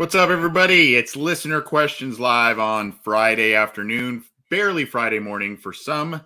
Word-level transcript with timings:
What's 0.00 0.14
up, 0.14 0.30
everybody? 0.30 0.94
It's 0.94 1.14
listener 1.14 1.60
questions 1.60 2.18
live 2.18 2.58
on 2.58 2.90
Friday 2.90 3.54
afternoon, 3.54 4.24
barely 4.48 4.86
Friday 4.86 5.18
morning 5.18 5.58
for 5.58 5.74
some, 5.74 6.22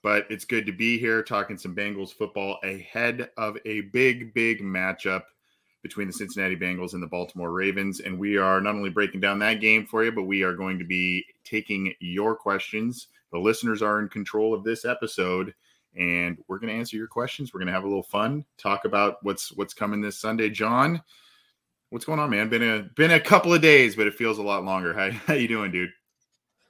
but 0.00 0.26
it's 0.30 0.44
good 0.44 0.64
to 0.66 0.72
be 0.72 0.96
here 0.96 1.24
talking 1.24 1.58
some 1.58 1.74
Bengals 1.74 2.14
football 2.14 2.60
ahead 2.62 3.30
of 3.36 3.58
a 3.64 3.80
big, 3.80 4.32
big 4.32 4.62
matchup 4.62 5.24
between 5.82 6.06
the 6.06 6.12
Cincinnati 6.12 6.54
Bengals 6.54 6.92
and 6.92 7.02
the 7.02 7.08
Baltimore 7.08 7.50
Ravens. 7.50 7.98
And 7.98 8.16
we 8.16 8.36
are 8.36 8.60
not 8.60 8.76
only 8.76 8.90
breaking 8.90 9.22
down 9.22 9.40
that 9.40 9.60
game 9.60 9.86
for 9.86 10.04
you, 10.04 10.12
but 10.12 10.22
we 10.22 10.44
are 10.44 10.54
going 10.54 10.78
to 10.78 10.84
be 10.84 11.26
taking 11.42 11.94
your 11.98 12.36
questions. 12.36 13.08
The 13.32 13.40
listeners 13.40 13.82
are 13.82 13.98
in 13.98 14.08
control 14.08 14.54
of 14.54 14.62
this 14.62 14.84
episode 14.84 15.52
and 15.96 16.38
we're 16.46 16.60
going 16.60 16.72
to 16.72 16.78
answer 16.78 16.96
your 16.96 17.08
questions. 17.08 17.52
We're 17.52 17.58
going 17.58 17.66
to 17.66 17.74
have 17.74 17.82
a 17.82 17.88
little 17.88 18.04
fun, 18.04 18.44
talk 18.56 18.84
about 18.84 19.16
what's 19.22 19.50
what's 19.50 19.74
coming 19.74 20.00
this 20.00 20.16
Sunday. 20.16 20.48
John, 20.48 21.02
What's 21.90 22.04
going 22.04 22.18
on, 22.18 22.30
man? 22.30 22.48
Been 22.48 22.62
a 22.62 22.82
been 22.96 23.12
a 23.12 23.20
couple 23.20 23.54
of 23.54 23.62
days, 23.62 23.94
but 23.94 24.06
it 24.06 24.14
feels 24.14 24.38
a 24.38 24.42
lot 24.42 24.64
longer. 24.64 24.92
How 24.92 25.10
how 25.26 25.34
you 25.34 25.48
doing, 25.48 25.70
dude? 25.70 25.90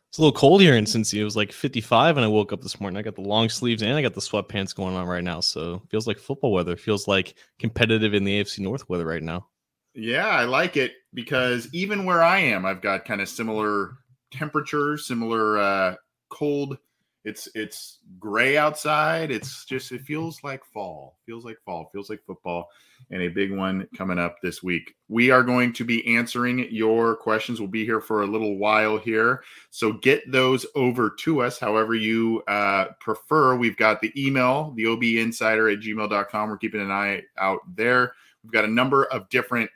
It's 0.09 0.19
a 0.19 0.23
little 0.23 0.39
cold 0.39 0.61
here 0.61 0.77
in 0.77 0.85
Cincy. 0.85 1.19
It 1.19 1.25
was 1.25 1.37
like 1.37 1.53
55 1.53 2.17
and 2.17 2.25
I 2.25 2.29
woke 2.29 2.53
up 2.53 2.63
this 2.63 2.81
morning. 2.81 2.97
I 2.97 3.03
got 3.03 3.17
the 3.17 3.23
long 3.23 3.49
sleeves 3.49 3.83
and 3.83 3.93
I 3.93 4.03
got 4.03 4.15
the 4.15 4.21
sweatpants 4.21 4.75
going 4.75 4.95
on 4.95 5.07
right 5.07 5.25
now. 5.25 5.41
So 5.41 5.83
feels 5.91 6.07
like 6.07 6.19
football 6.19 6.53
weather. 6.53 6.77
Feels 6.77 7.09
like 7.09 7.35
competitive 7.59 8.15
in 8.15 8.25
the 8.25 8.41
AFC 8.41 8.61
North 8.61 8.89
weather 8.89 9.05
right 9.05 9.23
now. 9.23 9.49
Yeah, 9.95 10.29
I 10.29 10.45
like 10.45 10.77
it 10.77 10.93
because 11.13 11.69
even 11.73 12.05
where 12.05 12.23
I 12.23 12.39
am, 12.39 12.65
I've 12.65 12.83
got 12.83 13.05
kind 13.05 13.21
of 13.21 13.29
similar 13.29 13.99
temperatures, 14.31 15.07
similar 15.07 15.59
uh, 15.59 15.95
cold 16.29 16.79
it's 17.27 17.49
it's 17.57 17.99
gray 18.21 18.57
outside. 18.57 19.33
It's 19.33 19.65
just 19.65 19.91
it 19.91 20.03
feels 20.03 20.45
like 20.45 20.65
fall. 20.65 21.19
Feels 21.27 21.45
like 21.45 21.59
fall. 21.65 21.91
Feels 21.93 22.09
like 22.09 22.25
football. 22.25 22.69
And 23.11 23.21
a 23.21 23.29
big 23.29 23.53
one 23.53 23.89
coming 23.97 24.19
up 24.19 24.37
this 24.43 24.63
week. 24.63 24.95
We 25.09 25.33
are 25.33 25.43
going 25.43 25.73
to 25.73 25.85
be 25.85 26.17
answering 26.17 26.69
your 26.71 27.17
questions. 27.17 27.59
We'll 27.59 27.69
be 27.69 27.85
here 27.85 28.01
for 28.01 28.23
a 28.23 28.27
little 28.27 28.59
while 28.59 28.97
here. 28.97 29.43
So 29.71 29.95
get 29.95 30.31
those 30.31 30.67
over 30.77 31.11
to 31.19 31.43
us 31.43 31.59
however 31.59 31.97
you 31.97 32.45
uh, 32.47 32.87
prefer. 33.01 33.57
We've 33.57 33.77
got 33.77 34.01
the 34.01 34.13
email, 34.17 34.73
the 34.77 34.87
OB 34.87 35.03
insider 35.03 35.69
at 35.69 35.81
gmail.com. 35.81 36.49
We're 36.49 36.59
keeping 36.59 36.81
an 36.81 36.93
eye 36.93 37.23
out 37.39 37.59
there. 37.75 38.13
We've 38.45 38.53
got 38.53 38.65
a 38.65 38.69
number 38.69 39.05
of 39.07 39.29
different 39.31 39.69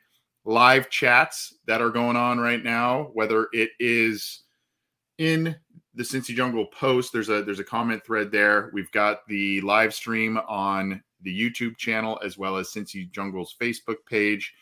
live 0.44 0.88
chats 0.88 1.56
that 1.66 1.82
are 1.82 1.90
going 1.90 2.16
on 2.16 2.38
right 2.38 2.62
now, 2.62 3.10
whether 3.12 3.48
it 3.52 3.70
is 3.80 4.44
in 5.18 5.56
the 5.94 6.02
Cincy 6.02 6.34
Jungle 6.34 6.66
post. 6.66 7.12
There's 7.12 7.28
a 7.28 7.42
there's 7.42 7.60
a 7.60 7.64
comment 7.64 8.04
thread 8.04 8.30
there. 8.30 8.70
We've 8.72 8.90
got 8.92 9.26
the 9.26 9.60
live 9.62 9.94
stream 9.94 10.38
on 10.48 11.02
the 11.22 11.38
YouTube 11.38 11.76
channel 11.76 12.18
as 12.24 12.38
well 12.38 12.56
as 12.56 12.68
Cincy 12.68 13.10
Jungle's 13.10 13.54
Facebook 13.60 13.98
page. 14.08 14.54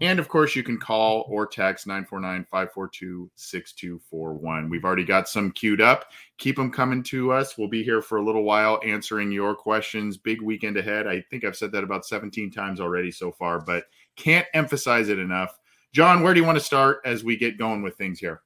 And 0.00 0.18
of 0.18 0.28
course, 0.28 0.56
you 0.56 0.64
can 0.64 0.78
call 0.78 1.24
or 1.28 1.46
text 1.46 1.86
949 1.86 2.46
542 2.50 3.30
6241. 3.36 4.68
We've 4.68 4.84
already 4.84 5.04
got 5.04 5.28
some 5.28 5.52
queued 5.52 5.80
up. 5.80 6.06
Keep 6.38 6.56
them 6.56 6.72
coming 6.72 7.02
to 7.04 7.30
us. 7.30 7.56
We'll 7.56 7.68
be 7.68 7.84
here 7.84 8.02
for 8.02 8.18
a 8.18 8.24
little 8.24 8.42
while 8.42 8.80
answering 8.84 9.30
your 9.30 9.54
questions. 9.54 10.16
Big 10.16 10.42
weekend 10.42 10.76
ahead. 10.76 11.06
I 11.06 11.20
think 11.30 11.44
I've 11.44 11.56
said 11.56 11.70
that 11.72 11.84
about 11.84 12.04
17 12.04 12.50
times 12.50 12.80
already 12.80 13.12
so 13.12 13.30
far, 13.30 13.60
but 13.60 13.84
can't 14.16 14.46
emphasize 14.52 15.10
it 15.10 15.20
enough. 15.20 15.56
John, 15.92 16.24
where 16.24 16.34
do 16.34 16.40
you 16.40 16.46
want 16.46 16.58
to 16.58 16.64
start 16.64 17.00
as 17.04 17.22
we 17.22 17.36
get 17.36 17.56
going 17.56 17.82
with 17.82 17.96
things 17.96 18.18
here? 18.18 18.42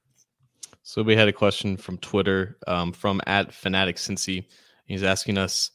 So 0.83 1.03
we 1.03 1.15
had 1.15 1.27
a 1.27 1.33
question 1.33 1.77
from 1.77 1.97
Twitter 1.97 2.57
um, 2.67 2.91
from 2.91 3.21
at 3.27 3.53
Fanatic 3.53 3.97
Cincy. 3.97 4.45
He's 4.85 5.03
asking 5.03 5.37
us 5.37 5.71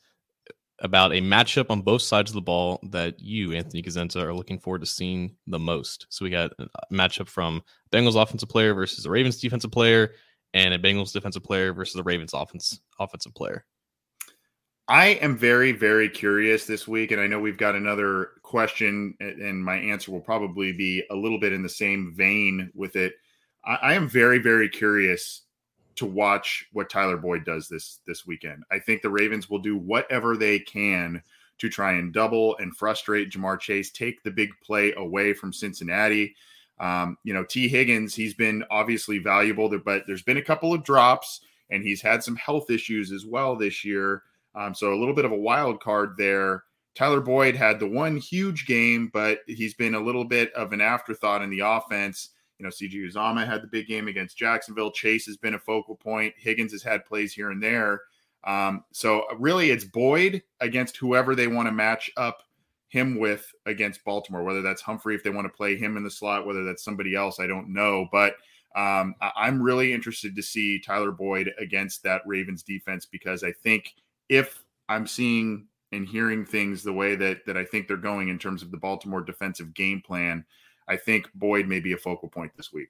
about 0.80 1.12
a 1.12 1.20
matchup 1.20 1.66
on 1.70 1.82
both 1.82 2.02
sides 2.02 2.30
of 2.30 2.34
the 2.34 2.40
ball 2.40 2.80
that 2.90 3.20
you, 3.20 3.52
Anthony 3.52 3.82
Cosenza, 3.82 4.22
are 4.22 4.34
looking 4.34 4.58
forward 4.58 4.80
to 4.80 4.86
seeing 4.86 5.36
the 5.46 5.58
most. 5.58 6.06
So 6.10 6.24
we 6.24 6.30
got 6.30 6.50
a 6.58 6.68
matchup 6.92 7.28
from 7.28 7.62
Bengals 7.92 8.20
offensive 8.20 8.48
player 8.48 8.74
versus 8.74 9.06
a 9.06 9.10
Ravens 9.10 9.38
defensive 9.38 9.70
player, 9.70 10.12
and 10.52 10.74
a 10.74 10.78
Bengals 10.78 11.12
defensive 11.12 11.44
player 11.44 11.72
versus 11.72 11.94
the 11.94 12.02
Ravens 12.02 12.34
offense 12.34 12.80
offensive 12.98 13.34
player. 13.34 13.64
I 14.86 15.06
am 15.06 15.38
very, 15.38 15.72
very 15.72 16.10
curious 16.10 16.66
this 16.66 16.86
week, 16.86 17.10
and 17.10 17.20
I 17.20 17.26
know 17.26 17.38
we've 17.38 17.56
got 17.56 17.74
another 17.74 18.32
question, 18.42 19.14
and 19.20 19.64
my 19.64 19.76
answer 19.76 20.12
will 20.12 20.20
probably 20.20 20.72
be 20.72 21.02
a 21.10 21.14
little 21.14 21.40
bit 21.40 21.54
in 21.54 21.62
the 21.62 21.68
same 21.68 22.12
vein 22.14 22.70
with 22.74 22.94
it. 22.96 23.14
I, 23.66 23.74
I 23.74 23.94
am 23.94 24.08
very, 24.08 24.38
very 24.38 24.68
curious 24.68 25.42
to 25.96 26.06
watch 26.06 26.66
what 26.72 26.90
Tyler 26.90 27.16
Boyd 27.16 27.44
does 27.44 27.68
this 27.68 28.00
this 28.06 28.26
weekend. 28.26 28.64
I 28.70 28.78
think 28.78 29.02
the 29.02 29.10
Ravens 29.10 29.48
will 29.48 29.60
do 29.60 29.76
whatever 29.76 30.36
they 30.36 30.58
can 30.58 31.22
to 31.58 31.68
try 31.68 31.92
and 31.92 32.12
double 32.12 32.56
and 32.58 32.76
frustrate 32.76 33.30
Ja'Marr 33.30 33.60
Chase, 33.60 33.90
take 33.90 34.22
the 34.22 34.30
big 34.30 34.50
play 34.62 34.92
away 34.96 35.32
from 35.32 35.52
Cincinnati. 35.52 36.34
Um, 36.80 37.16
you 37.22 37.32
know, 37.32 37.44
T. 37.44 37.68
Higgins, 37.68 38.14
he's 38.14 38.34
been 38.34 38.64
obviously 38.70 39.18
valuable, 39.18 39.68
there, 39.68 39.78
but 39.78 40.02
there's 40.06 40.22
been 40.22 40.38
a 40.38 40.42
couple 40.42 40.74
of 40.74 40.82
drops, 40.82 41.40
and 41.70 41.84
he's 41.84 42.02
had 42.02 42.24
some 42.24 42.36
health 42.36 42.70
issues 42.70 43.12
as 43.12 43.24
well 43.24 43.54
this 43.54 43.84
year. 43.84 44.24
Um, 44.56 44.74
so 44.74 44.92
a 44.92 44.98
little 44.98 45.14
bit 45.14 45.24
of 45.24 45.32
a 45.32 45.36
wild 45.36 45.80
card 45.80 46.14
there. 46.18 46.64
Tyler 46.96 47.20
Boyd 47.20 47.56
had 47.56 47.78
the 47.78 47.88
one 47.88 48.16
huge 48.16 48.66
game, 48.66 49.10
but 49.12 49.40
he's 49.46 49.74
been 49.74 49.94
a 49.94 50.00
little 50.00 50.24
bit 50.24 50.52
of 50.54 50.72
an 50.72 50.80
afterthought 50.80 51.42
in 51.42 51.50
the 51.50 51.60
offense. 51.60 52.30
You 52.58 52.64
know, 52.64 52.70
CJ 52.70 53.10
Uzomah 53.10 53.46
had 53.46 53.62
the 53.62 53.68
big 53.68 53.86
game 53.86 54.08
against 54.08 54.36
Jacksonville. 54.36 54.90
Chase 54.90 55.26
has 55.26 55.36
been 55.36 55.54
a 55.54 55.58
focal 55.58 55.96
point. 55.96 56.34
Higgins 56.36 56.72
has 56.72 56.82
had 56.82 57.04
plays 57.04 57.32
here 57.32 57.50
and 57.50 57.62
there. 57.62 58.02
Um, 58.44 58.84
so 58.92 59.22
uh, 59.30 59.36
really, 59.36 59.70
it's 59.70 59.84
Boyd 59.84 60.42
against 60.60 60.96
whoever 60.96 61.34
they 61.34 61.46
want 61.46 61.66
to 61.66 61.72
match 61.72 62.10
up 62.16 62.42
him 62.88 63.18
with 63.18 63.50
against 63.66 64.04
Baltimore. 64.04 64.44
Whether 64.44 64.62
that's 64.62 64.82
Humphrey, 64.82 65.14
if 65.14 65.24
they 65.24 65.30
want 65.30 65.46
to 65.46 65.56
play 65.56 65.76
him 65.76 65.96
in 65.96 66.04
the 66.04 66.10
slot, 66.10 66.46
whether 66.46 66.64
that's 66.64 66.84
somebody 66.84 67.14
else, 67.14 67.40
I 67.40 67.46
don't 67.46 67.72
know. 67.72 68.06
But 68.12 68.36
um, 68.76 69.14
I'm 69.20 69.62
really 69.62 69.92
interested 69.92 70.36
to 70.36 70.42
see 70.42 70.80
Tyler 70.80 71.12
Boyd 71.12 71.52
against 71.58 72.02
that 72.02 72.22
Ravens 72.26 72.62
defense 72.62 73.06
because 73.06 73.42
I 73.42 73.52
think 73.52 73.94
if 74.28 74.64
I'm 74.88 75.06
seeing 75.06 75.66
and 75.92 76.06
hearing 76.06 76.44
things 76.44 76.82
the 76.82 76.92
way 76.92 77.14
that 77.16 77.46
that 77.46 77.56
I 77.56 77.64
think 77.64 77.88
they're 77.88 77.96
going 77.96 78.28
in 78.28 78.38
terms 78.38 78.62
of 78.62 78.70
the 78.70 78.76
Baltimore 78.76 79.22
defensive 79.22 79.74
game 79.74 80.02
plan, 80.04 80.44
I 80.88 80.96
think 80.96 81.28
Boyd 81.34 81.66
may 81.66 81.80
be 81.80 81.92
a 81.92 81.98
focal 81.98 82.28
point 82.28 82.52
this 82.56 82.72
week. 82.72 82.88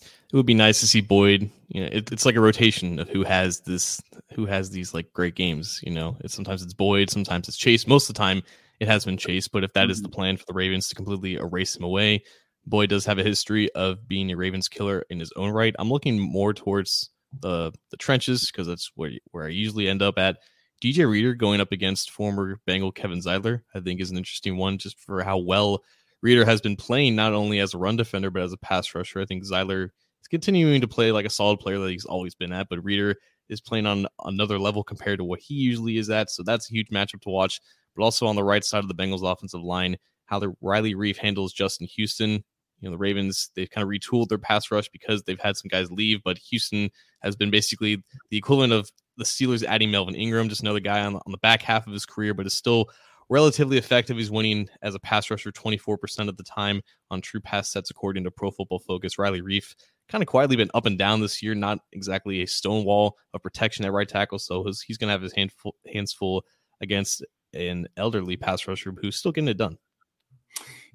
It 0.00 0.36
would 0.36 0.46
be 0.46 0.54
nice 0.54 0.80
to 0.80 0.86
see 0.86 1.00
Boyd. 1.00 1.50
You 1.68 1.82
know, 1.82 1.88
it, 1.90 2.12
it's 2.12 2.26
like 2.26 2.36
a 2.36 2.40
rotation 2.40 2.98
of 2.98 3.08
who 3.08 3.22
has 3.24 3.60
this, 3.60 4.02
who 4.34 4.44
has 4.46 4.70
these 4.70 4.92
like 4.92 5.12
great 5.12 5.34
games. 5.34 5.80
You 5.82 5.92
know, 5.92 6.16
it's 6.20 6.34
sometimes 6.34 6.62
it's 6.62 6.74
Boyd, 6.74 7.10
sometimes 7.10 7.48
it's 7.48 7.56
Chase. 7.56 7.86
Most 7.86 8.08
of 8.08 8.14
the 8.14 8.18
time, 8.18 8.42
it 8.80 8.88
has 8.88 9.04
been 9.04 9.16
Chase. 9.16 9.48
But 9.48 9.64
if 9.64 9.72
that 9.72 9.88
mm-hmm. 9.88 10.02
the 10.02 10.08
mm-hmm. 10.08 10.14
plan 10.14 10.36
for 10.36 10.44
the 10.46 10.54
Ravens 10.54 10.88
to 10.88 10.94
completely 10.94 11.36
erase 11.36 11.76
him 11.76 11.84
away, 11.84 12.24
Boyd 12.66 12.90
does 12.90 13.06
have 13.06 13.18
a 13.18 13.24
history 13.24 13.72
of 13.72 14.06
being 14.08 14.30
a 14.30 14.36
Ravens 14.36 14.68
killer 14.68 15.04
in 15.10 15.20
his 15.20 15.32
own 15.36 15.50
right. 15.50 15.74
I'm 15.78 15.90
looking 15.90 16.18
more 16.18 16.52
towards 16.52 17.10
the 17.40 17.72
the 17.90 17.96
trenches 17.96 18.50
because 18.50 18.66
that's 18.66 18.90
where 18.94 19.12
where 19.30 19.46
I 19.46 19.50
usually 19.50 19.88
end 19.88 20.02
up 20.02 20.18
at. 20.18 20.38
DJ 20.82 21.08
Reader 21.08 21.34
going 21.34 21.60
up 21.60 21.72
against 21.72 22.10
former 22.10 22.60
Bengal 22.66 22.92
Kevin 22.92 23.20
Zeitler, 23.20 23.62
I 23.74 23.80
think, 23.80 24.00
is 24.00 24.10
an 24.10 24.18
interesting 24.18 24.58
one 24.58 24.76
just 24.76 25.00
for 25.00 25.22
how 25.22 25.38
well 25.38 25.82
Reader 26.22 26.44
has 26.44 26.60
been 26.60 26.76
playing 26.76 27.14
not 27.14 27.32
only 27.32 27.60
as 27.60 27.74
a 27.74 27.78
run 27.78 27.96
defender 27.96 28.30
but 28.30 28.42
as 28.42 28.52
a 28.52 28.58
pass 28.58 28.94
rusher. 28.94 29.20
I 29.20 29.26
think 29.26 29.44
Zeitler 29.44 29.84
is 29.84 30.28
continuing 30.28 30.80
to 30.80 30.88
play 30.88 31.12
like 31.12 31.26
a 31.26 31.30
solid 31.30 31.58
player 31.58 31.78
that 31.78 31.90
he's 31.90 32.04
always 32.04 32.34
been 32.34 32.52
at, 32.52 32.68
but 32.68 32.82
Reader 32.84 33.16
is 33.48 33.60
playing 33.60 33.86
on 33.86 34.06
another 34.24 34.58
level 34.58 34.82
compared 34.82 35.18
to 35.18 35.24
what 35.24 35.40
he 35.40 35.54
usually 35.54 35.98
is 35.98 36.10
at. 36.10 36.30
So 36.30 36.42
that's 36.42 36.68
a 36.68 36.74
huge 36.74 36.88
matchup 36.88 37.22
to 37.22 37.30
watch. 37.30 37.60
But 37.94 38.02
also 38.02 38.26
on 38.26 38.36
the 38.36 38.44
right 38.44 38.64
side 38.64 38.84
of 38.84 38.88
the 38.88 38.94
Bengals 38.94 39.30
offensive 39.30 39.62
line, 39.62 39.96
how 40.26 40.38
the 40.38 40.54
Riley 40.60 40.94
Reiff 40.94 41.16
handles 41.16 41.52
Justin 41.52 41.86
Houston. 41.86 42.44
You 42.80 42.88
know, 42.88 42.90
the 42.90 42.98
Ravens, 42.98 43.50
they've 43.54 43.70
kind 43.70 43.82
of 43.82 43.88
retooled 43.88 44.28
their 44.28 44.36
pass 44.36 44.70
rush 44.70 44.88
because 44.90 45.22
they've 45.22 45.40
had 45.40 45.56
some 45.56 45.68
guys 45.68 45.90
leave, 45.90 46.22
but 46.22 46.36
Houston 46.36 46.90
has 47.22 47.34
been 47.34 47.50
basically 47.50 48.04
the 48.30 48.36
equivalent 48.36 48.74
of 48.74 48.90
the 49.16 49.24
Steelers 49.24 49.64
adding 49.64 49.90
Melvin 49.90 50.14
Ingram, 50.14 50.50
just 50.50 50.60
another 50.60 50.80
guy 50.80 51.00
on 51.00 51.14
on 51.14 51.32
the 51.32 51.38
back 51.38 51.62
half 51.62 51.86
of 51.86 51.94
his 51.94 52.04
career, 52.04 52.34
but 52.34 52.44
is 52.44 52.52
still 52.52 52.90
relatively 53.28 53.78
effective. 53.78 54.16
He's 54.16 54.30
winning 54.30 54.68
as 54.82 54.94
a 54.94 55.00
pass 55.00 55.30
rusher 55.30 55.50
24% 55.50 56.28
of 56.28 56.36
the 56.36 56.42
time 56.42 56.82
on 57.10 57.20
true 57.20 57.40
pass 57.40 57.70
sets, 57.70 57.90
according 57.90 58.24
to 58.24 58.30
Pro 58.30 58.50
Football 58.50 58.80
Focus. 58.80 59.18
Riley 59.18 59.42
Reiff 59.42 59.74
kind 60.08 60.22
of 60.22 60.28
quietly 60.28 60.56
been 60.56 60.70
up 60.74 60.86
and 60.86 60.98
down 60.98 61.20
this 61.20 61.42
year, 61.42 61.54
not 61.54 61.80
exactly 61.92 62.42
a 62.42 62.46
stonewall 62.46 63.16
of 63.34 63.42
protection 63.42 63.84
at 63.84 63.92
right 63.92 64.08
tackle. 64.08 64.38
So 64.38 64.64
his, 64.64 64.82
he's 64.82 64.98
going 64.98 65.08
to 65.08 65.12
have 65.12 65.22
his 65.22 65.32
hand 65.32 65.52
full, 65.52 65.74
hands 65.92 66.12
full 66.12 66.44
against 66.80 67.24
an 67.54 67.86
elderly 67.96 68.36
pass 68.36 68.66
rusher 68.68 68.94
who's 69.00 69.16
still 69.16 69.32
getting 69.32 69.48
it 69.48 69.56
done. 69.56 69.78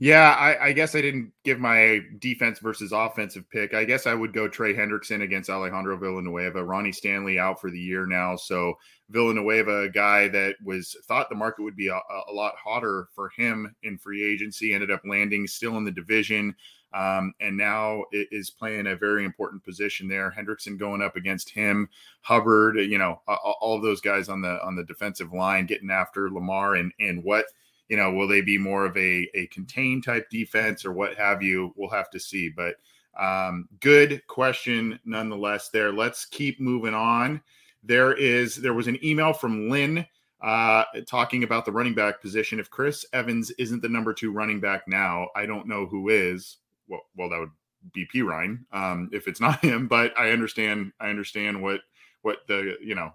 Yeah, 0.02 0.32
I, 0.32 0.70
I, 0.70 0.74
guess 0.74 0.96
I 0.96 1.02
didn't 1.02 1.32
give 1.44 1.60
my 1.60 2.00
defense 2.18 2.58
versus 2.58 2.92
offensive 2.92 3.48
pick. 3.52 3.76
I 3.76 3.84
guess 3.84 4.08
I 4.08 4.16
would 4.16 4.34
go 4.34 4.48
Trey 4.48 4.74
Hendrickson 4.74 5.22
against 5.22 5.48
Alejandro 5.48 5.96
Villanueva. 5.96 6.64
Ronnie 6.64 6.92
Stanley 6.92 7.38
out 7.38 7.62
for 7.62 7.70
the 7.70 7.80
year 7.80 8.08
now. 8.08 8.36
So 8.36 8.80
Villanueva, 9.12 9.82
a 9.82 9.90
guy 9.90 10.28
that 10.30 10.56
was 10.66 10.98
thought 11.06 11.30
the 11.30 11.36
market 11.36 11.62
would 11.62 11.76
be 11.76 11.90
a, 11.90 12.00
a 12.28 12.34
lot 12.34 12.56
hotter 12.58 13.10
for 13.14 13.30
him 13.38 13.76
in 13.84 14.00
free 14.00 14.24
agency, 14.24 14.74
ended 14.74 14.90
up 14.90 15.02
landing 15.06 15.46
still 15.46 15.78
in 15.78 15.84
the 15.84 15.92
division. 15.92 16.56
Um, 16.96 17.36
and 17.40 17.56
now 17.56 18.06
is 18.12 18.50
playing 18.50 18.88
a 18.88 18.96
very 18.96 19.24
important 19.24 19.64
position 19.64 20.08
there. 20.08 20.34
Hendrickson 20.36 20.80
going 20.80 21.04
up 21.04 21.16
against 21.16 21.52
him, 21.52 21.88
Hubbard, 22.22 22.78
you 22.78 22.98
know, 22.98 23.22
all 23.28 23.80
those 23.80 24.02
guys 24.02 24.30
on 24.30 24.42
the 24.42 24.60
on 24.66 24.76
the 24.76 24.84
defensive 24.84 25.32
line 25.32 25.68
getting 25.68 25.92
after 25.92 26.32
Lamar 26.32 26.74
and 26.74 26.92
and 27.00 27.24
what– 27.24 27.46
you 27.92 27.98
know, 27.98 28.10
will 28.10 28.28
they 28.28 28.40
be 28.40 28.58
more 28.58 28.86
of 28.86 28.96
a, 28.96 29.28
a 29.34 29.48
contained 29.48 30.06
type 30.06 30.30
defense 30.30 30.86
or 30.86 30.94
what 30.94 31.18
have 31.18 31.44
you? 31.44 31.74
We'll 31.76 31.90
have 31.90 32.10
to 32.12 32.22
see. 32.22 32.48
But 32.48 32.76
um, 33.20 33.68
good 33.82 34.26
question 34.28 34.98
nonetheless 35.04 35.68
there. 35.68 35.92
Let's 35.92 36.24
keep 36.24 36.62
moving 36.62 36.94
on. 36.94 37.42
There 37.84 38.14
is 38.14 38.56
there 38.56 38.74
was 38.74 38.88
an 38.88 38.98
email 39.04 39.34
from 39.34 39.68
Lynn 39.70 40.08
uh, 40.40 40.86
talking 41.06 41.44
about 41.44 41.66
the 41.66 41.74
running 41.74 41.94
back 41.94 42.22
position. 42.22 42.62
If 42.62 42.70
Chris 42.70 43.06
Evans 43.12 43.52
isn't 43.52 43.82
the 43.82 43.90
number 43.90 44.14
two 44.14 44.32
running 44.32 44.62
back 44.62 44.88
now, 44.88 45.28
I 45.36 45.46
don't 45.46 45.68
know 45.68 45.86
who 45.86 46.08
is. 46.08 46.60
Well, 46.88 47.02
well, 47.18 47.28
that 47.28 47.40
would 47.42 47.52
be 47.92 48.08
Perine 48.08 48.60
um, 48.72 49.10
if 49.12 49.28
it's 49.28 49.42
not 49.42 49.60
him. 49.66 49.90
But 49.90 50.18
I 50.18 50.32
understand. 50.32 50.94
I 51.02 51.10
understand 51.10 51.62
what 51.62 51.82
what 52.22 52.48
the 52.48 52.78
you 52.82 52.96
know 52.96 53.12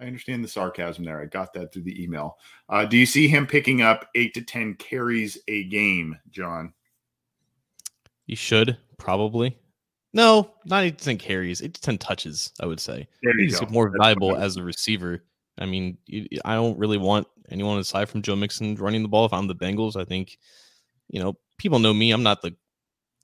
I 0.00 0.04
understand 0.04 0.44
the 0.44 0.48
sarcasm 0.48 1.04
there. 1.04 1.20
I 1.20 1.26
got 1.26 1.52
that 1.54 1.72
through 1.72 1.84
the 1.84 2.02
email. 2.02 2.36
Uh, 2.68 2.84
do 2.84 2.96
you 2.96 3.06
see 3.06 3.28
him 3.28 3.46
picking 3.46 3.80
up 3.80 4.08
eight 4.14 4.34
to 4.34 4.42
10 4.42 4.74
carries 4.74 5.38
a 5.48 5.64
game, 5.64 6.18
John? 6.30 6.74
He 8.26 8.34
should 8.34 8.76
probably. 8.98 9.56
No, 10.12 10.50
not 10.64 10.84
eight 10.84 10.98
to 10.98 11.04
10 11.04 11.18
carries, 11.18 11.62
eight 11.62 11.74
to 11.74 11.80
10 11.80 11.98
touches, 11.98 12.52
I 12.60 12.66
would 12.66 12.80
say. 12.80 13.08
He's 13.38 13.58
go. 13.58 13.66
more 13.66 13.90
That's 13.90 14.02
valuable 14.02 14.36
as 14.36 14.56
a 14.56 14.62
receiver. 14.62 15.24
I 15.58 15.66
mean, 15.66 15.96
I 16.44 16.54
don't 16.54 16.78
really 16.78 16.98
want 16.98 17.26
anyone 17.50 17.78
aside 17.78 18.08
from 18.08 18.22
Joe 18.22 18.36
Mixon 18.36 18.74
running 18.76 19.02
the 19.02 19.08
ball. 19.08 19.24
If 19.24 19.32
I'm 19.32 19.46
the 19.46 19.54
Bengals, 19.54 19.96
I 19.96 20.04
think, 20.04 20.38
you 21.08 21.22
know, 21.22 21.36
people 21.58 21.78
know 21.78 21.94
me. 21.94 22.10
I'm 22.10 22.22
not 22.22 22.42
the 22.42 22.54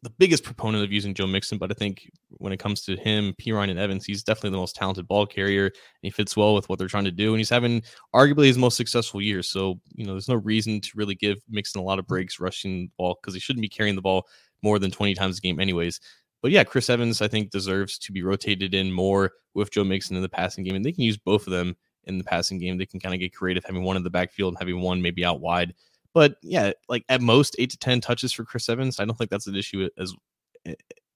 the 0.02 0.10
biggest 0.10 0.42
proponent 0.42 0.82
of 0.82 0.90
using 0.90 1.14
Joe 1.14 1.28
Mixon, 1.28 1.58
but 1.58 1.70
I 1.70 1.74
think 1.74 2.10
when 2.30 2.52
it 2.52 2.58
comes 2.58 2.82
to 2.82 2.96
him, 2.96 3.34
Perine 3.40 3.70
and 3.70 3.78
Evans, 3.78 4.04
he's 4.04 4.24
definitely 4.24 4.50
the 4.50 4.56
most 4.56 4.74
talented 4.74 5.06
ball 5.06 5.26
carrier. 5.26 5.66
And 5.66 5.72
he 6.00 6.10
fits 6.10 6.36
well 6.36 6.54
with 6.54 6.68
what 6.68 6.80
they're 6.80 6.88
trying 6.88 7.04
to 7.04 7.12
do. 7.12 7.30
And 7.30 7.38
he's 7.38 7.48
having 7.48 7.82
arguably 8.12 8.46
his 8.46 8.58
most 8.58 8.76
successful 8.76 9.22
year. 9.22 9.44
So, 9.44 9.80
you 9.94 10.04
know, 10.04 10.12
there's 10.12 10.28
no 10.28 10.34
reason 10.34 10.80
to 10.80 10.90
really 10.96 11.14
give 11.14 11.38
Mixon 11.48 11.80
a 11.80 11.84
lot 11.84 12.00
of 12.00 12.06
breaks 12.08 12.40
rushing 12.40 12.86
the 12.86 12.92
ball 12.98 13.16
because 13.20 13.34
he 13.34 13.40
shouldn't 13.40 13.62
be 13.62 13.68
carrying 13.68 13.94
the 13.94 14.02
ball 14.02 14.26
more 14.62 14.80
than 14.80 14.90
20 14.90 15.14
times 15.14 15.38
a 15.38 15.40
game, 15.40 15.60
anyways. 15.60 16.00
But 16.42 16.50
yeah, 16.50 16.64
Chris 16.64 16.90
Evans, 16.90 17.22
I 17.22 17.28
think, 17.28 17.50
deserves 17.50 17.96
to 17.98 18.10
be 18.12 18.24
rotated 18.24 18.74
in 18.74 18.90
more 18.90 19.30
with 19.54 19.70
Joe 19.70 19.84
Mixon 19.84 20.16
in 20.16 20.22
the 20.22 20.28
passing 20.28 20.64
game. 20.64 20.74
And 20.74 20.84
they 20.84 20.92
can 20.92 21.04
use 21.04 21.16
both 21.16 21.46
of 21.46 21.52
them 21.52 21.76
in 22.06 22.18
the 22.18 22.24
passing 22.24 22.58
game. 22.58 22.76
They 22.76 22.86
can 22.86 22.98
kind 22.98 23.14
of 23.14 23.20
get 23.20 23.34
creative, 23.34 23.64
having 23.64 23.84
one 23.84 23.96
in 23.96 24.02
the 24.02 24.10
backfield 24.10 24.52
and 24.54 24.58
having 24.58 24.80
one 24.80 25.00
maybe 25.00 25.24
out 25.24 25.40
wide. 25.40 25.74
But 26.14 26.36
yeah, 26.42 26.72
like 26.88 27.04
at 27.08 27.20
most 27.20 27.56
eight 27.58 27.70
to 27.70 27.78
10 27.78 28.00
touches 28.00 28.32
for 28.32 28.44
Chris 28.44 28.68
Evans. 28.68 29.00
I 29.00 29.04
don't 29.04 29.16
think 29.16 29.30
that's 29.30 29.46
an 29.46 29.56
issue 29.56 29.88
as 29.96 30.14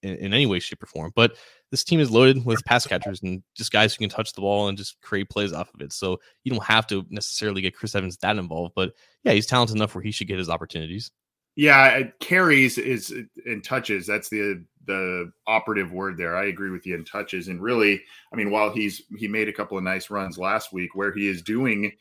in, 0.03 0.33
any 0.33 0.47
way, 0.47 0.59
shape, 0.59 0.83
or 0.83 0.87
form. 0.87 1.13
But 1.15 1.37
this 1.71 1.85
team 1.85 2.01
is 2.01 2.11
loaded 2.11 2.45
with 2.45 2.65
pass 2.65 2.87
catchers 2.87 3.23
and 3.23 3.43
just 3.55 3.73
guys 3.73 3.95
who 3.95 3.99
can 3.99 4.11
touch 4.11 4.33
the 4.33 4.41
ball 4.41 4.69
and 4.69 4.79
just 4.79 5.01
create 5.01 5.31
plays 5.31 5.53
off 5.53 5.73
of 5.75 5.81
it. 5.81 5.93
So 5.93 6.19
you 6.45 6.53
don't 6.53 6.65
have 6.65 6.87
to 6.89 7.05
necessarily 7.11 7.63
get 7.63 7.77
Chris 7.77 7.95
Evans 7.95 8.17
that 8.19 8.37
involved. 8.37 8.75
But 8.75 8.93
yeah, 9.25 9.33
he's 9.33 9.47
talented 9.47 9.77
enough 9.77 9.95
where 9.95 10.03
he 10.03 10.11
should 10.11 10.29
get 10.29 10.39
his 10.39 10.51
opportunities. 10.51 11.11
Yeah, 11.57 12.03
carries 12.21 12.77
is 12.77 13.15
in 13.47 13.63
touches. 13.63 14.07
That's 14.07 14.29
the 14.29 14.65
the 14.85 15.33
operative 15.47 15.91
word 15.91 16.17
there. 16.17 16.37
I 16.37 16.47
agree 16.47 16.71
with 16.71 16.87
you 16.87 16.95
in 16.95 17.05
touches. 17.05 17.49
And 17.49 17.61
really, 17.61 18.03
I 18.33 18.37
mean, 18.37 18.51
while 18.51 18.71
he's 18.71 19.03
he 19.17 19.27
made 19.27 19.49
a 19.49 19.53
couple 19.53 19.79
of 19.79 19.83
nice 19.83 20.11
runs 20.11 20.37
last 20.37 20.73
week, 20.73 20.95
where 20.95 21.13
he 21.13 21.29
is 21.29 21.41
doing 21.41 21.93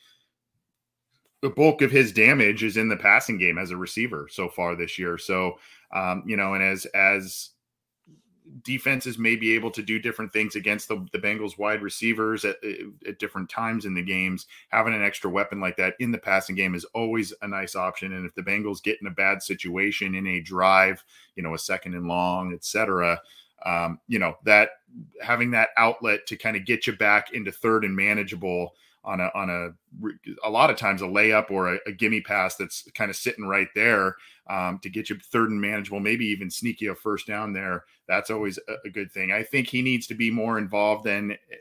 the 1.46 1.52
bulk 1.52 1.84
of 1.84 1.92
his 1.92 2.12
damage 2.12 2.64
is 2.64 2.76
in 2.76 2.90
the 2.90 2.98
passing 2.98 3.38
game 3.38 3.60
as 3.60 3.70
a 3.70 3.78
receiver 3.78 4.28
so 4.32 4.50
far 4.50 4.76
this 4.76 4.98
year. 4.98 5.16
So, 5.16 5.60
um, 5.94 6.24
you 6.26 6.36
know, 6.36 6.56
and 6.56 6.64
as 6.64 6.86
as 6.96 7.52
defenses 8.64 9.20
may 9.20 9.36
be 9.36 9.54
able 9.54 9.70
to 9.70 9.84
do 9.84 10.00
different 10.00 10.34
things 10.34 10.56
against 10.56 10.88
the, 10.88 11.06
the 11.12 11.20
Bengals 11.20 11.60
wide 11.60 11.84
receivers 11.84 12.46
at, 12.46 12.56
at 13.08 13.20
different 13.20 13.48
times 13.48 13.86
in 13.86 13.94
the 13.94 14.02
games, 14.02 14.48
having 14.70 14.96
an 14.96 15.04
extra 15.04 15.30
weapon 15.30 15.60
like 15.60 15.78
that 15.78 15.94
in 16.00 16.12
the 16.12 16.18
passing 16.18 16.56
game 16.56 16.74
is 16.74 16.86
always 16.96 17.32
a 17.44 17.48
nice 17.48 17.76
option. 17.76 18.14
And 18.14 18.26
if 18.26 18.34
the 18.34 18.42
Bengals 18.42 18.82
get 18.82 18.98
in 19.00 19.06
a 19.06 19.12
bad 19.12 19.44
situation 19.44 20.16
in 20.16 20.26
a 20.26 20.42
drive, 20.42 21.04
you 21.36 21.44
know, 21.44 21.54
a 21.54 21.60
second 21.60 21.94
and 21.94 22.08
long, 22.08 22.56
etc., 22.56 23.22
um, 23.68 24.00
you 24.08 24.18
know, 24.18 24.36
that 24.46 24.70
having 25.22 25.52
that 25.52 25.70
outlet 25.78 26.26
to 26.26 26.38
kind 26.38 26.58
of 26.58 26.66
get 26.66 26.88
you 26.88 26.94
back 26.94 27.34
into 27.34 27.52
third 27.52 27.86
and 27.86 27.96
manageable 27.96 28.74
on 29.06 29.22
a 29.22 29.32
on 29.36 29.50
a 29.50 29.70
a 30.44 30.50
lot 30.50 30.70
of 30.70 30.78
times 30.78 31.02
a 31.02 31.06
layup 31.06 31.52
or 31.52 31.76
a, 31.76 31.80
a 31.88 31.92
gimme 31.92 32.22
pass 32.22 32.56
that's 32.56 32.90
kind 32.94 33.10
of 33.10 33.16
sitting 33.16 33.46
right 33.46 33.70
there 33.76 34.16
um, 34.50 34.80
to 34.80 34.90
get 34.90 35.10
you 35.10 35.18
third 35.18 35.50
and 35.50 35.62
manageable, 35.62 36.00
maybe 36.00 36.26
even 36.26 36.50
sneaky 36.50 36.88
a 36.88 36.96
first 36.96 37.28
down 37.28 37.54
there. 37.54 37.86
That's 38.08 38.30
always 38.30 38.60
a, 38.68 38.76
a 38.86 38.90
good 38.90 39.12
thing. 39.12 39.32
I 39.32 39.44
think 39.44 39.68
he 39.68 39.82
needs 39.82 40.08
to 40.08 40.16
be 40.16 40.30
more 40.30 40.58
involved 40.58 41.06
than 41.06 41.32
eh, 41.32 41.56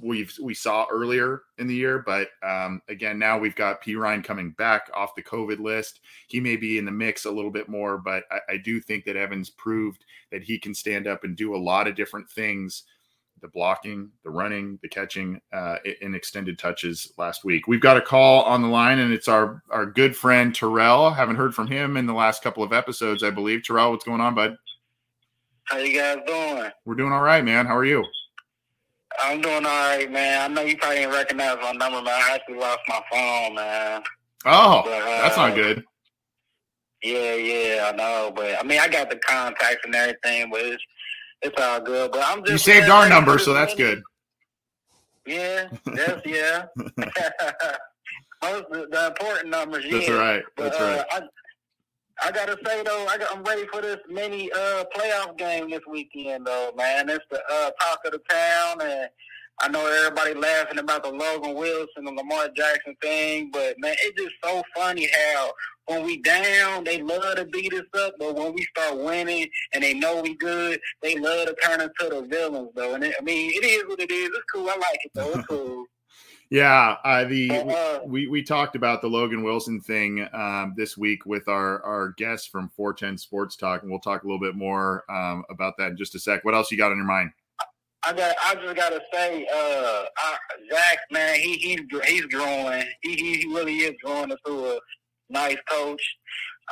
we've 0.00 0.32
we 0.40 0.54
saw 0.54 0.86
earlier 0.90 1.42
in 1.58 1.66
the 1.66 1.74
year. 1.74 2.02
But 2.04 2.28
um, 2.42 2.82
again, 2.88 3.18
now 3.18 3.38
we've 3.38 3.56
got 3.56 3.82
Perine 3.82 4.22
coming 4.22 4.52
back 4.52 4.90
off 4.94 5.14
the 5.14 5.22
COVID 5.22 5.58
list. 5.58 6.00
He 6.28 6.40
may 6.40 6.56
be 6.56 6.78
in 6.78 6.84
the 6.84 6.92
mix 6.92 7.24
a 7.24 7.30
little 7.30 7.50
bit 7.50 7.68
more, 7.68 7.98
but 7.98 8.24
I, 8.30 8.54
I 8.54 8.56
do 8.58 8.80
think 8.80 9.04
that 9.04 9.16
Evans 9.16 9.50
proved 9.50 10.04
that 10.30 10.42
he 10.42 10.58
can 10.58 10.74
stand 10.74 11.06
up 11.06 11.24
and 11.24 11.36
do 11.36 11.54
a 11.54 11.58
lot 11.58 11.88
of 11.88 11.96
different 11.96 12.30
things 12.30 12.84
the 13.40 13.48
blocking, 13.48 14.10
the 14.24 14.30
running, 14.30 14.78
the 14.82 14.88
catching 14.88 15.40
uh, 15.52 15.76
in 16.00 16.14
extended 16.14 16.58
touches 16.58 17.12
last 17.16 17.44
week. 17.44 17.66
We've 17.66 17.80
got 17.80 17.96
a 17.96 18.00
call 18.00 18.42
on 18.44 18.62
the 18.62 18.68
line, 18.68 18.98
and 18.98 19.12
it's 19.12 19.28
our 19.28 19.62
our 19.70 19.86
good 19.86 20.16
friend 20.16 20.54
Terrell. 20.54 21.10
Haven't 21.10 21.36
heard 21.36 21.54
from 21.54 21.66
him 21.66 21.96
in 21.96 22.06
the 22.06 22.14
last 22.14 22.42
couple 22.42 22.62
of 22.62 22.72
episodes, 22.72 23.22
I 23.22 23.30
believe. 23.30 23.62
Terrell, 23.62 23.90
what's 23.90 24.04
going 24.04 24.20
on, 24.20 24.34
bud? 24.34 24.56
How 25.64 25.78
you 25.78 25.98
guys 25.98 26.18
doing? 26.26 26.70
We're 26.84 26.94
doing 26.94 27.12
all 27.12 27.22
right, 27.22 27.44
man. 27.44 27.66
How 27.66 27.76
are 27.76 27.84
you? 27.84 28.04
I'm 29.20 29.40
doing 29.40 29.66
all 29.66 29.88
right, 29.88 30.10
man. 30.10 30.50
I 30.50 30.54
know 30.54 30.62
you 30.62 30.76
probably 30.76 30.98
didn't 30.98 31.12
recognize 31.14 31.56
my 31.60 31.72
number, 31.72 32.00
man. 32.02 32.08
I 32.14 32.34
actually 32.34 32.58
lost 32.58 32.80
my 32.88 33.00
phone, 33.10 33.54
man. 33.54 34.02
Oh, 34.46 34.82
but, 34.84 35.02
uh, 35.02 35.22
that's 35.22 35.36
not 35.36 35.54
good. 35.54 35.84
Yeah, 37.02 37.34
yeah, 37.34 37.90
I 37.92 37.96
know, 37.96 38.32
but 38.34 38.58
I 38.58 38.62
mean, 38.64 38.80
I 38.80 38.88
got 38.88 39.08
the 39.08 39.16
contacts 39.16 39.84
and 39.84 39.94
everything, 39.94 40.50
but 40.50 40.60
it's 40.60 40.82
it's 41.42 41.60
all 41.60 41.80
good. 41.80 42.12
But 42.12 42.22
I'm 42.24 42.44
just 42.44 42.66
you 42.66 42.72
saved 42.74 42.88
our 42.88 43.08
number, 43.08 43.38
so 43.38 43.52
that's 43.52 43.74
good. 43.74 44.02
Yeah, 45.26 45.68
that's 45.84 46.26
yeah. 46.26 46.66
Most 48.42 48.70
the 48.70 49.06
important 49.08 49.50
numbers. 49.50 49.84
Yeah. 49.84 49.98
That's 49.98 50.10
right. 50.10 50.42
That's 50.56 50.78
but, 50.78 50.84
right. 50.84 51.22
Uh, 51.22 51.26
I, 52.22 52.28
I 52.28 52.32
gotta 52.32 52.56
say 52.64 52.82
though, 52.82 53.06
I 53.08 53.18
am 53.32 53.42
ready 53.44 53.66
for 53.72 53.80
this 53.80 53.98
mini 54.08 54.50
uh, 54.52 54.84
playoff 54.96 55.36
game 55.36 55.70
this 55.70 55.80
weekend 55.88 56.46
though, 56.46 56.72
man. 56.76 57.08
It's 57.08 57.24
the 57.30 57.40
uh, 57.50 57.70
talk 57.80 58.00
of 58.04 58.12
the 58.12 58.20
town, 58.28 58.80
and 58.80 59.08
I 59.60 59.68
know 59.68 59.84
everybody 59.86 60.34
laughing 60.34 60.78
about 60.78 61.02
the 61.02 61.10
Logan 61.10 61.54
Wilson 61.54 62.06
and 62.06 62.16
Lamar 62.16 62.48
Jackson 62.56 62.96
thing, 63.02 63.50
but 63.52 63.74
man, 63.78 63.96
it's 64.02 64.20
just 64.20 64.36
so 64.42 64.62
funny 64.74 65.08
how 65.12 65.52
when 65.86 66.04
we 66.04 66.18
down, 66.18 66.84
they 66.84 67.02
love 67.02 67.36
to 67.36 67.44
beat 67.46 67.72
us 67.74 67.86
up, 67.98 68.14
but 68.18 68.36
when 68.36 68.54
we 68.54 68.62
start 68.64 68.98
winning 68.98 69.48
and 69.72 69.82
they 69.82 69.94
know 69.94 70.22
we 70.22 70.36
good, 70.36 70.78
they 71.02 71.16
love 71.18 71.48
to 71.48 71.56
turn 71.64 71.80
into 71.80 72.14
the 72.14 72.26
villains 72.28 72.70
though. 72.76 72.94
And 72.94 73.02
it, 73.02 73.14
I 73.18 73.24
mean, 73.24 73.50
it 73.52 73.64
is 73.64 73.84
what 73.88 74.00
it 74.00 74.12
is. 74.12 74.28
It's 74.28 74.44
cool. 74.54 74.68
I 74.68 74.76
like 74.76 74.98
it 75.04 75.10
though. 75.14 75.32
It's 75.32 75.46
cool. 75.48 75.86
Yeah, 76.50 76.96
uh, 77.04 77.24
the 77.24 78.00
we 78.06 78.26
we 78.26 78.42
talked 78.42 78.74
about 78.74 79.02
the 79.02 79.08
Logan 79.08 79.42
Wilson 79.42 79.80
thing 79.82 80.26
um, 80.32 80.72
this 80.76 80.96
week 80.96 81.26
with 81.26 81.46
our 81.46 81.82
our 81.84 82.14
guests 82.16 82.46
from 82.46 82.70
410 82.70 83.18
Sports 83.18 83.54
Talk, 83.54 83.82
and 83.82 83.90
we'll 83.90 84.00
talk 84.00 84.22
a 84.22 84.26
little 84.26 84.40
bit 84.40 84.54
more 84.54 85.04
um, 85.10 85.44
about 85.50 85.76
that 85.76 85.90
in 85.90 85.96
just 85.98 86.14
a 86.14 86.18
sec. 86.18 86.44
What 86.44 86.54
else 86.54 86.70
you 86.70 86.78
got 86.78 86.90
on 86.90 86.96
your 86.96 87.06
mind? 87.06 87.32
I 88.08 88.12
got. 88.14 88.34
I 88.42 88.54
just 88.54 88.74
gotta 88.74 89.00
say, 89.12 89.46
uh, 89.52 90.04
I, 90.16 90.36
Zac, 90.72 90.98
man, 91.10 91.34
he 91.34 91.58
he's 91.58 91.80
he's 92.06 92.24
growing. 92.24 92.84
He 93.02 93.16
he 93.16 93.46
really 93.54 93.76
is 93.76 93.94
growing 94.02 94.30
into 94.30 94.76
a 94.76 94.78
nice 95.28 95.58
coach. 95.68 96.00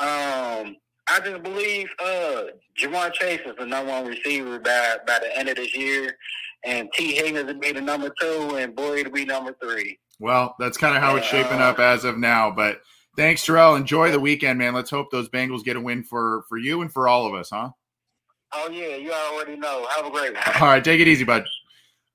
Um, 0.00 0.76
I 1.08 1.20
just 1.22 1.42
believe 1.42 1.88
uh, 2.02 2.44
Ja'Marr 2.80 3.12
Chase 3.12 3.40
is 3.44 3.54
the 3.58 3.66
number 3.66 3.92
one 3.92 4.06
receiver 4.06 4.58
by 4.60 4.96
by 5.06 5.18
the 5.18 5.38
end 5.38 5.50
of 5.50 5.56
this 5.56 5.76
year, 5.76 6.16
and 6.64 6.88
T 6.94 7.16
Higgins 7.16 7.52
will 7.52 7.60
be 7.60 7.72
the 7.72 7.82
number 7.82 8.10
two, 8.18 8.56
and 8.56 8.74
Boyd 8.74 9.08
will 9.08 9.12
be 9.12 9.26
number 9.26 9.54
three. 9.62 9.98
Well, 10.18 10.56
that's 10.58 10.78
kind 10.78 10.96
of 10.96 11.02
how 11.02 11.16
it's 11.16 11.26
shaping 11.26 11.60
up 11.60 11.78
as 11.78 12.04
of 12.04 12.16
now. 12.16 12.50
But 12.50 12.80
thanks, 13.14 13.44
Terrell. 13.44 13.76
Enjoy 13.76 14.10
the 14.10 14.20
weekend, 14.20 14.58
man. 14.58 14.72
Let's 14.72 14.90
hope 14.90 15.10
those 15.10 15.28
Bengals 15.28 15.64
get 15.64 15.76
a 15.76 15.80
win 15.80 16.02
for 16.02 16.44
for 16.48 16.56
you 16.56 16.80
and 16.80 16.90
for 16.90 17.08
all 17.08 17.26
of 17.26 17.34
us, 17.34 17.50
huh? 17.50 17.72
Oh 18.58 18.70
yeah, 18.70 18.96
you 18.96 19.12
already 19.12 19.56
know. 19.56 19.86
Have 19.94 20.06
a 20.06 20.10
great 20.10 20.34
one. 20.34 20.42
All 20.60 20.68
right, 20.68 20.82
take 20.82 21.00
it 21.00 21.08
easy, 21.08 21.24
bud. 21.24 21.44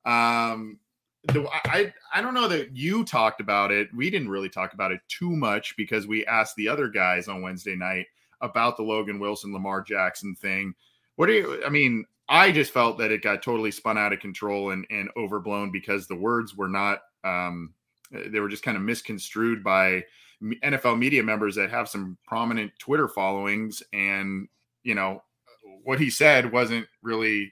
Um, 0.05 0.79
the, 1.25 1.47
I 1.65 1.93
I 2.13 2.21
don't 2.21 2.33
know 2.33 2.47
that 2.47 2.75
you 2.75 3.03
talked 3.03 3.41
about 3.41 3.71
it. 3.71 3.89
We 3.95 4.09
didn't 4.09 4.29
really 4.29 4.49
talk 4.49 4.73
about 4.73 4.91
it 4.91 5.01
too 5.07 5.29
much 5.29 5.75
because 5.77 6.07
we 6.07 6.25
asked 6.25 6.55
the 6.55 6.67
other 6.67 6.87
guys 6.87 7.27
on 7.27 7.41
Wednesday 7.41 7.75
night 7.75 8.07
about 8.41 8.75
the 8.75 8.83
Logan 8.83 9.19
Wilson 9.19 9.53
Lamar 9.53 9.81
Jackson 9.81 10.35
thing. 10.35 10.73
What 11.15 11.27
do 11.27 11.33
you? 11.33 11.63
I 11.63 11.69
mean, 11.69 12.05
I 12.27 12.51
just 12.51 12.73
felt 12.73 12.97
that 12.97 13.11
it 13.11 13.21
got 13.21 13.43
totally 13.43 13.71
spun 13.71 13.97
out 13.97 14.13
of 14.13 14.19
control 14.19 14.71
and 14.71 14.85
and 14.89 15.09
overblown 15.15 15.71
because 15.71 16.07
the 16.07 16.15
words 16.15 16.55
were 16.55 16.69
not. 16.69 17.01
Um, 17.23 17.73
they 18.11 18.39
were 18.39 18.49
just 18.49 18.63
kind 18.63 18.75
of 18.75 18.83
misconstrued 18.83 19.63
by 19.63 20.03
NFL 20.41 20.97
media 20.97 21.21
members 21.21 21.55
that 21.55 21.69
have 21.69 21.87
some 21.87 22.17
prominent 22.25 22.71
Twitter 22.79 23.07
followings, 23.07 23.83
and 23.93 24.47
you 24.83 24.95
know 24.95 25.21
what 25.83 25.99
he 25.99 26.09
said 26.09 26.51
wasn't 26.51 26.87
really 27.01 27.51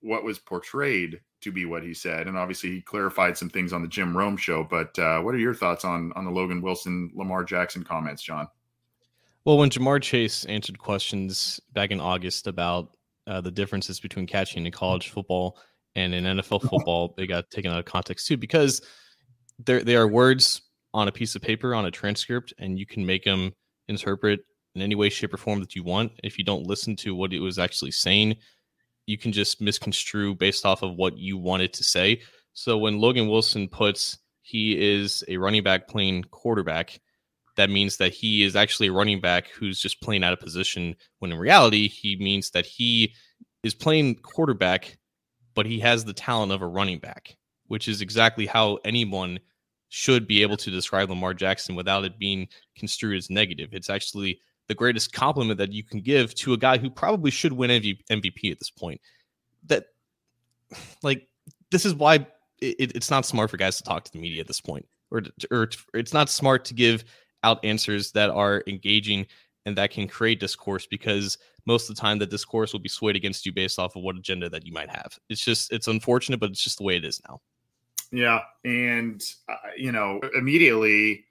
what 0.00 0.24
was 0.24 0.38
portrayed 0.38 1.20
to 1.42 1.52
be 1.52 1.64
what 1.64 1.82
he 1.82 1.94
said. 1.94 2.26
And 2.26 2.36
obviously, 2.36 2.70
he 2.70 2.80
clarified 2.80 3.36
some 3.36 3.50
things 3.50 3.72
on 3.72 3.82
the 3.82 3.88
Jim 3.88 4.16
Rome 4.16 4.36
show. 4.36 4.64
But 4.64 4.98
uh, 4.98 5.20
what 5.20 5.34
are 5.34 5.38
your 5.38 5.54
thoughts 5.54 5.84
on 5.84 6.12
on 6.16 6.24
the 6.24 6.30
Logan 6.30 6.62
Wilson 6.62 7.10
Lamar 7.14 7.44
Jackson 7.44 7.84
comments, 7.84 8.22
John? 8.22 8.48
Well, 9.44 9.58
when 9.58 9.70
Ja'Marr 9.70 10.02
Chase 10.02 10.44
answered 10.46 10.78
questions 10.78 11.60
back 11.72 11.92
in 11.92 12.00
August 12.00 12.48
about 12.48 12.96
uh, 13.28 13.40
the 13.40 13.50
differences 13.50 14.00
between 14.00 14.26
catching 14.26 14.66
in 14.66 14.72
college 14.72 15.10
football 15.10 15.58
and 15.94 16.12
in 16.12 16.24
NFL 16.24 16.68
football, 16.68 17.14
they 17.16 17.26
got 17.26 17.48
taken 17.50 17.70
out 17.70 17.78
of 17.78 17.84
context 17.84 18.26
too 18.26 18.36
because 18.36 18.82
there 19.64 19.82
they 19.82 19.94
are 19.94 20.08
words 20.08 20.62
on 20.92 21.08
a 21.08 21.12
piece 21.12 21.36
of 21.36 21.42
paper 21.42 21.74
on 21.74 21.86
a 21.86 21.90
transcript, 21.90 22.54
and 22.58 22.78
you 22.78 22.86
can 22.86 23.04
make 23.04 23.24
them 23.24 23.52
interpret 23.88 24.40
in 24.76 24.82
any 24.82 24.94
way, 24.94 25.08
shape, 25.08 25.34
or 25.34 25.38
form 25.38 25.60
that 25.60 25.74
you 25.74 25.82
want. 25.82 26.12
If 26.22 26.38
you 26.38 26.44
don't 26.44 26.66
listen 26.66 26.94
to 26.96 27.14
what 27.14 27.32
it 27.32 27.40
was 27.40 27.58
actually 27.58 27.90
saying, 27.90 28.36
you 29.06 29.18
can 29.18 29.32
just 29.32 29.60
misconstrue 29.60 30.34
based 30.34 30.64
off 30.64 30.82
of 30.82 30.94
what 30.94 31.18
you 31.18 31.36
wanted 31.36 31.72
to 31.74 31.84
say. 31.84 32.20
So 32.52 32.78
when 32.78 33.00
Logan 33.00 33.28
Wilson 33.28 33.68
puts 33.68 34.18
he 34.46 34.80
is 34.80 35.24
a 35.26 35.38
running 35.38 35.64
back 35.64 35.88
playing 35.88 36.22
quarterback 36.30 37.00
that 37.56 37.68
means 37.68 37.96
that 37.96 38.12
he 38.12 38.44
is 38.44 38.54
actually 38.54 38.86
a 38.86 38.92
running 38.92 39.20
back 39.20 39.48
who's 39.48 39.80
just 39.80 40.00
playing 40.00 40.22
out 40.22 40.32
of 40.32 40.38
position 40.38 40.94
when 41.18 41.32
in 41.32 41.38
reality 41.38 41.88
he 41.88 42.16
means 42.20 42.50
that 42.50 42.64
he 42.64 43.12
is 43.64 43.74
playing 43.74 44.14
quarterback 44.14 44.98
but 45.56 45.66
he 45.66 45.80
has 45.80 46.04
the 46.04 46.12
talent 46.12 46.52
of 46.52 46.62
a 46.62 46.66
running 46.66 47.00
back 47.00 47.36
which 47.66 47.88
is 47.88 48.00
exactly 48.00 48.46
how 48.46 48.78
anyone 48.84 49.40
should 49.88 50.28
be 50.28 50.42
able 50.42 50.56
to 50.56 50.70
describe 50.70 51.10
Lamar 51.10 51.34
Jackson 51.34 51.74
without 51.74 52.04
it 52.04 52.16
being 52.16 52.46
construed 52.78 53.16
as 53.16 53.28
negative 53.28 53.70
it's 53.72 53.90
actually 53.90 54.40
the 54.68 54.74
greatest 54.74 55.12
compliment 55.12 55.58
that 55.58 55.72
you 55.72 55.84
can 55.84 56.00
give 56.00 56.34
to 56.34 56.52
a 56.52 56.56
guy 56.56 56.78
who 56.78 56.90
probably 56.90 57.30
should 57.30 57.52
win 57.52 57.70
MVP 57.70 58.50
at 58.50 58.58
this 58.58 58.70
point 58.70 59.00
that 59.66 59.86
like 61.02 61.28
this 61.70 61.84
is 61.84 61.94
why 61.94 62.26
it, 62.60 62.94
it's 62.94 63.10
not 63.10 63.26
smart 63.26 63.50
for 63.50 63.56
guys 63.56 63.76
to 63.76 63.82
talk 63.82 64.04
to 64.04 64.12
the 64.12 64.18
media 64.18 64.40
at 64.40 64.46
this 64.46 64.60
point 64.60 64.86
or, 65.10 65.22
or 65.50 65.68
it's 65.94 66.14
not 66.14 66.28
smart 66.28 66.64
to 66.64 66.74
give 66.74 67.04
out 67.44 67.64
answers 67.64 68.12
that 68.12 68.30
are 68.30 68.62
engaging 68.66 69.26
and 69.66 69.76
that 69.76 69.90
can 69.90 70.08
create 70.08 70.40
discourse 70.40 70.86
because 70.86 71.38
most 71.66 71.90
of 71.90 71.96
the 71.96 72.00
time 72.00 72.18
the 72.18 72.26
discourse 72.26 72.72
will 72.72 72.80
be 72.80 72.88
swayed 72.88 73.16
against 73.16 73.44
you 73.44 73.52
based 73.52 73.78
off 73.78 73.96
of 73.96 74.02
what 74.02 74.16
agenda 74.16 74.48
that 74.48 74.64
you 74.64 74.72
might 74.72 74.88
have. 74.88 75.18
It's 75.28 75.44
just 75.44 75.72
it's 75.72 75.88
unfortunate, 75.88 76.40
but 76.40 76.50
it's 76.50 76.62
just 76.62 76.78
the 76.78 76.84
way 76.84 76.96
it 76.96 77.04
is 77.04 77.20
now. 77.28 77.40
Yeah, 78.12 78.42
and 78.64 79.22
uh, 79.48 79.56
you 79.76 79.92
know 79.92 80.20
immediately 80.36 81.24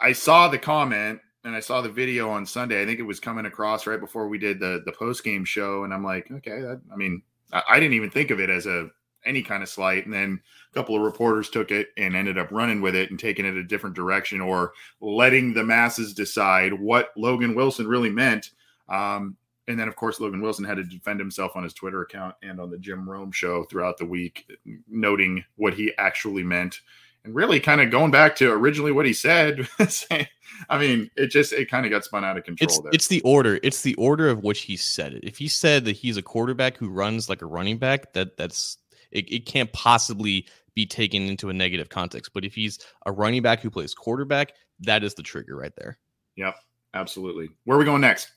I 0.00 0.12
saw 0.12 0.48
the 0.48 0.58
comment 0.58 1.20
and 1.46 1.54
I 1.54 1.60
saw 1.60 1.80
the 1.80 1.88
video 1.88 2.28
on 2.28 2.44
Sunday. 2.44 2.82
I 2.82 2.84
think 2.84 2.98
it 2.98 3.04
was 3.04 3.20
coming 3.20 3.46
across 3.46 3.86
right 3.86 4.00
before 4.00 4.28
we 4.28 4.36
did 4.36 4.58
the 4.58 4.82
the 4.84 4.92
post 4.92 5.22
game 5.24 5.44
show, 5.44 5.84
and 5.84 5.94
I'm 5.94 6.04
like, 6.04 6.30
okay, 6.30 6.60
that, 6.60 6.82
I 6.92 6.96
mean, 6.96 7.22
I, 7.52 7.62
I 7.70 7.80
didn't 7.80 7.94
even 7.94 8.10
think 8.10 8.30
of 8.30 8.40
it 8.40 8.50
as 8.50 8.66
a 8.66 8.90
any 9.24 9.42
kind 9.42 9.62
of 9.62 9.68
slight. 9.68 10.04
And 10.04 10.14
then 10.14 10.40
a 10.70 10.74
couple 10.74 10.96
of 10.96 11.02
reporters 11.02 11.48
took 11.48 11.70
it 11.70 11.88
and 11.96 12.14
ended 12.14 12.38
up 12.38 12.50
running 12.50 12.80
with 12.80 12.94
it 12.94 13.10
and 13.10 13.18
taking 13.18 13.44
it 13.44 13.56
a 13.56 13.64
different 13.64 13.96
direction 13.96 14.40
or 14.40 14.72
letting 15.00 15.52
the 15.52 15.64
masses 15.64 16.14
decide 16.14 16.72
what 16.72 17.10
Logan 17.16 17.54
Wilson 17.54 17.88
really 17.88 18.10
meant. 18.10 18.50
Um, 18.88 19.36
and 19.68 19.78
then, 19.78 19.88
of 19.88 19.96
course, 19.96 20.20
Logan 20.20 20.40
Wilson 20.40 20.64
had 20.64 20.76
to 20.76 20.84
defend 20.84 21.18
himself 21.18 21.56
on 21.56 21.64
his 21.64 21.74
Twitter 21.74 22.02
account 22.02 22.36
and 22.42 22.60
on 22.60 22.70
the 22.70 22.78
Jim 22.78 23.08
Rome 23.08 23.32
show 23.32 23.64
throughout 23.64 23.98
the 23.98 24.06
week, 24.06 24.48
noting 24.88 25.44
what 25.56 25.74
he 25.74 25.92
actually 25.98 26.44
meant 26.44 26.80
and 27.26 27.34
really 27.34 27.60
kind 27.60 27.80
of 27.80 27.90
going 27.90 28.10
back 28.10 28.36
to 28.36 28.50
originally 28.50 28.92
what 28.92 29.04
he 29.04 29.12
said. 29.12 29.68
I 30.70 30.78
mean, 30.78 31.10
it 31.16 31.26
just 31.26 31.52
it 31.52 31.70
kind 31.70 31.84
of 31.84 31.90
got 31.90 32.04
spun 32.04 32.24
out 32.24 32.38
of 32.38 32.44
control. 32.44 32.64
It's, 32.64 32.78
there. 32.78 32.90
it's 32.92 33.08
the 33.08 33.20
order. 33.22 33.58
It's 33.62 33.82
the 33.82 33.94
order 33.96 34.28
of 34.28 34.42
which 34.42 34.62
he 34.62 34.76
said 34.76 35.12
it. 35.12 35.24
If 35.24 35.36
he 35.36 35.48
said 35.48 35.84
that 35.84 35.96
he's 35.96 36.16
a 36.16 36.22
quarterback 36.22 36.76
who 36.76 36.88
runs 36.88 37.28
like 37.28 37.42
a 37.42 37.46
running 37.46 37.78
back, 37.78 38.12
that 38.14 38.36
that's 38.36 38.78
it, 39.10 39.30
it 39.30 39.46
can't 39.46 39.72
possibly 39.72 40.46
be 40.74 40.86
taken 40.86 41.22
into 41.22 41.50
a 41.50 41.52
negative 41.52 41.88
context. 41.88 42.32
But 42.32 42.44
if 42.44 42.54
he's 42.54 42.78
a 43.04 43.12
running 43.12 43.42
back 43.42 43.60
who 43.60 43.70
plays 43.70 43.92
quarterback, 43.92 44.52
that 44.80 45.02
is 45.02 45.14
the 45.14 45.22
trigger 45.22 45.56
right 45.56 45.72
there. 45.76 45.98
Yep, 46.36 46.54
absolutely. 46.94 47.48
Where 47.64 47.76
are 47.76 47.80
we 47.80 47.84
going 47.84 48.02
next? 48.02 48.30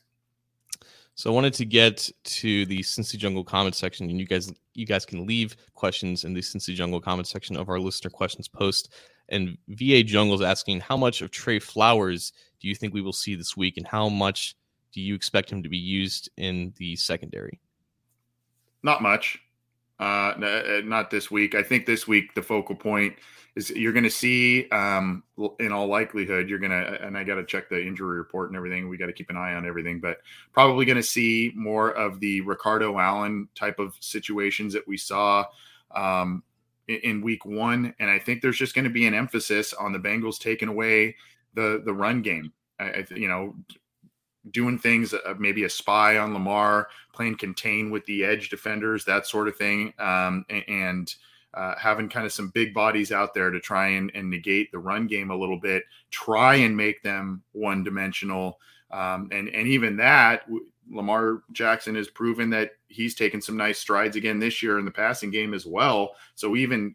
So 1.20 1.30
I 1.30 1.34
wanted 1.34 1.52
to 1.52 1.66
get 1.66 2.08
to 2.24 2.64
the 2.64 2.78
Cincy 2.78 3.18
Jungle 3.18 3.44
comment 3.44 3.74
section, 3.74 4.08
and 4.08 4.18
you 4.18 4.26
guys 4.26 4.50
you 4.72 4.86
guys 4.86 5.04
can 5.04 5.26
leave 5.26 5.54
questions 5.74 6.24
in 6.24 6.32
the 6.32 6.40
Cincy 6.40 6.74
Jungle 6.74 6.98
comment 6.98 7.28
section 7.28 7.58
of 7.58 7.68
our 7.68 7.78
listener 7.78 8.08
questions 8.08 8.48
post. 8.48 8.94
And 9.28 9.58
VA 9.68 10.02
Jungle 10.02 10.36
is 10.36 10.40
asking, 10.40 10.80
how 10.80 10.96
much 10.96 11.20
of 11.20 11.30
Tre 11.30 11.58
Flowers 11.58 12.32
do 12.58 12.68
you 12.68 12.74
think 12.74 12.94
we 12.94 13.02
will 13.02 13.12
see 13.12 13.34
this 13.34 13.54
week, 13.54 13.76
and 13.76 13.86
how 13.86 14.08
much 14.08 14.56
do 14.94 15.02
you 15.02 15.14
expect 15.14 15.52
him 15.52 15.62
to 15.62 15.68
be 15.68 15.76
used 15.76 16.30
in 16.38 16.72
the 16.78 16.96
secondary? 16.96 17.60
Not 18.82 19.02
much. 19.02 19.38
Uh, 20.00 20.32
uh, 20.42 20.80
not 20.82 21.10
this 21.10 21.30
week. 21.30 21.54
I 21.54 21.62
think 21.62 21.84
this 21.84 22.08
week 22.08 22.34
the 22.34 22.40
focal 22.40 22.74
point 22.74 23.14
is 23.54 23.68
you're 23.68 23.92
going 23.92 24.04
to 24.04 24.10
see, 24.10 24.66
um, 24.70 25.22
in 25.58 25.72
all 25.72 25.88
likelihood, 25.88 26.48
you're 26.48 26.58
going 26.58 26.70
to, 26.70 27.04
and 27.04 27.18
I 27.18 27.24
got 27.24 27.34
to 27.34 27.44
check 27.44 27.68
the 27.68 27.84
injury 27.84 28.16
report 28.16 28.48
and 28.48 28.56
everything. 28.56 28.88
We 28.88 28.96
got 28.96 29.06
to 29.06 29.12
keep 29.12 29.28
an 29.28 29.36
eye 29.36 29.52
on 29.54 29.66
everything, 29.66 30.00
but 30.00 30.18
probably 30.54 30.86
going 30.86 30.96
to 30.96 31.02
see 31.02 31.52
more 31.54 31.90
of 31.90 32.18
the 32.18 32.40
Ricardo 32.40 32.98
Allen 32.98 33.48
type 33.54 33.78
of 33.78 33.94
situations 34.00 34.72
that 34.72 34.88
we 34.88 34.96
saw 34.96 35.44
um, 35.94 36.42
in, 36.88 36.96
in 36.96 37.20
week 37.20 37.44
one. 37.44 37.94
And 37.98 38.10
I 38.10 38.18
think 38.18 38.40
there's 38.40 38.56
just 38.56 38.74
going 38.74 38.84
to 38.86 38.90
be 38.90 39.06
an 39.06 39.12
emphasis 39.12 39.74
on 39.74 39.92
the 39.92 39.98
Bengals 39.98 40.38
taking 40.38 40.68
away 40.68 41.14
the 41.52 41.82
the 41.84 41.92
run 41.92 42.22
game. 42.22 42.52
I, 42.78 42.84
I 42.84 43.06
you 43.14 43.28
know, 43.28 43.54
doing 44.50 44.78
things, 44.78 45.12
uh, 45.12 45.34
maybe 45.38 45.64
a 45.64 45.70
spy 45.70 46.18
on 46.18 46.32
Lamar, 46.32 46.88
playing 47.12 47.36
contain 47.36 47.90
with 47.90 48.04
the 48.06 48.24
edge 48.24 48.48
defenders, 48.48 49.04
that 49.04 49.26
sort 49.26 49.48
of 49.48 49.56
thing, 49.56 49.92
um, 49.98 50.44
and 50.68 51.14
uh, 51.54 51.74
having 51.76 52.08
kind 52.08 52.24
of 52.24 52.32
some 52.32 52.48
big 52.50 52.72
bodies 52.72 53.12
out 53.12 53.34
there 53.34 53.50
to 53.50 53.60
try 53.60 53.88
and, 53.88 54.10
and, 54.14 54.30
negate 54.30 54.70
the 54.70 54.78
run 54.78 55.08
game 55.08 55.30
a 55.30 55.36
little 55.36 55.58
bit, 55.58 55.82
try 56.10 56.54
and 56.54 56.76
make 56.76 57.02
them 57.02 57.42
one 57.52 57.82
dimensional. 57.82 58.60
Um, 58.92 59.28
and 59.32 59.48
and 59.48 59.66
even 59.66 59.96
that, 59.96 60.42
Lamar 60.90 61.42
Jackson 61.52 61.94
has 61.96 62.08
proven 62.08 62.50
that 62.50 62.72
he's 62.88 63.14
taken 63.14 63.40
some 63.40 63.56
nice 63.56 63.78
strides 63.78 64.16
again 64.16 64.38
this 64.38 64.62
year 64.62 64.78
in 64.78 64.84
the 64.84 64.90
passing 64.90 65.30
game 65.30 65.54
as 65.54 65.66
well. 65.66 66.12
So 66.34 66.56
even 66.56 66.94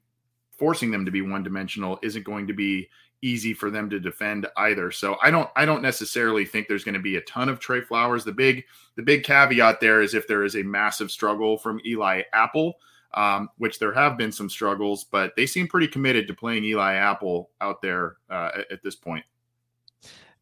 forcing 0.52 0.92
them 0.92 1.06
to 1.06 1.12
be 1.12 1.22
one 1.22 1.44
dimensional 1.44 2.00
isn't 2.02 2.24
going 2.24 2.48
to 2.48 2.54
be 2.54 2.90
easy 3.22 3.54
for 3.54 3.72
them 3.72 3.90
to 3.90 4.00
defend 4.00 4.48
either. 4.58 4.92
So 4.92 5.18
I 5.22 5.32
don't 5.32 5.50
I 5.56 5.66
don't 5.66 5.82
necessarily 5.82 6.46
think 6.46 6.68
there's 6.68 6.84
going 6.84 6.94
to 6.96 7.02
be 7.02 7.16
a 7.18 7.22
ton 7.22 7.50
of 7.50 7.60
Tre 7.60 7.82
Flowers. 7.82 8.24
The 8.24 8.32
big 8.32 8.66
the 8.96 9.04
big 9.04 9.24
caveat 9.24 9.80
there 9.80 10.02
is 10.02 10.14
if 10.14 10.28
there 10.28 10.44
is 10.44 10.56
a 10.56 10.64
massive 10.64 11.12
struggle 11.12 11.58
from 11.58 11.82
Eli 11.86 12.24
Apple, 12.34 12.76
um, 13.14 13.50
which 13.58 13.80
there 13.80 13.94
have 13.94 14.18
been 14.18 14.32
some 14.32 14.50
struggles, 14.50 15.04
but 15.04 15.34
they 15.36 15.46
seem 15.46 15.68
pretty 15.68 15.88
committed 15.88 16.28
to 16.28 16.34
playing 16.34 16.64
Eli 16.66 16.96
Apple 16.96 17.50
out 17.62 17.82
there 17.82 18.18
uh, 18.30 18.52
at, 18.56 18.72
at 18.72 18.84
this 18.84 18.96
point 18.96 19.26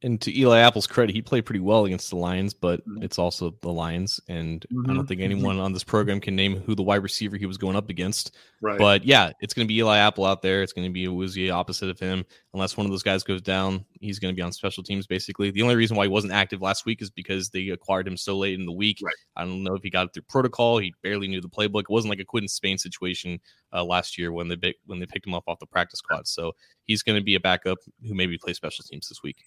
and 0.03 0.19
to 0.21 0.37
Eli 0.37 0.59
Apple's 0.59 0.85
credit, 0.85 1.15
he 1.15 1.21
played 1.21 1.45
pretty 1.45 1.61
well 1.61 1.85
against 1.85 2.09
the 2.09 2.17
Lions, 2.17 2.53
but 2.53 2.81
mm-hmm. 2.81 3.01
it's 3.01 3.17
also 3.17 3.55
the 3.61 3.71
Lions, 3.71 4.19
and 4.27 4.65
mm-hmm. 4.71 4.91
I 4.91 4.93
don't 4.93 5.07
think 5.07 5.21
mm-hmm. 5.21 5.31
anyone 5.31 5.59
on 5.59 5.71
this 5.71 5.83
program 5.83 6.19
can 6.19 6.35
name 6.35 6.57
who 6.57 6.75
the 6.75 6.83
wide 6.83 7.01
receiver 7.01 7.37
he 7.37 7.45
was 7.45 7.57
going 7.57 7.77
up 7.77 7.89
against. 7.89 8.35
Right. 8.61 8.77
But 8.77 9.05
yeah, 9.05 9.31
it's 9.39 9.53
going 9.53 9.65
to 9.65 9.67
be 9.67 9.77
Eli 9.77 9.97
Apple 9.97 10.25
out 10.25 10.41
there. 10.41 10.61
It's 10.61 10.73
going 10.73 10.87
to 10.87 10.93
be 10.93 11.07
Awuzie 11.07 11.51
opposite 11.51 11.89
of 11.89 11.99
him. 11.99 12.25
Unless 12.53 12.75
one 12.75 12.85
of 12.85 12.91
those 12.91 13.01
guys 13.01 13.23
goes 13.23 13.41
down, 13.41 13.85
he's 13.99 14.19
going 14.19 14.33
to 14.33 14.35
be 14.35 14.41
on 14.41 14.51
special 14.51 14.83
teams. 14.83 15.07
Basically, 15.07 15.51
the 15.51 15.61
only 15.61 15.75
reason 15.75 15.95
why 15.95 16.03
he 16.03 16.09
wasn't 16.09 16.33
active 16.33 16.61
last 16.61 16.85
week 16.85 17.01
is 17.01 17.09
because 17.09 17.49
they 17.49 17.69
acquired 17.69 18.07
him 18.07 18.17
so 18.17 18.37
late 18.37 18.59
in 18.59 18.65
the 18.65 18.71
week. 18.71 18.99
Right. 19.01 19.15
I 19.37 19.45
don't 19.45 19.63
know 19.63 19.75
if 19.75 19.83
he 19.83 19.89
got 19.89 20.07
it 20.07 20.13
through 20.13 20.23
protocol. 20.23 20.79
He 20.79 20.93
barely 21.01 21.29
knew 21.29 21.41
the 21.41 21.49
playbook. 21.49 21.81
It 21.81 21.89
wasn't 21.89 22.09
like 22.09 22.19
a 22.19 22.25
Quinton 22.25 22.49
Spain 22.49 22.77
situation 22.77 23.39
uh, 23.71 23.83
last 23.83 24.17
year 24.17 24.33
when 24.33 24.49
they 24.49 24.75
when 24.85 24.99
they 24.99 25.05
picked 25.05 25.27
him 25.27 25.33
up 25.33 25.45
off 25.47 25.59
the 25.59 25.65
practice 25.65 25.99
squad. 25.99 26.27
So 26.27 26.53
he's 26.85 27.03
going 27.03 27.17
to 27.17 27.23
be 27.23 27.35
a 27.35 27.39
backup 27.39 27.77
who 28.05 28.13
maybe 28.13 28.37
plays 28.37 28.57
special 28.57 28.83
teams 28.83 29.07
this 29.07 29.23
week. 29.23 29.37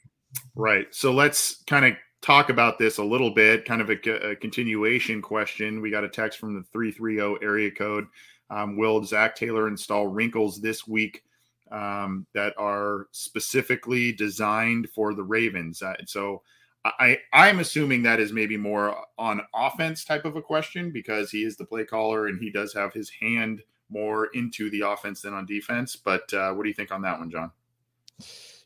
Right. 0.54 0.86
So 0.94 1.12
let's 1.12 1.62
kind 1.64 1.84
of 1.84 1.94
talk 2.22 2.50
about 2.50 2.78
this 2.78 2.98
a 2.98 3.04
little 3.04 3.30
bit, 3.30 3.64
kind 3.64 3.80
of 3.80 3.90
a, 3.90 4.30
a 4.30 4.36
continuation 4.36 5.22
question. 5.22 5.80
We 5.80 5.90
got 5.90 6.04
a 6.04 6.08
text 6.08 6.38
from 6.38 6.54
the 6.54 6.62
330 6.72 7.44
area 7.44 7.70
code. 7.70 8.06
Um, 8.50 8.76
will 8.76 9.04
Zac 9.04 9.34
Taylor 9.36 9.68
install 9.68 10.06
wrinkles 10.06 10.60
this 10.60 10.86
week 10.86 11.22
um, 11.70 12.26
that 12.32 12.54
are 12.56 13.08
specifically 13.12 14.12
designed 14.12 14.88
for 14.94 15.14
the 15.14 15.22
Ravens? 15.22 15.82
Uh, 15.82 15.94
so 16.06 16.42
I 16.84 17.18
I'm 17.32 17.58
assuming 17.58 18.02
that 18.02 18.20
is 18.20 18.32
maybe 18.32 18.56
more 18.56 18.96
on 19.18 19.40
offense 19.54 20.04
type 20.04 20.24
of 20.24 20.36
a 20.36 20.42
question 20.42 20.90
because 20.92 21.30
he 21.30 21.44
is 21.44 21.56
the 21.56 21.64
play 21.64 21.84
caller 21.84 22.26
and 22.26 22.40
he 22.40 22.50
does 22.50 22.72
have 22.74 22.92
his 22.92 23.10
hand 23.10 23.62
more 23.90 24.26
into 24.34 24.70
the 24.70 24.82
offense 24.82 25.22
than 25.22 25.34
on 25.34 25.46
defense. 25.46 25.96
But 25.96 26.32
uh, 26.32 26.52
what 26.52 26.62
do 26.62 26.68
you 26.68 26.74
think 26.74 26.92
on 26.92 27.02
that 27.02 27.18
one, 27.18 27.30
John? 27.30 27.50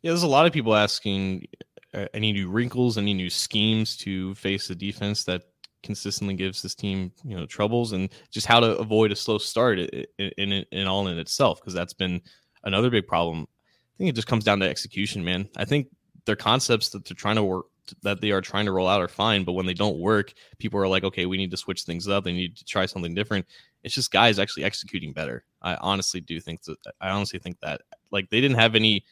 Yeah, 0.02 0.10
there's 0.10 0.22
a 0.22 0.28
lot 0.28 0.46
of 0.46 0.52
people 0.52 0.74
asking 0.74 1.46
uh, 1.92 2.06
any 2.14 2.32
new 2.32 2.48
wrinkles, 2.48 2.96
any 2.96 3.14
new 3.14 3.30
schemes 3.30 3.96
to 3.98 4.34
face 4.34 4.68
the 4.68 4.74
defense 4.74 5.24
that 5.24 5.42
consistently 5.82 6.34
gives 6.34 6.62
this 6.62 6.74
team 6.74 7.10
you 7.24 7.36
know 7.36 7.46
troubles, 7.46 7.92
and 7.92 8.10
just 8.30 8.46
how 8.46 8.60
to 8.60 8.76
avoid 8.78 9.12
a 9.12 9.16
slow 9.16 9.38
start 9.38 9.78
in 9.78 10.06
in, 10.18 10.64
in 10.72 10.86
all 10.86 11.06
in 11.08 11.18
itself 11.18 11.60
because 11.60 11.74
that's 11.74 11.94
been 11.94 12.20
another 12.64 12.90
big 12.90 13.06
problem. 13.06 13.46
I 13.94 13.96
think 13.98 14.10
it 14.10 14.16
just 14.16 14.28
comes 14.28 14.44
down 14.44 14.60
to 14.60 14.68
execution, 14.68 15.24
man. 15.24 15.48
I 15.56 15.64
think 15.64 15.88
their 16.24 16.36
concepts 16.36 16.90
that 16.90 17.04
they're 17.04 17.14
trying 17.14 17.36
to 17.36 17.44
work 17.44 17.66
that 18.02 18.20
they 18.20 18.30
are 18.30 18.40
trying 18.40 18.66
to 18.66 18.72
roll 18.72 18.88
out 18.88 19.00
are 19.00 19.08
fine, 19.08 19.44
but 19.44 19.52
when 19.52 19.66
they 19.66 19.74
don't 19.74 19.98
work, 19.98 20.32
people 20.58 20.78
are 20.80 20.88
like, 20.88 21.04
okay, 21.04 21.26
we 21.26 21.36
need 21.36 21.50
to 21.50 21.56
switch 21.56 21.82
things 21.82 22.08
up. 22.08 22.24
They 22.24 22.32
need 22.32 22.56
to 22.56 22.64
try 22.64 22.86
something 22.86 23.14
different. 23.14 23.46
It's 23.82 23.94
just 23.94 24.12
guys 24.12 24.38
actually 24.38 24.64
executing 24.64 25.12
better. 25.12 25.44
I 25.60 25.74
honestly 25.76 26.20
do 26.20 26.40
think 26.40 26.62
that. 26.64 26.76
I 27.00 27.10
honestly 27.10 27.38
think 27.38 27.58
that 27.60 27.82
like 28.10 28.30
they 28.30 28.40
didn't 28.40 28.58
have 28.58 28.74
any. 28.74 29.04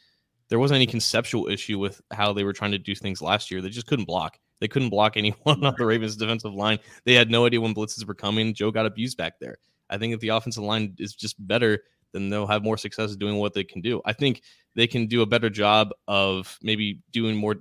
There 0.49 0.59
wasn't 0.59 0.77
any 0.77 0.87
conceptual 0.87 1.47
issue 1.47 1.79
with 1.79 2.01
how 2.11 2.33
they 2.33 2.43
were 2.43 2.53
trying 2.53 2.71
to 2.71 2.79
do 2.79 2.95
things 2.95 3.21
last 3.21 3.51
year. 3.51 3.61
They 3.61 3.69
just 3.69 3.87
couldn't 3.87 4.05
block. 4.05 4.39
They 4.59 4.67
couldn't 4.67 4.89
block 4.89 5.13
anyone 5.15 5.63
on 5.63 5.75
the 5.77 5.85
Ravens 5.85 6.15
defensive 6.15 6.53
line. 6.53 6.79
They 7.05 7.13
had 7.13 7.31
no 7.31 7.45
idea 7.45 7.61
when 7.61 7.75
blitzes 7.75 8.05
were 8.05 8.15
coming. 8.15 8.53
Joe 8.53 8.71
got 8.71 8.85
abused 8.85 9.17
back 9.17 9.39
there. 9.39 9.57
I 9.89 9.97
think 9.97 10.13
if 10.13 10.19
the 10.19 10.29
offensive 10.29 10.63
line 10.63 10.95
is 10.99 11.15
just 11.15 11.35
better, 11.47 11.83
then 12.11 12.29
they'll 12.29 12.47
have 12.47 12.63
more 12.63 12.77
success 12.77 13.15
doing 13.15 13.37
what 13.37 13.53
they 13.53 13.63
can 13.63 13.81
do. 13.81 14.01
I 14.05 14.13
think 14.13 14.41
they 14.75 14.87
can 14.87 15.07
do 15.07 15.21
a 15.21 15.25
better 15.25 15.49
job 15.49 15.91
of 16.07 16.57
maybe 16.61 17.01
doing 17.11 17.35
more 17.35 17.55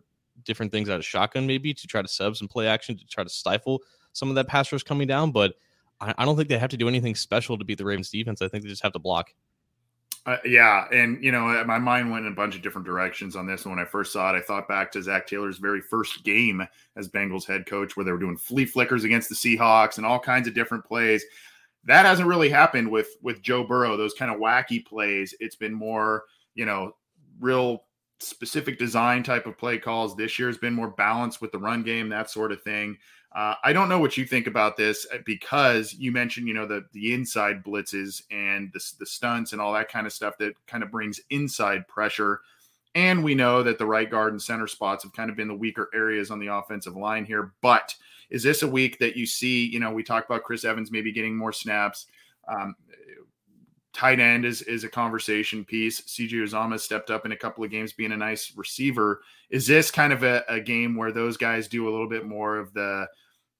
different 0.45 0.73
things 0.73 0.89
out 0.89 0.99
of 0.99 1.05
shotgun, 1.05 1.47
maybe 1.47 1.75
to 1.75 1.87
try 1.87 2.03
to 2.03 2.09
subs 2.09 2.41
and 2.41 2.51
play 2.51 2.67
action 2.67 2.97
to 2.97 3.07
try 3.07 3.25
to 3.25 3.31
stifle 3.31 3.83
some 4.13 4.29
of 4.29 4.35
that 4.37 4.49
pass 4.49 4.73
rush 4.73 4.83
coming 4.83 5.07
down. 5.07 5.33
But 5.33 5.55
I, 6.01 6.15
I 6.19 6.25
don't 6.25 6.37
think 6.37 6.49
they 6.49 6.59
have 6.59 6.71
to 6.71 6.77
do 6.77 6.89
anything 6.89 7.15
special 7.15 7.59
to 7.59 7.65
beat 7.65 7.79
the 7.79 7.85
Ravens 7.85 8.11
defense. 8.11 8.43
I 8.43 8.49
think 8.49 8.63
they 8.63 8.71
just 8.71 8.83
have 8.83 8.93
to 8.93 8.99
block. 8.99 9.33
Uh, 10.29 10.37
yeah, 10.45 10.87
and 10.93 11.25
you 11.25 11.33
know, 11.33 11.65
my 11.65 11.79
mind 11.79 12.11
went 12.11 12.27
in 12.27 12.33
a 12.33 12.35
bunch 12.35 12.55
of 12.55 12.61
different 12.61 12.87
directions 12.87 13.35
on 13.35 13.47
this. 13.47 13.65
And 13.65 13.75
when 13.75 13.83
I 13.83 13.89
first 13.89 14.13
saw 14.13 14.29
it, 14.31 14.37
I 14.37 14.43
thought 14.43 14.69
back 14.69 14.93
to 14.93 15.03
Zac 15.03 15.27
Taylor's 15.27 15.57
very 15.57 15.81
first 15.81 16.23
game 16.23 16.69
as 16.97 17.09
Bengals 17.09 17.47
head 17.47 17.65
coach, 17.65 17.97
where 17.97 18.05
they 18.05 18.13
were 18.13 18.19
doing 18.19 18.37
flea 18.37 18.67
flickers 18.67 19.05
against 19.05 19.31
the 19.31 19.35
Seahawks 19.35 19.97
and 19.97 20.05
all 20.05 20.21
kinds 20.21 20.47
of 20.47 20.53
different 20.53 20.85
plays. 20.85 21.25
That 21.85 22.05
hasn't 22.05 22.29
really 22.29 22.51
happened 22.51 22.91
with 22.91 23.09
with 23.23 23.41
Joe 23.41 23.65
Burrow. 23.65 23.97
Those 23.97 24.13
kind 24.13 24.31
of 24.31 24.39
wacky 24.39 24.85
plays. 24.85 25.35
It's 25.41 25.57
been 25.57 25.73
more, 25.73 26.25
you 26.55 26.67
know, 26.67 26.93
real 27.41 27.85
specific 28.21 28.79
design 28.79 29.23
type 29.23 29.47
of 29.47 29.57
play 29.57 29.79
calls. 29.79 30.15
This 30.15 30.39
year 30.39 30.49
has 30.49 30.59
been 30.59 30.75
more 30.75 30.91
balanced 30.91 31.41
with 31.41 31.53
the 31.53 31.59
run 31.59 31.83
game, 31.83 32.11
that 32.11 32.29
sort 32.29 32.53
of 32.53 32.63
thing. 32.63 32.99
Uh, 33.33 33.55
I 33.63 33.73
don't 33.73 33.91
know 33.91 33.99
what 33.99 34.17
you 34.17 34.25
think 34.25 34.47
about 34.47 34.77
this 34.77 35.07
uh, 35.13 35.19
because 35.27 35.93
you 35.95 36.13
mentioned, 36.13 36.49
you 36.49 36.55
know, 36.55 36.67
the 36.67 36.87
the 36.93 37.13
inside 37.13 37.63
blitzes 37.63 38.23
and 38.31 38.71
the, 38.73 38.93
the 38.99 39.07
stunts 39.07 39.53
and 39.53 39.61
all 39.61 39.75
that 39.75 39.91
kind 39.91 40.07
of 40.07 40.13
stuff 40.13 40.39
that 40.39 40.55
kind 40.67 40.83
of 40.83 40.91
brings 40.91 41.21
inside 41.31 41.87
pressure. 41.89 42.41
And 42.95 43.23
we 43.23 43.35
know 43.35 43.63
that 43.63 43.79
the 43.79 43.87
right 43.87 44.11
guard 44.11 44.33
and 44.33 44.41
center 44.41 44.67
spots 44.67 45.05
have 45.05 45.13
kind 45.13 45.31
of 45.31 45.37
been 45.37 45.49
the 45.49 45.55
weaker 45.55 45.91
areas 45.95 46.31
on 46.31 46.39
the 46.39 46.47
offensive 46.47 46.97
line 46.97 47.25
here. 47.25 47.53
But 47.61 47.95
is 48.31 48.43
this 48.43 48.63
a 48.63 48.69
week 48.69 48.99
that 48.99 49.17
you 49.17 49.27
see? 49.27 49.67
You 49.67 49.79
know, 49.79 49.93
we 49.93 50.03
talked 50.03 50.29
about 50.29 50.45
Chris 50.45 50.65
Evans 50.65 50.91
maybe 50.91 51.13
getting 51.13 51.37
more 51.37 51.53
snaps. 51.53 52.07
Um, 52.49 52.75
tight 53.93 54.21
end 54.21 54.45
is 54.45 54.63
is 54.63 54.85
a 54.85 54.89
conversation 54.89 55.65
piece. 55.65 56.01
CJ 56.01 56.33
Uzomah 56.33 56.79
stepped 56.81 57.11
up 57.11 57.27
in 57.27 57.33
a 57.33 57.37
couple 57.37 57.65
of 57.65 57.71
games 57.71 57.93
being 57.93 58.13
a 58.13 58.17
nice 58.17 58.53
receiver. 58.57 59.23
Is 59.51 59.67
this 59.67 59.91
kind 59.91 60.13
of 60.13 60.23
a, 60.23 60.45
a, 60.49 60.61
game 60.61 60.95
where 60.95 61.11
those 61.11 61.37
guys 61.37 61.69
do 61.69 61.89
a 61.89 61.91
little 61.91 62.09
bit 62.09 62.27
more 62.27 62.59
of 62.59 62.73
the 62.75 63.09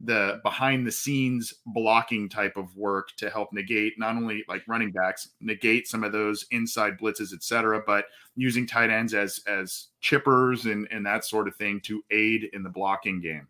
the 0.01 0.41
behind 0.45 0.87
the 0.87 0.93
scenes 0.93 1.53
blocking 1.67 2.29
type 2.29 2.57
of 2.57 2.75
work 2.77 3.09
to 3.17 3.29
help 3.31 3.53
negate 3.53 3.95
not 3.99 4.15
only 4.15 4.45
like 4.49 4.63
running 4.69 4.93
backs 4.93 5.31
negate 5.41 5.89
some 5.89 6.05
of 6.05 6.13
those 6.13 6.47
inside 6.53 6.97
blitzes 6.99 7.35
etc 7.35 7.83
but 7.85 8.05
using 8.37 8.67
tight 8.67 8.91
ends 8.91 9.13
as 9.13 9.41
as 9.49 9.89
chippers 10.03 10.71
and 10.71 10.87
and 10.93 11.05
that 11.05 11.25
sort 11.25 11.49
of 11.49 11.57
thing 11.57 11.81
to 11.81 12.03
aid 12.13 12.49
in 12.53 12.63
the 12.63 12.71
blocking 12.71 13.21
game 13.21 13.49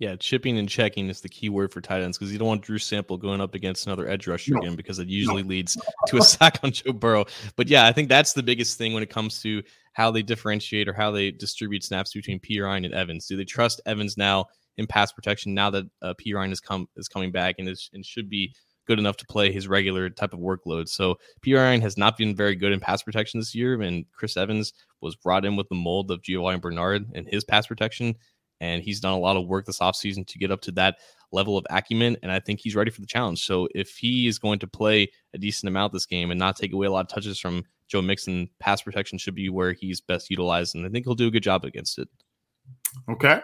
yeah, 0.00 0.16
chipping 0.16 0.58
and 0.58 0.68
checking 0.68 1.08
is 1.08 1.20
the 1.20 1.28
key 1.28 1.48
word 1.48 1.72
for 1.72 1.80
tight 1.80 2.02
ends 2.02 2.18
because 2.18 2.32
you 2.32 2.38
don't 2.38 2.48
want 2.48 2.62
Drew 2.62 2.78
Sample 2.78 3.16
going 3.16 3.40
up 3.40 3.54
against 3.54 3.86
another 3.86 4.08
edge 4.08 4.26
rusher 4.26 4.52
no. 4.52 4.60
again 4.60 4.74
because 4.74 4.98
it 4.98 5.08
usually 5.08 5.44
no. 5.44 5.48
leads 5.48 5.78
to 6.08 6.18
a 6.18 6.22
sack 6.22 6.58
on 6.64 6.72
Joe 6.72 6.92
Burrow. 6.92 7.26
But 7.54 7.68
yeah, 7.68 7.86
I 7.86 7.92
think 7.92 8.08
that's 8.08 8.32
the 8.32 8.42
biggest 8.42 8.76
thing 8.76 8.92
when 8.92 9.04
it 9.04 9.08
comes 9.08 9.40
to 9.42 9.62
how 9.92 10.10
they 10.10 10.22
differentiate 10.22 10.88
or 10.88 10.92
how 10.92 11.12
they 11.12 11.30
distribute 11.30 11.84
snaps 11.84 12.12
between 12.12 12.40
Perine 12.40 12.84
and 12.84 12.92
Evans. 12.92 13.26
Do 13.26 13.36
they 13.36 13.44
trust 13.44 13.80
Evans 13.86 14.16
now 14.16 14.46
in 14.76 14.86
pass 14.86 15.12
protection 15.12 15.54
now 15.54 15.70
that 15.70 15.84
uh, 16.02 16.14
Perine 16.14 16.52
is 16.52 16.60
come 16.60 16.88
is 16.96 17.08
coming 17.08 17.32
back 17.32 17.56
and 17.58 17.68
is 17.68 17.90
and 17.92 18.04
should 18.04 18.28
be 18.28 18.54
good 18.86 18.98
enough 18.98 19.16
to 19.16 19.26
play 19.26 19.50
his 19.50 19.66
regular 19.66 20.10
type 20.10 20.34
of 20.34 20.40
workload. 20.40 20.88
So 20.88 21.16
Perine 21.44 21.80
has 21.80 21.96
not 21.96 22.18
been 22.18 22.36
very 22.36 22.54
good 22.54 22.72
in 22.72 22.80
pass 22.80 23.02
protection 23.02 23.40
this 23.40 23.54
year, 23.54 23.80
and 23.80 24.04
Chris 24.12 24.36
Evans 24.36 24.74
was 25.00 25.16
brought 25.16 25.44
in 25.44 25.56
with 25.56 25.68
the 25.68 25.74
mold 25.74 26.10
of 26.10 26.22
Giovani 26.22 26.60
Bernard 26.60 27.06
and 27.14 27.26
his 27.26 27.44
pass 27.44 27.66
protection 27.66 28.16
and 28.60 28.82
he's 28.82 29.00
done 29.00 29.12
a 29.12 29.18
lot 29.18 29.36
of 29.36 29.46
work 29.46 29.66
this 29.66 29.78
offseason 29.78 30.26
to 30.26 30.38
get 30.38 30.50
up 30.50 30.60
to 30.62 30.72
that 30.72 30.96
level 31.32 31.58
of 31.58 31.66
acumen 31.70 32.16
and 32.22 32.30
i 32.30 32.38
think 32.38 32.60
he's 32.60 32.76
ready 32.76 32.90
for 32.90 33.00
the 33.00 33.06
challenge. 33.06 33.44
So 33.44 33.68
if 33.74 33.96
he 33.96 34.26
is 34.26 34.38
going 34.38 34.58
to 34.60 34.66
play 34.66 35.10
a 35.34 35.38
decent 35.38 35.68
amount 35.68 35.92
this 35.92 36.06
game 36.06 36.30
and 36.30 36.38
not 36.38 36.56
take 36.56 36.72
away 36.72 36.86
a 36.86 36.90
lot 36.90 37.00
of 37.00 37.08
touches 37.08 37.38
from 37.38 37.64
joe 37.88 38.02
mixon 38.02 38.48
pass 38.60 38.82
protection 38.82 39.18
should 39.18 39.34
be 39.34 39.48
where 39.48 39.72
he's 39.72 40.00
best 40.00 40.30
utilized 40.30 40.74
and 40.74 40.86
i 40.86 40.88
think 40.88 41.04
he'll 41.04 41.14
do 41.14 41.28
a 41.28 41.30
good 41.30 41.42
job 41.42 41.64
against 41.64 41.98
it. 41.98 42.08
Okay 43.10 43.40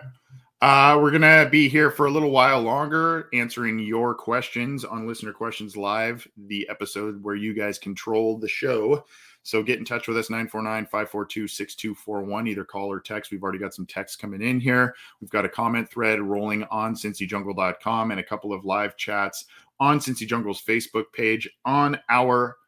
uh, 0.61 0.99
we're 1.01 1.11
gonna 1.11 1.49
be 1.51 1.69
here 1.69 1.91
for 1.91 2.07
a 2.07 2.11
little 2.11 2.31
while 2.31 2.61
longer 2.61 3.29
answering 3.33 3.79
your 3.79 4.15
questions 4.15 4.85
on 4.85 5.07
listener 5.07 5.33
questions 5.33 5.77
live 5.77 6.27
the 6.47 6.69
episode 6.69 7.23
where 7.23 7.35
you 7.35 7.55
guys 7.55 7.79
control 7.79 8.39
the 8.39 8.49
show 8.49 9.05
so 9.43 9.63
get 9.63 9.79
in 9.79 9.85
touch 9.85 10.07
with 10.07 10.19
us 10.19 10.31
949 10.31 10.85
542 10.85 11.49
6241. 11.49 12.47
Either 12.49 12.65
call 12.65 12.91
or 12.91 13.01
text. 13.01 13.31
We've 13.31 13.43
already 13.43 13.59
got 13.59 13.75
some 13.75 13.87
texts 13.87 14.17
coming 14.17 14.43
in 14.43 14.61
here. 14.61 14.95
We've 15.21 15.31
got 15.31 15.45
a 15.45 15.49
comment 15.49 15.89
thread 15.89 16.21
rolling 16.21 16.65
on 16.65 16.95
cincyjungle.com 16.95 18.11
and 18.11 18.21
a 18.21 18.25
couple 18.25 18.53
of 18.53 18.65
live 18.65 18.97
chats 18.97 19.47
on 19.79 19.99
Cincy 19.99 20.27
Jungle's 20.27 20.63
Facebook 20.63 21.05
page, 21.15 21.49
on 21.65 21.99
our 22.11 22.59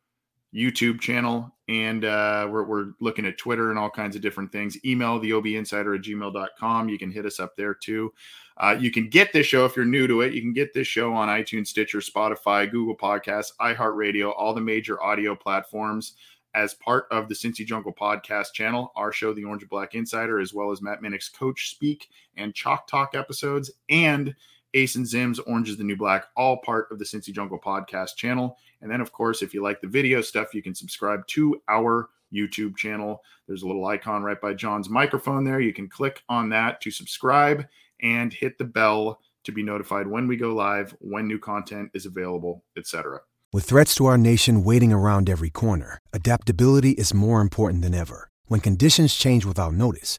YouTube 0.54 1.00
channel, 1.00 1.54
and 1.72 2.04
uh, 2.04 2.46
we're, 2.50 2.64
we're 2.64 2.92
looking 3.00 3.24
at 3.24 3.38
Twitter 3.38 3.70
and 3.70 3.78
all 3.78 3.88
kinds 3.88 4.14
of 4.14 4.20
different 4.20 4.52
things. 4.52 4.76
Email 4.84 5.18
the 5.18 5.32
OB 5.32 5.46
Insider 5.46 5.94
at 5.94 6.02
gmail.com. 6.02 6.88
You 6.90 6.98
can 6.98 7.10
hit 7.10 7.24
us 7.24 7.40
up 7.40 7.56
there 7.56 7.72
too. 7.72 8.12
Uh, 8.58 8.76
you 8.78 8.90
can 8.90 9.08
get 9.08 9.32
this 9.32 9.46
show 9.46 9.64
if 9.64 9.74
you're 9.74 9.86
new 9.86 10.06
to 10.06 10.20
it. 10.20 10.34
You 10.34 10.42
can 10.42 10.52
get 10.52 10.74
this 10.74 10.86
show 10.86 11.14
on 11.14 11.28
iTunes, 11.28 11.68
Stitcher, 11.68 12.00
Spotify, 12.00 12.70
Google 12.70 12.94
Podcasts, 12.94 13.52
iHeartRadio, 13.58 14.34
all 14.36 14.52
the 14.52 14.60
major 14.60 15.02
audio 15.02 15.34
platforms 15.34 16.12
as 16.54 16.74
part 16.74 17.06
of 17.10 17.30
the 17.30 17.34
Cincy 17.34 17.64
Jungle 17.64 17.94
podcast 17.94 18.52
channel, 18.52 18.92
our 18.94 19.10
show, 19.10 19.32
The 19.32 19.44
Orange 19.44 19.62
and 19.62 19.70
Black 19.70 19.94
Insider, 19.94 20.38
as 20.38 20.52
well 20.52 20.70
as 20.70 20.82
Matt 20.82 21.00
Minnick's 21.00 21.30
Coach 21.30 21.70
Speak 21.70 22.10
and 22.36 22.54
Chalk 22.54 22.86
Talk 22.86 23.14
episodes, 23.14 23.70
and 23.88 24.34
Ace 24.74 24.96
and 24.96 25.06
Zim's 25.06 25.38
Orange 25.40 25.68
is 25.68 25.76
the 25.76 25.84
New 25.84 25.96
Black, 25.96 26.26
all 26.36 26.58
part 26.58 26.90
of 26.90 26.98
the 26.98 27.04
Cincy 27.04 27.32
Jungle 27.32 27.58
podcast 27.58 28.16
channel. 28.16 28.56
And 28.80 28.90
then, 28.90 29.00
of 29.00 29.12
course, 29.12 29.42
if 29.42 29.52
you 29.52 29.62
like 29.62 29.80
the 29.80 29.86
video 29.86 30.20
stuff, 30.20 30.54
you 30.54 30.62
can 30.62 30.74
subscribe 30.74 31.26
to 31.28 31.60
our 31.68 32.08
YouTube 32.32 32.76
channel. 32.76 33.22
There's 33.46 33.62
a 33.62 33.66
little 33.66 33.84
icon 33.86 34.22
right 34.22 34.40
by 34.40 34.54
John's 34.54 34.88
microphone 34.88 35.44
there. 35.44 35.60
You 35.60 35.74
can 35.74 35.88
click 35.88 36.22
on 36.28 36.48
that 36.50 36.80
to 36.80 36.90
subscribe 36.90 37.66
and 38.00 38.32
hit 38.32 38.58
the 38.58 38.64
bell 38.64 39.20
to 39.44 39.52
be 39.52 39.62
notified 39.62 40.06
when 40.06 40.26
we 40.26 40.36
go 40.36 40.54
live, 40.54 40.96
when 41.00 41.26
new 41.26 41.38
content 41.38 41.90
is 41.94 42.06
available, 42.06 42.64
etc. 42.76 43.20
With 43.52 43.64
threats 43.64 43.94
to 43.96 44.06
our 44.06 44.16
nation 44.16 44.64
waiting 44.64 44.92
around 44.92 45.28
every 45.28 45.50
corner, 45.50 45.98
adaptability 46.12 46.92
is 46.92 47.12
more 47.12 47.40
important 47.40 47.82
than 47.82 47.94
ever. 47.94 48.30
When 48.46 48.60
conditions 48.60 49.14
change 49.14 49.44
without 49.44 49.74
notice, 49.74 50.18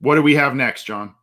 What 0.00 0.14
do 0.14 0.22
we 0.22 0.34
have 0.36 0.54
next, 0.54 0.84
John? 0.84 1.14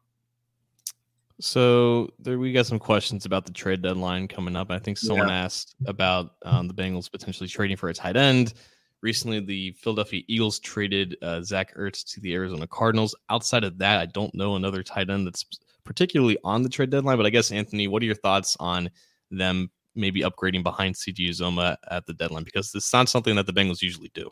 So 1.39 2.09
there, 2.19 2.39
we 2.39 2.53
got 2.53 2.65
some 2.65 2.79
questions 2.79 3.25
about 3.25 3.45
the 3.45 3.51
trade 3.51 3.81
deadline 3.81 4.27
coming 4.27 4.55
up. 4.55 4.71
I 4.71 4.79
think 4.79 4.97
someone 4.97 5.27
yeah. 5.27 5.43
asked 5.43 5.75
about 5.85 6.35
um, 6.43 6.67
the 6.67 6.73
Bengals 6.73 7.11
potentially 7.11 7.49
trading 7.49 7.75
for 7.77 7.89
a 7.89 7.93
tight 7.93 8.15
end. 8.15 8.53
Recently, 9.01 9.41
the 9.41 9.71
Philadelphia 9.71 10.23
Eagles 10.27 10.59
traded 10.59 11.17
uh, 11.21 11.41
Zach 11.41 11.75
Ertz 11.75 12.05
to 12.13 12.21
the 12.21 12.33
Arizona 12.33 12.65
Cardinals. 12.65 13.13
Outside 13.29 13.63
of 13.63 13.77
that, 13.79 13.99
I 13.99 14.05
don't 14.05 14.33
know 14.33 14.55
another 14.55 14.81
tight 14.81 15.09
end 15.09 15.27
that's 15.27 15.45
particularly 15.83 16.37
on 16.43 16.63
the 16.63 16.69
trade 16.69 16.89
deadline. 16.89 17.17
But 17.17 17.25
I 17.25 17.29
guess 17.29 17.51
Anthony, 17.51 17.87
what 17.87 18.01
are 18.01 18.05
your 18.05 18.15
thoughts 18.15 18.55
on 18.59 18.89
them 19.29 19.69
maybe 19.93 20.21
upgrading 20.21 20.63
behind 20.63 20.95
CJ 20.95 21.29
Uzomah 21.29 21.75
at 21.91 22.05
the 22.05 22.13
deadline? 22.13 22.43
Because 22.43 22.71
this 22.71 22.85
is 22.85 22.93
not 22.93 23.09
something 23.09 23.35
that 23.35 23.45
the 23.45 23.53
Bengals 23.53 23.81
usually 23.81 24.11
do. 24.13 24.31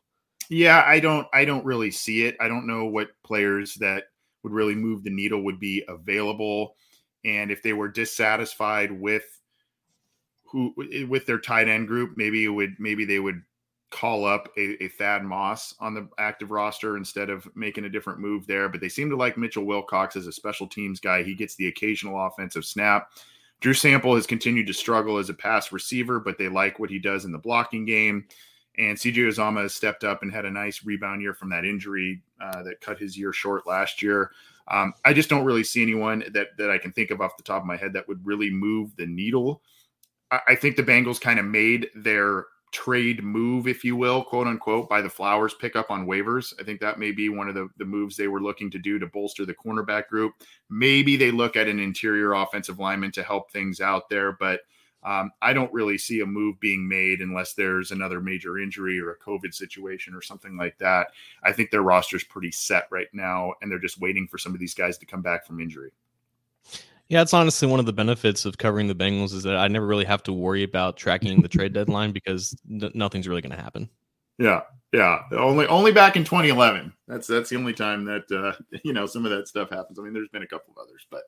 Yeah, 0.50 0.84
I 0.86 1.00
don't. 1.00 1.28
I 1.34 1.46
don't 1.46 1.66
really 1.66 1.92
see 1.92 2.26
it. 2.26 2.38
I 2.40 2.48
don't 2.48 2.66
know 2.66 2.86
what 2.86 3.10
players 3.24 3.76
that 3.76 4.06
would 4.44 4.54
really 4.54 4.76
move 4.76 5.04
the 5.04 5.10
needle 5.10 5.44
would 5.44 5.60
be 5.60 5.84
available. 5.88 6.76
And 7.26 7.52
if 7.52 7.64
they 7.64 7.74
were 7.74 7.88
dissatisfied 7.88 8.92
with 8.92 9.24
who 10.46 10.74
with 11.10 11.26
their 11.26 11.40
tight 11.40 11.68
end 11.68 11.88
group, 11.88 12.14
maybe 12.16 12.44
it 12.46 12.50
would 12.50 12.76
maybe 12.80 13.06
they 13.06 13.20
would 13.20 13.42
call 13.90 14.26
up 14.26 14.52
a, 14.58 14.84
a, 14.84 14.88
Thad 14.88 15.24
Moss 15.24 15.76
on 15.80 15.94
the 15.94 16.10
active 16.18 16.50
roster 16.50 16.98
instead 16.98 17.30
of 17.30 17.48
making 17.56 17.86
a 17.86 17.90
different 17.90 18.20
move 18.20 18.48
there. 18.48 18.68
But 18.68 18.82
they 18.82 18.90
seem 18.90 19.10
to 19.12 19.16
like 19.16 19.38
Mitchell 19.38 19.66
Wilcox 19.66 20.16
as 20.16 20.26
a 20.26 20.32
special 20.32 20.68
teams 20.68 21.00
guy. 21.00 21.22
He 21.22 21.36
gets 21.36 21.56
the 21.56 21.68
occasional 21.68 22.26
offensive 22.26 22.66
snap. 22.66 23.12
Drew 23.62 23.74
Sample 23.74 24.16
has 24.16 24.26
continued 24.26 24.68
to 24.68 24.74
struggle 24.74 25.20
as 25.20 25.30
a 25.30 25.34
pass 25.34 25.72
receiver, 25.72 26.20
but 26.20 26.38
they 26.38 26.50
like 26.50 26.80
what 26.80 26.90
he 26.90 27.00
does 27.00 27.24
in 27.24 27.32
the 27.32 27.38
blocking 27.38 27.86
game. 27.86 28.26
And 28.78 28.98
CJ 28.98 29.16
Uzomah 29.16 29.62
has 29.62 29.76
stepped 29.76 30.04
up 30.04 30.24
and 30.24 30.32
had 30.32 30.46
a 30.46 30.52
nice 30.52 30.84
rebound 30.84 31.22
year 31.22 31.34
from 31.34 31.50
that 31.50 31.66
injury 31.66 32.22
uh, 32.42 32.64
that 32.64 32.82
cut 32.82 32.98
his 32.98 33.18
year 33.18 33.32
short 33.32 33.68
last 33.68 34.02
year. 34.02 34.32
Um, 34.68 34.94
I 35.06 35.14
just 35.14 35.30
don't 35.30 35.46
really 35.46 35.64
see 35.64 35.82
anyone 35.82 36.24
that 36.34 36.58
that 36.58 36.72
I 36.72 36.78
can 36.78 36.92
think 36.92 37.12
of 37.12 37.22
off 37.22 37.38
the 37.38 37.44
top 37.44 37.62
of 37.62 37.68
my 37.68 37.78
head 37.78 37.94
that 37.94 38.08
would 38.08 38.26
really 38.26 38.50
move 38.50 38.96
the 38.96 39.06
needle. 39.06 39.62
I, 40.32 40.40
I 40.50 40.56
think 40.56 40.76
the 40.76 40.84
Bengals 40.84 41.22
kind 41.22 41.40
of 41.40 41.46
made 41.46 41.90
their 41.96 42.46
trade 42.74 43.24
move, 43.24 43.68
if 43.68 43.84
you 43.84 43.96
will, 43.96 44.24
quote 44.24 44.48
unquote, 44.48 44.90
by 44.90 45.00
the 45.00 45.10
Flowers 45.10 45.54
pickup 45.54 45.92
on 45.92 46.08
waivers. 46.08 46.54
I 46.60 46.64
think 46.64 46.82
that 46.82 46.98
may 46.98 47.12
be 47.12 47.30
one 47.30 47.48
of 47.48 47.54
the, 47.54 47.70
the 47.78 47.86
moves 47.86 48.18
they 48.18 48.28
were 48.28 48.42
looking 48.42 48.72
to 48.72 48.80
do 48.80 48.98
to 48.98 49.08
bolster 49.08 49.46
the 49.46 49.54
cornerback 49.54 50.08
group. 50.08 50.34
Maybe 50.70 51.16
they 51.16 51.30
look 51.30 51.56
at 51.56 51.68
an 51.68 51.80
interior 51.80 52.34
offensive 52.34 52.80
lineman 52.80 53.12
to 53.12 53.24
help 53.24 53.52
things 53.52 53.80
out 53.80 54.10
there, 54.10 54.34
but 54.34 54.62
um, 55.06 55.32
I 55.42 55.54
don't 55.54 55.74
really 55.74 55.98
see 55.98 56.22
a 56.22 56.26
move 56.26 56.60
being 56.60 56.88
made 56.88 57.22
unless 57.22 57.54
there's 57.54 57.92
another 57.92 58.22
major 58.22 58.60
injury 58.60 59.00
or 59.00 59.12
a 59.12 59.20
COVID 59.20 59.54
situation 59.54 60.16
or 60.16 60.22
something 60.22 60.56
like 60.56 60.78
that. 60.80 61.08
I 61.44 61.52
think 61.52 61.72
their 61.72 61.82
roster 61.82 62.18
is 62.18 62.24
pretty 62.24 62.52
set 62.52 62.88
right 62.92 63.08
now, 63.14 63.54
and 63.62 63.72
they're 63.72 63.80
just 63.80 64.00
waiting 64.00 64.28
for 64.28 64.38
some 64.38 64.54
of 64.54 64.60
these 64.60 64.74
guys 64.74 64.98
to 65.00 65.06
come 65.06 65.22
back 65.22 65.46
from 65.46 65.60
injury. 65.60 65.92
Yeah, 67.10 67.22
it's 67.22 67.34
honestly 67.34 67.68
one 67.68 67.80
of 67.80 67.86
the 67.86 67.94
benefits 67.94 68.46
of 68.46 68.58
covering 68.58 68.88
the 68.88 68.96
Bengals 68.96 69.34
is 69.34 69.44
that 69.44 69.58
I 69.58 69.68
never 69.68 69.86
really 69.86 70.06
have 70.06 70.24
to 70.24 70.34
worry 70.34 70.64
about 70.64 70.98
tracking 70.98 71.42
the 71.42 71.50
trade 71.50 71.74
deadline 71.74 72.12
because 72.14 72.56
n- 72.70 72.92
nothing's 72.96 73.28
really 73.28 73.42
going 73.42 73.56
to 73.56 73.62
happen. 73.62 73.90
Yeah, 74.40 74.62
yeah. 74.92 75.24
Only 75.32 75.68
only 75.68 75.92
back 75.92 76.16
in 76.16 76.24
2011. 76.24 76.92
That's 77.08 77.28
that's 77.28 77.50
the 77.50 77.56
only 77.56 77.74
time 77.74 78.06
that 78.06 78.32
uh, 78.32 78.54
you 78.84 78.94
know 78.94 79.06
some 79.06 79.26
of 79.26 79.32
that 79.32 79.48
stuff 79.48 79.70
happens. 79.70 80.00
I 80.00 80.02
mean, 80.02 80.14
there's 80.14 80.30
been 80.30 80.44
a 80.44 80.48
couple 80.48 80.74
of 80.74 80.84
others, 80.84 81.06
but 81.12 81.24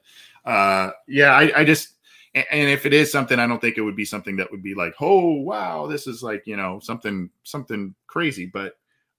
uh, 0.49 0.91
yeah, 1.07 1.33
I, 1.33 1.61
I 1.61 1.63
just 1.63 1.94
and 2.35 2.69
if 2.69 2.85
it 2.85 2.93
is 2.93 3.11
something 3.11 3.39
i 3.39 3.47
don't 3.47 3.61
think 3.61 3.77
it 3.77 3.81
would 3.81 3.95
be 3.95 4.05
something 4.05 4.35
that 4.35 4.51
would 4.51 4.61
be 4.61 4.75
like 4.75 4.93
oh 4.99 5.33
wow 5.41 5.87
this 5.87 6.05
is 6.05 6.21
like 6.21 6.43
you 6.45 6.57
know 6.57 6.79
something 6.79 7.29
something 7.43 7.95
crazy 8.07 8.45
but 8.45 8.73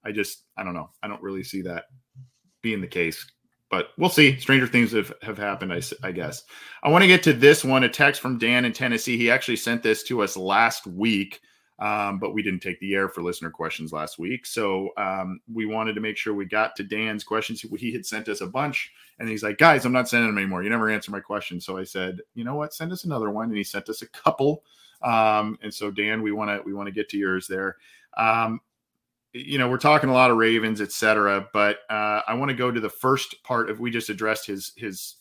i 0.05 0.11
just 0.11 0.43
i 0.57 0.63
don't 0.63 0.73
know. 0.73 0.89
I 1.01 1.07
don't 1.07 1.21
really 1.21 1.43
see 1.43 1.61
that 1.63 1.85
being 2.61 2.81
the 2.81 2.87
case 2.87 3.25
but 3.69 3.89
we'll 3.97 4.09
see. 4.09 4.39
Stranger 4.39 4.65
things 4.65 4.93
have, 4.93 5.11
have 5.21 5.37
happened 5.37 5.73
I, 5.73 5.81
I 6.01 6.13
guess. 6.13 6.43
I 6.83 6.89
want 6.89 7.01
to 7.03 7.07
get 7.07 7.21
to 7.23 7.33
this 7.33 7.65
one 7.65 7.83
a 7.83 7.89
text 7.89 8.21
from 8.21 8.37
dan 8.37 8.63
in 8.63 8.71
tennessee. 8.71 9.17
He 9.17 9.29
actually 9.29 9.57
sent 9.57 9.83
this 9.83 10.03
to 10.03 10.21
us 10.21 10.37
last 10.37 10.87
week 10.87 11.41
um, 11.79 12.17
but 12.19 12.33
we 12.33 12.41
didn't 12.41 12.61
take 12.61 12.79
the 12.79 12.95
air 12.95 13.07
for 13.07 13.21
listener 13.21 13.51
questions 13.51 13.93
last 13.93 14.17
week. 14.17 14.45
So 14.45 14.89
um, 14.97 15.39
we 15.51 15.65
wanted 15.65 15.93
to 15.93 16.01
make 16.01 16.17
sure 16.17 16.33
we 16.33 16.45
got 16.45 16.75
to 16.77 16.83
Dan's 16.83 17.23
questions. 17.23 17.61
He 17.61 17.91
had 17.91 18.05
sent 18.05 18.29
us 18.29 18.41
a 18.41 18.47
bunch, 18.47 18.91
and 19.19 19.29
he's 19.29 19.43
like, 19.43 19.57
"Guys, 19.57 19.85
I'm 19.85 19.91
not 19.91 20.09
sending 20.09 20.29
them 20.29 20.37
anymore. 20.37 20.63
You 20.63 20.69
never 20.69 20.89
answer 20.89 21.11
my 21.11 21.19
questions." 21.19 21.65
So 21.65 21.77
I 21.77 21.83
said, 21.83 22.19
"You 22.33 22.43
know 22.43 22.55
what? 22.55 22.73
Send 22.73 22.91
us 22.91 23.03
another 23.03 23.29
one." 23.29 23.49
And 23.49 23.57
he 23.57 23.63
sent 23.63 23.89
us 23.89 24.01
a 24.01 24.07
couple. 24.09 24.63
Um, 25.01 25.59
and 25.61 25.73
so 25.73 25.91
Dan, 25.91 26.21
we 26.21 26.31
want 26.31 26.49
to 26.49 26.65
we 26.65 26.73
want 26.73 26.87
to 26.87 26.93
get 26.93 27.09
to 27.09 27.17
yours 27.17 27.47
there. 27.47 27.77
Um, 28.17 28.59
you 29.33 29.59
know, 29.59 29.69
we're 29.69 29.77
talking 29.77 30.09
a 30.09 30.13
lot 30.13 30.31
of 30.31 30.37
Ravens, 30.37 30.81
etc. 30.81 31.47
But 31.53 31.79
uh, 31.89 32.21
I 32.27 32.33
want 32.33 32.49
to 32.49 32.55
go 32.55 32.71
to 32.71 32.79
the 32.79 32.89
first 32.89 33.43
part 33.43 33.69
of 33.69 33.79
we 33.79 33.91
just 33.91 34.09
addressed 34.09 34.47
his 34.47 34.73
his 34.75 35.15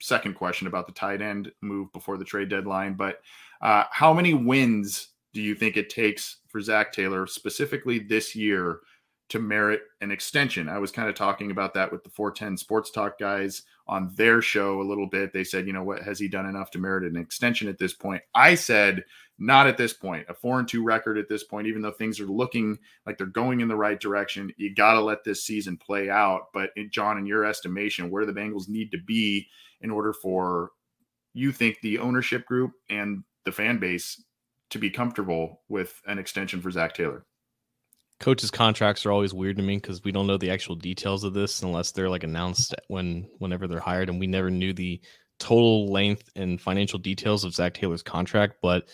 second 0.00 0.34
question 0.34 0.66
about 0.66 0.86
the 0.86 0.92
tight 0.92 1.20
end 1.20 1.52
move 1.60 1.92
before 1.92 2.16
the 2.16 2.24
trade 2.24 2.48
deadline. 2.48 2.94
But 2.94 3.20
uh, 3.60 3.84
how 3.90 4.14
many 4.14 4.32
wins 4.32 5.08
do 5.32 5.40
you 5.40 5.54
think 5.54 5.76
it 5.76 5.90
takes 5.90 6.38
for 6.48 6.60
Zac 6.60 6.92
Taylor 6.92 7.26
specifically 7.26 7.98
this 7.98 8.34
year 8.34 8.80
to 9.28 9.38
merit 9.38 9.82
an 10.00 10.10
extension? 10.10 10.68
I 10.68 10.78
was 10.78 10.90
kind 10.90 11.08
of 11.08 11.14
talking 11.14 11.50
about 11.50 11.74
that 11.74 11.92
with 11.92 12.02
the 12.02 12.10
410 12.10 12.56
Sports 12.56 12.90
Talk 12.90 13.18
guys 13.18 13.62
on 13.86 14.12
their 14.16 14.42
show 14.42 14.80
a 14.80 14.88
little 14.88 15.06
bit. 15.06 15.32
They 15.32 15.44
said, 15.44 15.66
you 15.66 15.72
know, 15.72 15.84
what 15.84 16.02
has 16.02 16.18
he 16.18 16.28
done 16.28 16.46
enough 16.46 16.70
to 16.72 16.78
merit 16.78 17.04
an 17.04 17.16
extension 17.16 17.68
at 17.68 17.78
this 17.78 17.94
point? 17.94 18.22
I 18.34 18.54
said, 18.56 19.04
not 19.38 19.66
at 19.66 19.78
this 19.78 19.92
point. 19.92 20.26
A 20.28 20.34
four 20.34 20.58
and 20.58 20.68
two 20.68 20.84
record 20.84 21.16
at 21.16 21.28
this 21.28 21.44
point, 21.44 21.66
even 21.66 21.80
though 21.80 21.92
things 21.92 22.20
are 22.20 22.26
looking 22.26 22.78
like 23.06 23.16
they're 23.16 23.26
going 23.26 23.60
in 23.60 23.68
the 23.68 23.76
right 23.76 23.98
direction, 23.98 24.52
you 24.58 24.74
got 24.74 24.94
to 24.94 25.00
let 25.00 25.24
this 25.24 25.44
season 25.44 25.76
play 25.76 26.10
out. 26.10 26.48
But 26.52 26.70
in, 26.76 26.90
John, 26.90 27.16
in 27.16 27.26
your 27.26 27.44
estimation, 27.44 28.10
where 28.10 28.26
the 28.26 28.32
Bengals 28.32 28.68
need 28.68 28.90
to 28.92 28.98
be 28.98 29.48
in 29.80 29.90
order 29.90 30.12
for 30.12 30.72
you 31.32 31.52
think 31.52 31.80
the 31.80 31.98
ownership 31.98 32.44
group 32.44 32.72
and 32.90 33.22
the 33.44 33.52
fan 33.52 33.78
base 33.78 34.22
to 34.70 34.78
be 34.78 34.90
comfortable 34.90 35.62
with 35.68 36.00
an 36.06 36.18
extension 36.18 36.60
for 36.60 36.70
Zac 36.70 36.94
Taylor. 36.94 37.24
Coaches' 38.20 38.50
contracts 38.50 39.06
are 39.06 39.12
always 39.12 39.32
weird 39.32 39.56
to 39.56 39.62
me 39.62 39.76
because 39.76 40.04
we 40.04 40.12
don't 40.12 40.26
know 40.26 40.36
the 40.36 40.50
actual 40.50 40.74
details 40.74 41.24
of 41.24 41.32
this 41.32 41.62
unless 41.62 41.92
they're 41.92 42.10
like 42.10 42.22
announced 42.22 42.74
when 42.88 43.26
whenever 43.38 43.66
they're 43.66 43.80
hired, 43.80 44.08
and 44.08 44.20
we 44.20 44.26
never 44.26 44.50
knew 44.50 44.72
the 44.72 45.00
total 45.38 45.90
length 45.90 46.28
and 46.36 46.60
financial 46.60 46.98
details 46.98 47.44
of 47.44 47.54
Zac 47.54 47.74
Taylor's 47.74 48.02
contract. 48.02 48.56
But 48.60 48.88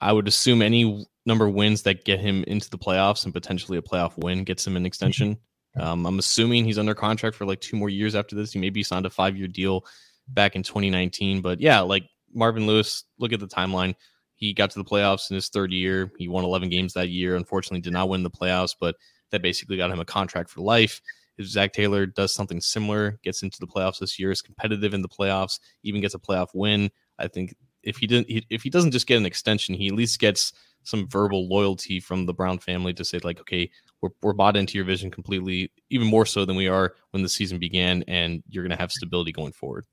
I 0.00 0.12
would 0.12 0.26
assume 0.26 0.62
any 0.62 1.06
number 1.24 1.46
of 1.46 1.54
wins 1.54 1.82
that 1.82 2.04
get 2.04 2.20
him 2.20 2.44
into 2.44 2.68
the 2.68 2.78
playoffs 2.78 3.24
and 3.24 3.32
potentially 3.32 3.78
a 3.78 3.82
playoff 3.82 4.18
win 4.18 4.44
gets 4.44 4.66
him 4.66 4.76
an 4.76 4.84
extension. 4.84 5.38
Um, 5.78 6.06
I'm 6.06 6.18
assuming 6.18 6.64
he's 6.64 6.78
under 6.78 6.94
contract 6.94 7.36
for 7.36 7.44
like 7.44 7.60
two 7.60 7.76
more 7.76 7.88
years 7.88 8.14
after 8.14 8.34
this. 8.34 8.52
He 8.52 8.58
maybe 8.58 8.82
signed 8.82 9.06
a 9.06 9.10
five 9.10 9.36
year 9.36 9.48
deal 9.48 9.84
back 10.28 10.56
in 10.56 10.62
2019. 10.62 11.40
But 11.40 11.60
yeah, 11.60 11.80
like 11.80 12.04
Marvin 12.32 12.66
Lewis, 12.66 13.04
look 13.18 13.32
at 13.32 13.40
the 13.40 13.46
timeline. 13.46 13.94
He 14.36 14.52
got 14.52 14.70
to 14.70 14.78
the 14.78 14.84
playoffs 14.84 15.30
in 15.30 15.34
his 15.34 15.48
third 15.48 15.72
year. 15.72 16.12
He 16.18 16.28
won 16.28 16.44
11 16.44 16.68
games 16.68 16.92
that 16.92 17.08
year. 17.08 17.36
Unfortunately, 17.36 17.80
did 17.80 17.92
not 17.92 18.08
win 18.08 18.22
the 18.22 18.30
playoffs, 18.30 18.74
but 18.78 18.96
that 19.30 19.42
basically 19.42 19.76
got 19.76 19.90
him 19.90 20.00
a 20.00 20.04
contract 20.04 20.50
for 20.50 20.60
life. 20.60 21.00
If 21.38 21.46
Zac 21.46 21.72
Taylor 21.72 22.06
does 22.06 22.34
something 22.34 22.60
similar, 22.60 23.18
gets 23.22 23.42
into 23.42 23.58
the 23.60 23.66
playoffs 23.66 23.98
this 23.98 24.18
year, 24.18 24.30
is 24.30 24.40
competitive 24.40 24.94
in 24.94 25.02
the 25.02 25.08
playoffs, 25.08 25.58
even 25.82 26.00
gets 26.00 26.14
a 26.14 26.18
playoff 26.18 26.48
win, 26.54 26.90
I 27.18 27.28
think 27.28 27.54
if 27.82 27.96
he 27.98 28.06
didn't, 28.06 28.26
if 28.50 28.62
he 28.62 28.70
doesn't 28.70 28.90
just 28.90 29.06
get 29.06 29.16
an 29.16 29.26
extension, 29.26 29.74
he 29.74 29.88
at 29.88 29.94
least 29.94 30.18
gets 30.18 30.52
some 30.82 31.08
verbal 31.08 31.48
loyalty 31.48 32.00
from 32.00 32.26
the 32.26 32.34
Brown 32.34 32.58
family 32.58 32.92
to 32.94 33.04
say 33.04 33.18
like, 33.22 33.40
okay, 33.40 33.70
we're, 34.00 34.10
we're 34.22 34.32
bought 34.32 34.56
into 34.56 34.76
your 34.76 34.84
vision 34.84 35.10
completely, 35.10 35.72
even 35.90 36.06
more 36.06 36.26
so 36.26 36.44
than 36.44 36.56
we 36.56 36.68
are 36.68 36.94
when 37.10 37.22
the 37.22 37.28
season 37.28 37.58
began, 37.58 38.04
and 38.06 38.42
you're 38.48 38.62
going 38.62 38.76
to 38.76 38.80
have 38.80 38.92
stability 38.92 39.32
going 39.32 39.52
forward. 39.52 39.84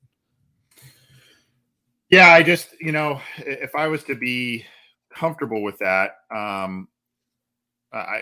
Yeah, 2.14 2.30
I 2.30 2.44
just, 2.44 2.80
you 2.80 2.92
know, 2.92 3.20
if 3.38 3.74
I 3.74 3.88
was 3.88 4.04
to 4.04 4.14
be 4.14 4.64
comfortable 5.12 5.64
with 5.64 5.76
that, 5.80 6.18
um, 6.32 6.86
I 7.92 8.20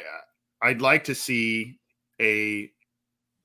I'd 0.62 0.80
like 0.80 1.04
to 1.04 1.14
see 1.14 1.78
a 2.18 2.70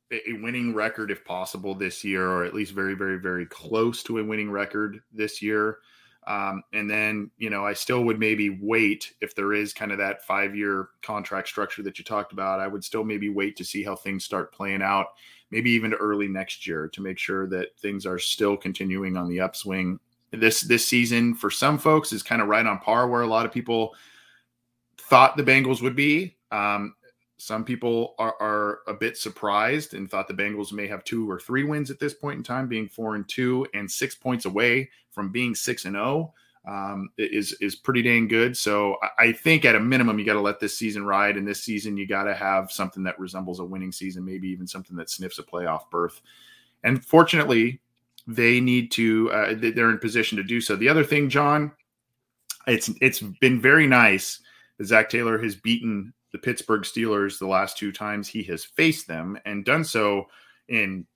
a 0.10 0.33
winning 0.41 0.73
record 0.73 1.12
if 1.12 1.25
possible 1.25 1.75
this 1.75 2.01
year, 2.01 2.25
or 2.25 2.45
at 2.45 2.53
least 2.53 2.71
very, 2.71 2.93
very, 2.93 3.17
very 3.19 3.45
close 3.45 4.01
to 4.03 4.19
a 4.19 4.23
winning 4.23 4.49
record 4.49 5.01
this 5.12 5.41
year. 5.41 5.79
Um, 6.27 6.63
and 6.71 6.89
then, 6.89 7.29
you 7.38 7.49
know, 7.49 7.65
I 7.65 7.73
still 7.73 8.05
would 8.05 8.17
maybe 8.17 8.57
wait 8.62 9.15
if 9.19 9.36
there 9.36 9.51
is 9.51 9.73
kind 9.73 9.91
of 9.91 9.97
that 9.97 10.23
five 10.23 10.55
year 10.55 10.88
contract 11.01 11.49
structure 11.49 11.83
that 11.83 11.99
you 11.99 12.05
talked 12.05 12.31
about. 12.31 12.62
I 12.62 12.67
would 12.67 12.86
still 12.86 13.03
maybe 13.03 13.27
wait 13.27 13.57
to 13.57 13.65
see 13.65 13.83
how 13.83 13.97
things 13.97 14.23
start 14.23 14.53
playing 14.53 14.81
out, 14.81 15.07
maybe 15.51 15.71
even 15.71 15.91
to 15.91 15.97
early 15.97 16.29
next 16.29 16.65
year 16.65 16.88
to 16.88 17.01
make 17.01 17.19
sure 17.19 17.47
that 17.47 17.77
things 17.79 18.05
are 18.05 18.19
still 18.19 18.55
continuing 18.55 19.17
on 19.17 19.27
the 19.27 19.41
upswing. 19.41 19.99
This 20.32 20.62
this 20.62 20.86
season 20.86 21.34
for 21.34 21.50
some 21.50 21.78
folks 21.78 22.12
is 22.12 22.22
kind 22.22 22.42
of 22.42 22.48
right 22.48 22.66
on 22.66 22.80
par 22.80 23.08
where 23.08 23.22
a 23.22 23.28
lot 23.28 23.46
of 23.46 23.52
people 23.52 23.96
thought 24.98 25.38
the 25.38 25.44
Bengals 25.44 25.82
would 25.82 25.96
be. 25.96 26.36
Um, 26.52 26.96
some 27.38 27.63
people 27.63 28.16
are, 28.18 28.36
are, 28.42 28.80
a 28.88 28.94
bit 28.94 29.16
surprised 29.16 29.94
and 29.94 30.10
thought 30.10 30.28
the 30.28 30.34
Bengals 30.34 30.74
may 30.74 30.88
have 30.88 31.04
two 31.04 31.30
or 31.30 31.40
three 31.40 31.63
wins 31.63 31.92
at 31.92 32.00
this 32.00 32.13
point 32.13 32.38
in 32.38 32.44
time, 32.44 32.68
being 32.68 32.90
four 32.90 33.16
and 33.16 33.28
two 33.30 33.68
and 33.74 33.90
six 33.90 34.16
points 34.16 34.46
away 34.46 34.90
from 35.12 35.32
being 35.32 35.54
six 35.54 35.86
and 35.86 35.96
zero. 35.96 36.06
Oh, 36.06 36.34
um, 36.68 37.10
is 37.18 37.54
is 37.62 37.76
pretty 37.76 38.02
dang 38.02 38.28
good. 38.28 38.58
So 38.58 38.98
I 39.18 39.32
think 39.32 39.63
at 39.63 39.76
a 39.76 39.80
minimum 39.80 40.20
you 40.20 40.26
got 40.26 40.34
to 40.34 40.42
let 40.42 40.60
this 40.60 40.78
season 40.78 41.06
ride, 41.06 41.38
and 41.38 41.48
this 41.48 41.63
season 41.63 41.96
you 41.96 42.06
got 42.06 42.24
to 42.24 42.36
have 42.36 42.72
something 42.72 43.04
that 43.04 43.20
resembles 43.20 43.60
a 43.60 43.66
winning 43.66 43.94
season, 43.94 44.26
maybe 44.26 44.50
even 44.50 44.68
something 44.68 44.98
that 44.98 45.10
sniffs 45.10 45.40
a 45.40 45.44
playoff 45.44 45.90
berth. 45.90 46.22
And 46.84 47.04
fortunately, 47.04 47.80
they 48.28 48.60
need 48.60 48.92
to. 48.92 49.32
Uh, 49.32 49.54
they're 49.58 49.90
in 49.90 50.00
position 50.00 50.38
to 50.38 50.44
do 50.44 50.62
so. 50.62 50.76
The 50.76 50.90
other 50.90 51.04
thing, 51.04 51.30
John, 51.30 51.72
it's 52.68 52.90
it's 53.02 53.22
been 53.22 53.62
very 53.62 53.88
nice. 53.88 54.42
that 54.78 54.86
Zac 54.86 55.10
Taylor 55.10 55.42
has 55.42 55.56
beaten 55.56 56.13
the 56.34 56.38
Pittsburgh 56.38 56.82
Steelers 56.82 57.40
the 57.40 57.48
last 57.48 57.78
two 57.78 57.92
times 57.92 58.28
he 58.28 58.44
has 58.44 58.66
faced 58.66 59.08
them 59.08 59.40
and 59.46 59.63
done 59.63 59.84
so 59.84 60.28
in 60.68 61.08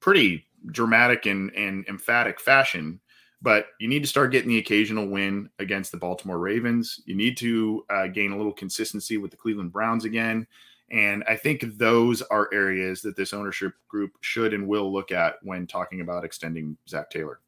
pretty 0.00 0.46
dramatic 0.66 1.26
and, 1.26 1.50
and 1.54 1.86
emphatic 1.88 2.38
fashion. 2.38 3.00
But 3.42 3.68
you 3.80 3.88
need 3.88 4.02
to 4.02 4.08
start 4.08 4.32
getting 4.32 4.50
the 4.50 4.58
occasional 4.58 5.06
win 5.06 5.48
against 5.58 5.92
the 5.92 5.96
Baltimore 5.96 6.38
Ravens. 6.38 7.00
You 7.06 7.14
need 7.14 7.38
to 7.38 7.86
uh, 7.88 8.06
gain 8.08 8.32
a 8.32 8.36
little 8.36 8.52
consistency 8.52 9.16
with 9.16 9.30
the 9.30 9.38
Cleveland 9.38 9.72
Browns 9.72 10.04
again. 10.04 10.46
And 10.90 11.22
I 11.28 11.36
think 11.36 11.78
those 11.78 12.20
are 12.22 12.48
areas 12.52 13.02
that 13.02 13.16
this 13.16 13.32
ownership 13.32 13.72
group 13.88 14.12
should 14.20 14.52
and 14.52 14.66
will 14.66 14.92
look 14.92 15.12
at 15.12 15.36
when 15.42 15.66
talking 15.66 16.00
about 16.00 16.24
extending 16.24 16.76
Zac 16.88 17.10
Taylor. 17.10 17.40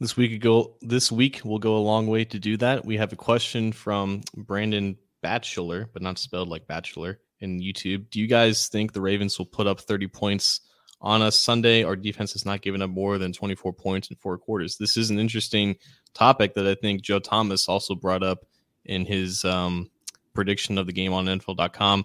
This 0.00 0.16
week 0.16 0.32
ago, 0.32 0.76
this 0.82 1.10
week 1.10 1.40
will 1.44 1.58
go 1.58 1.76
a 1.76 1.78
long 1.78 2.06
way 2.06 2.24
to 2.26 2.38
do 2.38 2.56
that. 2.58 2.84
We 2.84 2.96
have 2.98 3.12
a 3.12 3.16
question 3.16 3.72
from 3.72 4.22
Brandon 4.36 4.98
Bachelor, 5.22 5.88
but 5.92 6.02
not 6.02 6.18
spelled 6.18 6.48
like 6.48 6.66
Bachelor 6.66 7.20
in 7.40 7.60
YouTube. 7.60 8.10
Do 8.10 8.20
you 8.20 8.26
guys 8.26 8.68
think 8.68 8.92
the 8.92 9.00
Ravens 9.00 9.38
will 9.38 9.46
put 9.46 9.66
up 9.66 9.80
30 9.80 10.08
points 10.08 10.60
on 11.00 11.22
us 11.22 11.38
Sunday? 11.38 11.84
Our 11.84 11.96
defense 11.96 12.32
has 12.32 12.44
not 12.44 12.60
given 12.60 12.82
up 12.82 12.90
more 12.90 13.16
than 13.16 13.32
24 13.32 13.72
points 13.72 14.10
in 14.10 14.16
four 14.16 14.36
quarters. 14.36 14.76
This 14.76 14.96
is 14.96 15.08
an 15.08 15.18
interesting 15.18 15.76
topic 16.12 16.54
that 16.54 16.66
I 16.66 16.74
think 16.74 17.02
Joe 17.02 17.20
Thomas 17.20 17.68
also 17.68 17.94
brought 17.94 18.22
up 18.22 18.44
in 18.84 19.06
his 19.06 19.44
um, 19.44 19.90
prediction 20.34 20.76
of 20.76 20.86
the 20.86 20.92
game 20.92 21.12
on 21.12 21.26
NFL.com. 21.26 22.04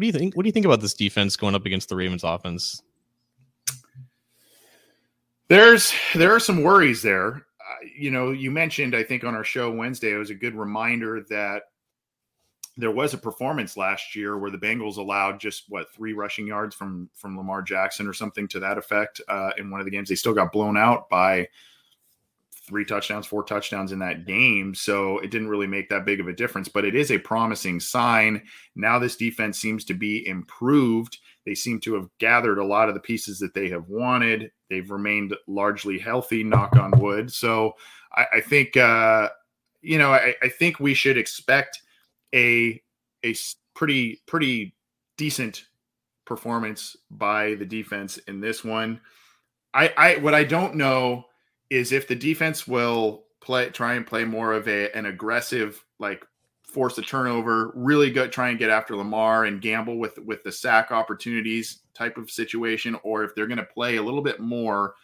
What 0.00 0.04
do 0.04 0.06
you 0.06 0.12
think? 0.14 0.34
What 0.34 0.44
do 0.44 0.48
you 0.48 0.52
think 0.52 0.64
about 0.64 0.80
this 0.80 0.94
defense 0.94 1.36
going 1.36 1.54
up 1.54 1.66
against 1.66 1.90
the 1.90 1.94
Ravens 1.94 2.24
offense? 2.24 2.82
There's 5.48 5.92
there 6.14 6.34
are 6.34 6.40
some 6.40 6.62
worries 6.62 7.02
there. 7.02 7.34
Uh, 7.60 7.86
you 7.98 8.10
know, 8.10 8.30
you 8.30 8.50
mentioned 8.50 8.96
I 8.96 9.02
think 9.02 9.24
on 9.24 9.34
our 9.34 9.44
show 9.44 9.70
Wednesday 9.70 10.14
it 10.14 10.16
was 10.16 10.30
a 10.30 10.34
good 10.34 10.54
reminder 10.54 11.26
that 11.28 11.64
there 12.78 12.90
was 12.90 13.12
a 13.12 13.18
performance 13.18 13.76
last 13.76 14.16
year 14.16 14.38
where 14.38 14.50
the 14.50 14.56
Bengals 14.56 14.96
allowed 14.96 15.38
just 15.38 15.64
what 15.68 15.92
three 15.92 16.14
rushing 16.14 16.46
yards 16.46 16.74
from 16.74 17.10
from 17.12 17.36
Lamar 17.36 17.60
Jackson 17.60 18.06
or 18.06 18.14
something 18.14 18.48
to 18.48 18.58
that 18.58 18.78
effect 18.78 19.20
uh, 19.28 19.50
in 19.58 19.70
one 19.70 19.82
of 19.82 19.84
the 19.84 19.90
games. 19.90 20.08
They 20.08 20.14
still 20.14 20.32
got 20.32 20.50
blown 20.50 20.78
out 20.78 21.10
by 21.10 21.46
three 22.70 22.84
touchdowns, 22.84 23.26
four 23.26 23.42
touchdowns 23.44 23.92
in 23.92 23.98
that 23.98 24.24
game, 24.24 24.74
so 24.74 25.18
it 25.18 25.30
didn't 25.30 25.48
really 25.48 25.66
make 25.66 25.90
that 25.90 26.06
big 26.06 26.20
of 26.20 26.28
a 26.28 26.32
difference. 26.32 26.68
But 26.68 26.86
it 26.86 26.94
is 26.94 27.10
a 27.10 27.18
promising 27.18 27.80
sign. 27.80 28.42
Now 28.76 28.98
this 28.98 29.16
defense 29.16 29.58
seems 29.58 29.84
to 29.86 29.94
be 29.94 30.26
improved. 30.26 31.18
They 31.44 31.54
seem 31.54 31.80
to 31.80 31.94
have 31.94 32.08
gathered 32.18 32.58
a 32.58 32.64
lot 32.64 32.88
of 32.88 32.94
the 32.94 33.00
pieces 33.00 33.38
that 33.40 33.52
they 33.52 33.68
have 33.70 33.88
wanted. 33.88 34.50
They've 34.70 34.90
remained 34.90 35.34
largely 35.48 35.98
healthy, 35.98 36.44
knock 36.44 36.76
on 36.76 36.92
wood. 36.92 37.32
So 37.32 37.74
I, 38.14 38.26
I 38.34 38.40
think 38.40 38.76
uh, 38.76 39.28
you 39.82 39.98
know 39.98 40.12
I, 40.12 40.34
I 40.42 40.48
think 40.48 40.80
we 40.80 40.94
should 40.94 41.18
expect 41.18 41.82
a 42.34 42.80
a 43.24 43.34
pretty 43.74 44.22
pretty 44.26 44.76
decent 45.18 45.64
performance 46.24 46.96
by 47.10 47.56
the 47.56 47.66
defense 47.66 48.18
in 48.28 48.40
this 48.40 48.64
one. 48.64 49.00
I 49.74 49.92
I 49.96 50.16
what 50.16 50.34
I 50.34 50.44
don't 50.44 50.76
know 50.76 51.24
is 51.70 51.92
if 51.92 52.06
the 52.06 52.14
defense 52.14 52.66
will 52.66 53.24
play 53.40 53.70
try 53.70 53.94
and 53.94 54.06
play 54.06 54.24
more 54.24 54.52
of 54.52 54.68
a 54.68 54.94
an 54.96 55.06
aggressive 55.06 55.84
like 55.98 56.24
force 56.64 56.98
a 56.98 57.02
turnover, 57.02 57.72
really 57.74 58.10
good 58.10 58.30
try 58.30 58.50
and 58.50 58.58
get 58.58 58.70
after 58.70 58.96
Lamar 58.96 59.44
and 59.46 59.60
gamble 59.60 59.98
with 59.98 60.18
with 60.18 60.42
the 60.42 60.52
sack 60.52 60.92
opportunities 60.92 61.80
type 61.94 62.16
of 62.16 62.30
situation 62.30 62.96
or 63.02 63.24
if 63.24 63.34
they're 63.34 63.46
going 63.46 63.58
to 63.58 63.64
play 63.64 63.96
a 63.96 64.02
little 64.02 64.22
bit 64.22 64.40
more 64.40 64.94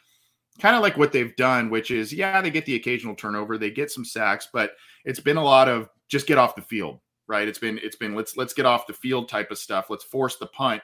kind 0.61 0.76
of 0.76 0.83
like 0.83 0.96
what 0.96 1.12
they've 1.12 1.37
done 1.37 1.70
which 1.70 1.90
is 1.90 2.12
yeah, 2.12 2.40
they 2.40 2.50
get 2.50 2.66
the 2.66 2.76
occasional 2.76 3.14
turnover, 3.14 3.59
they 3.59 3.70
get 3.70 3.90
some 3.90 4.05
sacks, 4.05 4.48
but 4.52 4.72
it's 5.05 5.20
been 5.20 5.37
a 5.37 5.44
lot 5.44 5.68
of 5.68 5.88
just 6.09 6.26
get 6.26 6.38
off 6.38 6.55
the 6.55 6.62
field 6.62 7.00
right? 7.29 7.48
It's 7.48 7.59
been 7.59 7.79
it's 7.83 7.96
been 7.96 8.14
let's 8.14 8.37
let's 8.37 8.55
get 8.55 8.66
off 8.66 8.87
the 8.87 8.92
field 8.92 9.29
type 9.29 9.50
of 9.50 9.59
stuff. 9.59 9.87
Let's 9.90 10.05
force 10.05 10.37
the 10.37 10.46
punt 10.46 10.83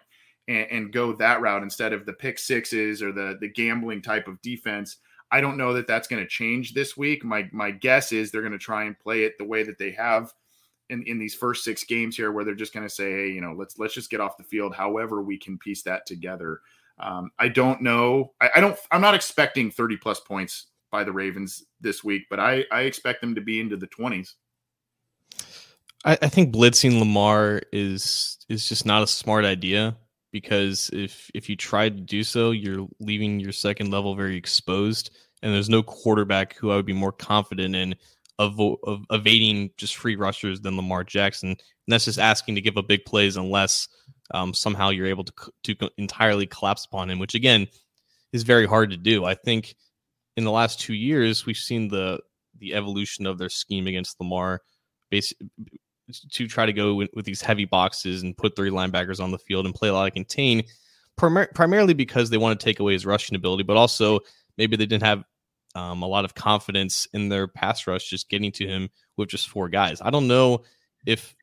and, 0.49 0.67
and 0.71 0.93
go 0.93 1.13
that 1.15 1.41
route 1.41 1.63
instead 1.63 1.93
of 1.93 2.07
the 2.07 2.13
pick 2.13 2.39
sixes 2.39 3.03
or 3.03 3.13
the 3.13 3.37
the 3.41 3.49
gambling 3.49 4.03
type 4.03 4.29
of 4.29 4.41
defense. 4.43 4.99
I 5.33 5.41
don't 5.41 5.57
know 5.57 5.73
that 5.73 5.87
that's 5.87 6.07
going 6.07 6.23
to 6.23 6.29
change 6.29 6.75
this 6.75 6.95
week. 6.95 7.25
My 7.25 7.49
my 7.53 7.71
guess 7.71 8.13
is 8.13 8.31
they're 8.31 8.43
going 8.43 8.53
to 8.53 8.59
try 8.59 8.85
and 8.85 8.99
play 8.99 9.25
it 9.25 9.39
the 9.39 9.45
way 9.45 9.63
that 9.63 9.79
they 9.79 9.91
have 9.93 10.31
in, 10.91 11.03
in 11.05 11.19
these 11.19 11.35
first 11.35 11.65
six 11.65 11.85
games 11.85 12.17
here, 12.17 12.31
where 12.31 12.45
they're 12.45 12.55
just 12.55 12.75
going 12.75 12.87
to 12.87 12.95
say, 12.95 13.11
hey, 13.11 13.29
you 13.31 13.41
know, 13.41 13.55
let's 13.57 13.79
let's 13.79 13.95
just 13.95 14.11
get 14.11 14.21
off 14.21 14.37
the 14.37 14.45
field. 14.45 14.75
However, 14.75 15.23
we 15.23 15.39
can 15.39 15.57
piece 15.57 15.83
that 15.85 16.05
together. 16.05 16.61
Um, 17.01 17.31
I 17.39 17.49
don't 17.49 17.81
know. 17.81 18.35
I, 18.43 18.51
I 18.57 18.61
don't. 18.61 18.79
I'm 18.91 19.01
not 19.01 19.15
expecting 19.15 19.71
30 19.71 19.97
plus 19.97 20.21
points 20.21 20.67
by 20.91 21.03
the 21.03 21.13
Ravens 21.13 21.65
this 21.81 22.05
week, 22.05 22.27
but 22.29 22.39
I 22.39 22.67
I 22.71 22.83
expect 22.83 23.23
them 23.23 23.35
to 23.35 23.41
be 23.41 23.59
into 23.59 23.79
the 23.79 23.89
20s. 23.89 24.35
I, 26.05 26.19
I 26.21 26.29
think 26.29 26.55
blitzing 26.55 26.99
Lamar 26.99 27.63
is 27.73 28.37
is 28.51 28.69
just 28.69 28.85
not 28.85 29.03
a 29.03 29.07
smart 29.07 29.47
idea 29.47 29.97
because 30.33 30.91
if 30.93 31.31
if 31.35 31.49
you 31.49 31.57
try 31.57 31.89
to 31.89 32.01
do 32.01 32.25
so, 32.25 32.51
you're 32.51 32.89
leaving 32.99 33.39
your 33.39 33.53
second 33.53 33.91
level 33.91 34.15
very 34.17 34.37
exposed, 34.37 35.11
and 35.43 35.53
there's 35.53 35.69
no 35.69 35.83
quarterback 35.83 36.57
who 36.57 36.71
I 36.71 36.77
would 36.77 36.87
be 36.87 36.93
more 36.93 37.13
confident 37.13 37.77
in 37.77 37.95
of, 38.39 38.59
of 38.59 39.05
evading 39.11 39.71
just 39.77 39.97
free 39.97 40.17
rushers 40.17 40.61
than 40.61 40.77
Lamar 40.77 41.05
Jackson. 41.05 41.51
And 41.51 41.59
that's 41.89 42.07
just 42.07 42.19
asking 42.19 42.55
to 42.55 42.61
give 42.61 42.77
up 42.77 42.89
big 42.89 43.05
plays 43.05 43.37
unless 43.37 43.89
um, 44.33 44.55
somehow 44.55 44.91
you're 44.91 45.07
able 45.07 45.25
to 45.25 45.33
to 45.65 45.91
entirely 45.99 46.47
collapse 46.47 46.87
upon 46.87 47.11
him, 47.11 47.19
which 47.19 47.35
again 47.35 47.69
is 48.33 48.43
very 48.43 48.67
hard 48.67 48.91
to 48.91 48.97
do. 48.97 49.25
I 49.25 49.35
think 49.35 49.75
in 50.37 50.45
the 50.45 50.51
last 50.51 50.81
two 50.81 50.95
years 50.95 51.47
we've 51.47 51.57
seen 51.57 51.89
the 51.89 52.21
the 52.59 52.75
evolution 52.75 53.27
of 53.27 53.39
their 53.39 53.49
scheme 53.49 53.87
against 53.87 54.21
Lamar, 54.21 54.63
basically 55.11 55.49
to 56.13 56.47
try 56.47 56.67
to 56.67 56.73
go 56.73 56.95
with, 56.95 57.11
with, 57.15 57.25
these 57.25 57.43
heavy 57.43 57.65
boxes 57.65 58.23
and 58.23 58.37
put 58.37 58.57
three 58.57 58.71
linebackers 58.71 59.21
on 59.21 59.31
the 59.31 59.39
field 59.39 59.67
and 59.67 59.75
play 59.75 59.89
a 59.89 59.93
lot 59.93 60.07
of 60.07 60.15
contain, 60.15 60.63
primar- 61.19 61.53
primarily 61.55 61.95
because 61.95 62.31
they 62.31 62.39
want 62.39 62.59
to 62.59 62.65
take 62.65 62.81
away 62.81 62.93
his 62.93 63.07
rushing 63.07 63.37
ability, 63.37 63.63
but 63.63 63.77
also 63.77 64.21
maybe 64.59 64.77
they 64.77 64.87
didn't 64.87 65.05
have 65.05 65.25
um, 65.75 66.03
a 66.03 66.07
lot 66.07 66.25
of 66.25 66.35
confidence 66.35 67.07
in 67.13 67.29
their 67.29 67.49
pass 67.49 67.87
rush 67.87 68.09
just 68.09 68.29
getting 68.29 68.53
to 68.53 68.67
him 68.67 68.89
with 69.17 69.29
just 69.29 69.49
four 69.49 69.69
guys. 69.69 70.01
I 70.03 70.11
don't 70.11 70.29
know 70.29 70.63
if 71.07 71.35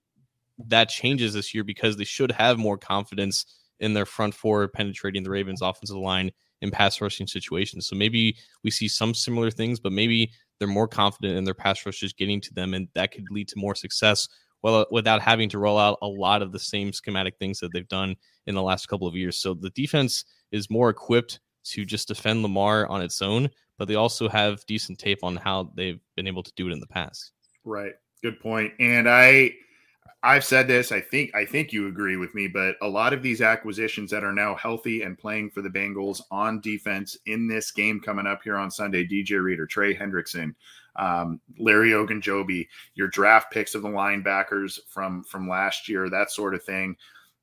that 0.67 0.89
changes 0.89 1.33
this 1.33 1.53
year 1.53 1.63
because 1.63 1.97
they 1.97 2.03
should 2.03 2.31
have 2.31 2.57
more 2.57 2.77
confidence 2.77 3.45
in 3.79 3.93
their 3.93 4.05
front 4.05 4.33
four 4.33 4.67
penetrating 4.67 5.23
the 5.23 5.29
Ravens 5.29 5.61
offensive 5.61 5.95
line 5.95 6.31
in 6.61 6.71
pass 6.71 6.99
rushing 6.99 7.27
situations. 7.27 7.87
So 7.87 7.95
maybe 7.95 8.35
we 8.63 8.71
see 8.71 8.87
some 8.87 9.13
similar 9.13 9.49
things, 9.49 9.79
but 9.79 9.93
maybe 9.93 10.31
they're 10.59 10.67
more 10.67 10.87
confident 10.87 11.37
in 11.37 11.45
their 11.45 11.53
pass 11.53 11.85
rush 11.85 11.99
just 11.99 12.17
getting 12.17 12.41
to 12.41 12.53
them, 12.53 12.73
and 12.73 12.89
that 12.93 13.11
could 13.11 13.25
lead 13.31 13.47
to 13.49 13.57
more 13.57 13.75
success 13.75 14.27
well 14.61 14.75
uh, 14.75 14.85
without 14.91 15.21
having 15.21 15.49
to 15.49 15.59
roll 15.59 15.77
out 15.77 15.97
a 16.01 16.07
lot 16.07 16.41
of 16.41 16.51
the 16.51 16.59
same 16.59 16.91
schematic 16.93 17.37
things 17.37 17.59
that 17.59 17.71
they've 17.73 17.87
done 17.87 18.15
in 18.47 18.55
the 18.55 18.61
last 18.61 18.87
couple 18.87 19.07
of 19.07 19.15
years. 19.15 19.37
So 19.37 19.53
the 19.53 19.69
defense 19.71 20.25
is 20.51 20.69
more 20.69 20.89
equipped 20.89 21.39
to 21.65 21.85
just 21.85 22.07
defend 22.07 22.41
Lamar 22.41 22.87
on 22.87 23.01
its 23.01 23.21
own, 23.21 23.49
but 23.77 23.87
they 23.87 23.95
also 23.95 24.27
have 24.29 24.65
decent 24.65 24.99
tape 24.99 25.23
on 25.23 25.35
how 25.35 25.71
they've 25.75 26.01
been 26.15 26.27
able 26.27 26.43
to 26.43 26.51
do 26.55 26.67
it 26.67 26.73
in 26.73 26.79
the 26.79 26.87
past. 26.87 27.31
Right. 27.63 27.93
Good 28.21 28.39
point. 28.39 28.73
And 28.79 29.07
I 29.09 29.53
I've 30.21 30.43
said 30.43 30.67
this, 30.67 30.91
I 30.91 30.99
think 30.99 31.33
I 31.33 31.45
think 31.45 31.71
you 31.71 31.87
agree 31.87 32.17
with 32.17 32.35
me, 32.35 32.47
but 32.49 32.75
a 32.81 32.87
lot 32.87 33.13
of 33.13 33.21
these 33.23 33.41
acquisitions 33.41 34.11
that 34.11 34.23
are 34.23 34.33
now 34.33 34.53
healthy 34.55 35.03
and 35.03 35.17
playing 35.17 35.51
for 35.51 35.61
the 35.61 35.69
Bengals 35.69 36.21
on 36.29 36.59
defense 36.59 37.17
in 37.25 37.47
this 37.47 37.71
game 37.71 38.01
coming 38.01 38.27
up 38.27 38.41
here 38.43 38.57
on 38.57 38.69
Sunday, 38.69 39.05
DJ 39.05 39.41
Reader, 39.41 39.65
Trey 39.65 39.95
Hendrickson, 39.95 40.55
um, 40.95 41.39
Larry 41.57 41.91
Ogunjobi, 41.91 42.67
your 42.95 43.07
draft 43.07 43.51
picks 43.51 43.75
of 43.75 43.81
the 43.81 43.89
linebackers 43.89 44.79
from 44.87 45.23
from 45.23 45.47
last 45.47 45.87
year, 45.87 46.09
that 46.09 46.31
sort 46.31 46.53
of 46.53 46.63
thing. 46.63 46.95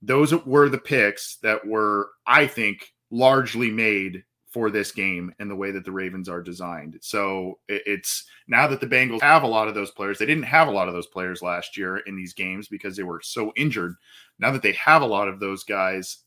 Those 0.02 0.34
were 0.44 0.68
the 0.68 0.78
picks 0.78 1.36
that 1.36 1.66
were, 1.66 2.10
I 2.26 2.46
think, 2.46 2.92
largely 3.10 3.70
made 3.70 4.24
for 4.56 4.70
this 4.70 4.90
game 4.90 5.34
and 5.38 5.50
the 5.50 5.56
way 5.56 5.70
that 5.70 5.84
the 5.84 5.92
Ravens 5.92 6.30
are 6.30 6.42
designed. 6.42 6.96
So 7.02 7.58
it's 7.68 8.24
now 8.48 8.66
that 8.68 8.80
the 8.80 8.86
Bengals 8.86 9.20
have 9.20 9.42
a 9.42 9.46
lot 9.46 9.68
of 9.68 9.74
those 9.74 9.90
players, 9.90 10.18
they 10.18 10.24
didn't 10.24 10.44
have 10.44 10.68
a 10.68 10.70
lot 10.70 10.88
of 10.88 10.94
those 10.94 11.08
players 11.08 11.42
last 11.42 11.76
year 11.76 11.98
in 11.98 12.16
these 12.16 12.32
games 12.32 12.66
because 12.66 12.96
they 12.96 13.02
were 13.02 13.20
so 13.22 13.52
injured. 13.56 13.96
Now 14.38 14.50
that 14.52 14.62
they 14.62 14.72
have 14.72 15.02
a 15.02 15.06
lot 15.06 15.28
of 15.28 15.40
those 15.40 15.62
guys, 15.64 16.18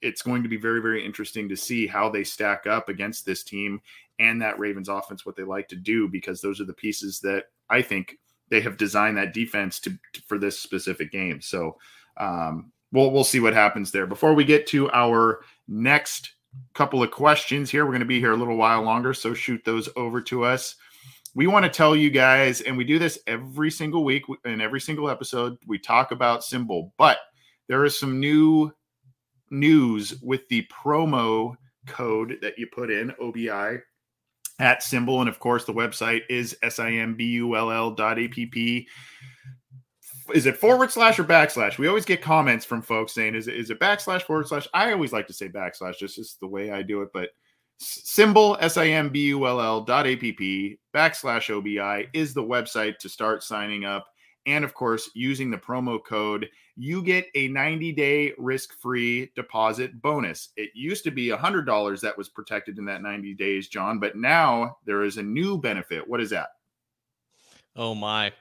it's 0.00 0.22
going 0.22 0.42
to 0.42 0.48
be 0.48 0.56
very, 0.56 0.80
very 0.80 1.04
interesting 1.04 1.48
to 1.48 1.56
see 1.56 1.86
how 1.86 2.08
they 2.08 2.24
stack 2.24 2.66
up 2.66 2.88
against 2.88 3.24
this 3.24 3.42
team 3.42 3.80
and 4.18 4.42
that 4.42 4.58
Ravens 4.58 4.88
offense, 4.88 5.24
what 5.24 5.36
they 5.36 5.44
like 5.44 5.68
to 5.68 5.76
do, 5.76 6.08
because 6.08 6.40
those 6.40 6.60
are 6.60 6.64
the 6.64 6.72
pieces 6.72 7.20
that 7.20 7.44
I 7.70 7.82
think 7.82 8.18
they 8.48 8.60
have 8.60 8.76
designed 8.76 9.16
that 9.18 9.34
defense 9.34 9.78
to, 9.80 9.90
to 10.12 10.22
for 10.22 10.38
this 10.38 10.58
specific 10.58 11.12
game. 11.12 11.40
So 11.40 11.76
um, 12.16 12.72
we'll 12.92 13.10
we'll 13.10 13.24
see 13.24 13.40
what 13.40 13.54
happens 13.54 13.92
there. 13.92 14.06
Before 14.06 14.34
we 14.34 14.44
get 14.44 14.66
to 14.68 14.90
our 14.90 15.40
next 15.68 16.32
couple 16.74 17.02
of 17.02 17.10
questions 17.10 17.70
here. 17.70 17.84
We're 17.84 17.92
going 17.92 18.00
to 18.00 18.06
be 18.06 18.20
here 18.20 18.32
a 18.32 18.36
little 18.36 18.56
while 18.56 18.82
longer, 18.82 19.14
so 19.14 19.34
shoot 19.34 19.64
those 19.64 19.88
over 19.96 20.20
to 20.22 20.44
us. 20.44 20.76
We 21.34 21.46
want 21.46 21.64
to 21.64 21.70
tell 21.70 21.94
you 21.94 22.10
guys, 22.10 22.62
and 22.62 22.76
we 22.76 22.84
do 22.84 22.98
this 22.98 23.18
every 23.26 23.70
single 23.70 24.04
week 24.04 24.24
in 24.44 24.60
every 24.60 24.80
single 24.80 25.08
episode. 25.08 25.58
We 25.66 25.78
talk 25.78 26.10
about 26.10 26.44
symbol, 26.44 26.92
but 26.96 27.18
there 27.68 27.84
is 27.84 27.98
some 27.98 28.18
new 28.18 28.72
news 29.50 30.20
with 30.22 30.48
the 30.48 30.66
promo 30.72 31.54
code 31.86 32.38
that 32.42 32.58
you 32.58 32.66
put 32.66 32.90
in 32.90 33.12
OBI 33.20 33.80
at 34.60 34.82
SimBull. 34.82 35.20
and 35.20 35.28
of 35.28 35.38
course 35.38 35.64
the 35.64 35.72
website 35.72 36.22
is 36.28 36.56
simbull 36.64 37.96
dot 37.96 38.18
app 38.18 38.86
is 40.34 40.46
it 40.46 40.56
forward 40.56 40.90
slash 40.90 41.18
or 41.18 41.24
backslash? 41.24 41.78
We 41.78 41.88
always 41.88 42.04
get 42.04 42.22
comments 42.22 42.64
from 42.64 42.82
folks 42.82 43.14
saying, 43.14 43.34
is 43.34 43.48
it, 43.48 43.56
is 43.56 43.70
it 43.70 43.80
backslash 43.80 44.22
forward 44.22 44.48
slash? 44.48 44.68
I 44.74 44.92
always 44.92 45.12
like 45.12 45.26
to 45.28 45.32
say 45.32 45.48
backslash, 45.48 45.98
just 45.98 46.18
is 46.18 46.36
the 46.40 46.46
way 46.46 46.70
I 46.70 46.82
do 46.82 47.02
it. 47.02 47.08
But 47.12 47.30
SimBull 47.80 48.58
S 48.60 48.76
I 48.76 48.88
M 48.88 49.08
B 49.08 49.26
U 49.26 49.46
L 49.46 49.60
L 49.60 49.80
dot 49.82 50.06
app 50.06 50.22
backslash 50.94 51.50
OBI 51.50 52.08
is 52.12 52.34
the 52.34 52.42
website 52.42 52.98
to 52.98 53.08
start 53.08 53.42
signing 53.42 53.84
up. 53.84 54.06
And 54.46 54.64
of 54.64 54.74
course, 54.74 55.10
using 55.14 55.50
the 55.50 55.58
promo 55.58 55.98
code, 56.04 56.48
you 56.78 57.02
get 57.02 57.26
a 57.34 57.48
90 57.48 57.92
day 57.92 58.32
risk 58.38 58.72
free 58.80 59.30
deposit 59.34 60.00
bonus. 60.00 60.50
It 60.56 60.70
used 60.74 61.04
to 61.04 61.10
be 61.10 61.28
$100 61.28 62.00
that 62.00 62.16
was 62.16 62.28
protected 62.28 62.78
in 62.78 62.84
that 62.84 63.02
90 63.02 63.34
days, 63.34 63.68
John, 63.68 63.98
but 63.98 64.16
now 64.16 64.78
there 64.86 65.02
is 65.02 65.16
a 65.16 65.22
new 65.22 65.58
benefit. 65.58 66.08
What 66.08 66.20
is 66.20 66.30
that? 66.30 66.50
Oh, 67.74 67.94
my 67.94 68.32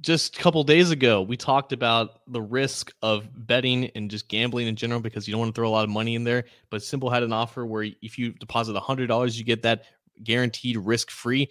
just 0.00 0.36
a 0.36 0.40
couple 0.40 0.62
days 0.64 0.90
ago, 0.90 1.22
we 1.22 1.36
talked 1.36 1.72
about 1.72 2.20
the 2.26 2.40
risk 2.40 2.92
of 3.00 3.26
betting 3.46 3.86
and 3.94 4.10
just 4.10 4.28
gambling 4.28 4.66
in 4.66 4.76
general 4.76 5.00
because 5.00 5.26
you 5.26 5.32
don't 5.32 5.40
want 5.40 5.54
to 5.54 5.58
throw 5.58 5.68
a 5.68 5.70
lot 5.70 5.84
of 5.84 5.90
money 5.90 6.14
in 6.14 6.24
there. 6.24 6.44
But 6.70 6.82
SimBull 6.82 7.12
had 7.12 7.22
an 7.22 7.32
offer 7.32 7.64
where 7.64 7.84
if 8.02 8.18
you 8.18 8.32
deposit 8.32 8.76
$100, 8.76 9.38
you 9.38 9.44
get 9.44 9.62
that 9.62 9.84
guaranteed 10.22 10.76
risk 10.76 11.10
free. 11.10 11.48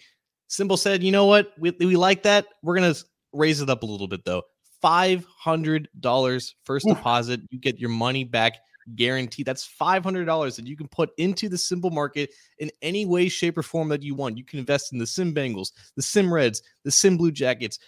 SimBull 0.49 0.77
said, 0.77 1.03
you 1.03 1.11
know 1.11 1.25
what? 1.25 1.53
We, 1.57 1.71
we 1.71 1.95
like 1.95 2.23
that. 2.23 2.45
We're 2.61 2.75
going 2.75 2.93
to 2.93 3.03
raise 3.33 3.59
it 3.59 3.69
up 3.69 3.81
a 3.81 3.87
little 3.87 4.07
bit 4.07 4.23
though. 4.23 4.43
$500 4.83 6.53
first 6.63 6.85
Ooh. 6.85 6.93
deposit. 6.93 7.41
You 7.49 7.59
get 7.59 7.79
your 7.79 7.89
money 7.89 8.23
back 8.23 8.59
guaranteed. 8.95 9.45
That's 9.45 9.69
$500 9.79 10.55
that 10.55 10.67
you 10.67 10.75
can 10.75 10.87
put 10.87 11.11
into 11.17 11.49
the 11.49 11.55
SimBull 11.55 11.93
market 11.93 12.31
in 12.59 12.69
any 12.81 13.05
way, 13.05 13.29
shape, 13.29 13.57
or 13.57 13.63
form 13.63 13.89
that 13.89 14.03
you 14.03 14.15
want. 14.15 14.37
You 14.37 14.43
can 14.43 14.59
invest 14.59 14.93
in 14.93 14.99
the 14.99 15.07
Sim 15.07 15.33
Bengals, 15.33 15.71
the 15.95 16.01
Sim 16.01 16.33
Reds, 16.33 16.61
the 16.83 16.91
Sim 16.91 17.17
Blue 17.17 17.31
Jackets, 17.31 17.79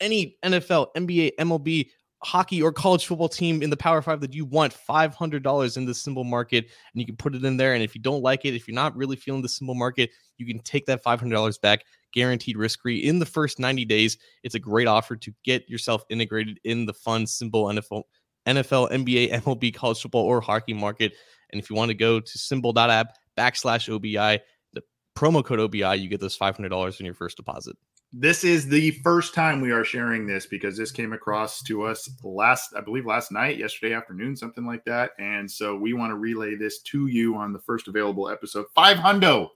any 0.00 0.36
NFL, 0.44 0.88
NBA, 0.96 1.32
MLB, 1.38 1.88
hockey, 2.22 2.62
or 2.62 2.72
college 2.72 3.06
football 3.06 3.28
team 3.28 3.62
in 3.62 3.70
the 3.70 3.76
Power 3.76 4.02
Five 4.02 4.20
that 4.20 4.34
you 4.34 4.44
want 4.44 4.76
$500 4.88 5.76
in 5.76 5.84
the 5.84 5.92
SimBull 5.92 6.26
market, 6.26 6.64
and 6.64 7.00
you 7.00 7.06
can 7.06 7.16
put 7.16 7.34
it 7.34 7.44
in 7.44 7.56
there. 7.56 7.74
And 7.74 7.82
if 7.82 7.94
you 7.94 8.00
don't 8.00 8.22
like 8.22 8.44
it, 8.44 8.54
if 8.54 8.66
you're 8.66 8.74
not 8.74 8.96
really 8.96 9.16
feeling 9.16 9.42
the 9.42 9.48
SimBull 9.48 9.76
market, 9.76 10.10
you 10.38 10.46
can 10.46 10.60
take 10.60 10.86
that 10.86 11.04
$500 11.04 11.60
back, 11.60 11.84
guaranteed 12.16 12.56
risk 12.56 12.80
free 12.80 12.96
in 12.96 13.18
the 13.18 13.26
first 13.26 13.60
90 13.60 13.84
days. 13.84 14.16
It's 14.42 14.54
a 14.54 14.58
great 14.58 14.88
offer 14.88 15.14
to 15.16 15.32
get 15.44 15.68
yourself 15.68 16.02
integrated 16.08 16.58
in 16.64 16.86
the 16.86 16.94
fun, 16.94 17.26
SimBull 17.26 17.78
NFL, 17.78 18.02
NFL, 18.46 18.90
NBA, 19.04 19.32
MLB, 19.42 19.74
college 19.74 20.00
football, 20.00 20.24
or 20.24 20.40
hockey 20.40 20.72
market. 20.72 21.12
And 21.50 21.60
if 21.60 21.70
you 21.70 21.76
want 21.76 21.90
to 21.90 21.94
go 21.94 22.18
to 22.18 22.38
simbull.app 22.38 23.14
backslash 23.38 23.88
OBI, 23.88 24.42
the 24.72 24.82
promo 25.14 25.44
code 25.44 25.60
OBI, 25.60 25.96
you 25.96 26.08
get 26.08 26.20
those 26.20 26.36
$500 26.36 26.98
in 26.98 27.06
your 27.06 27.14
first 27.14 27.36
deposit 27.36 27.76
this 28.12 28.44
is 28.44 28.68
the 28.68 28.92
first 29.02 29.34
time 29.34 29.60
we 29.60 29.72
are 29.72 29.84
sharing 29.84 30.26
this 30.26 30.46
because 30.46 30.76
this 30.76 30.90
came 30.90 31.12
across 31.12 31.62
to 31.64 31.82
us 31.82 32.08
last, 32.22 32.72
I 32.74 32.80
believe, 32.80 33.04
last 33.04 33.30
night, 33.32 33.58
yesterday 33.58 33.94
afternoon, 33.94 34.36
something 34.36 34.64
like 34.64 34.84
that. 34.84 35.10
And 35.18 35.50
so 35.50 35.76
we 35.76 35.92
want 35.92 36.12
to 36.12 36.16
relay 36.16 36.54
this 36.54 36.80
to 36.82 37.08
you 37.08 37.34
on 37.34 37.52
the 37.52 37.58
first 37.58 37.88
available 37.88 38.30
episode. 38.30 38.66
Five 38.74 38.96
hundo, 38.96 39.48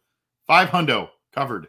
five 0.46 0.68
hundo 0.68 1.08
covered 1.32 1.68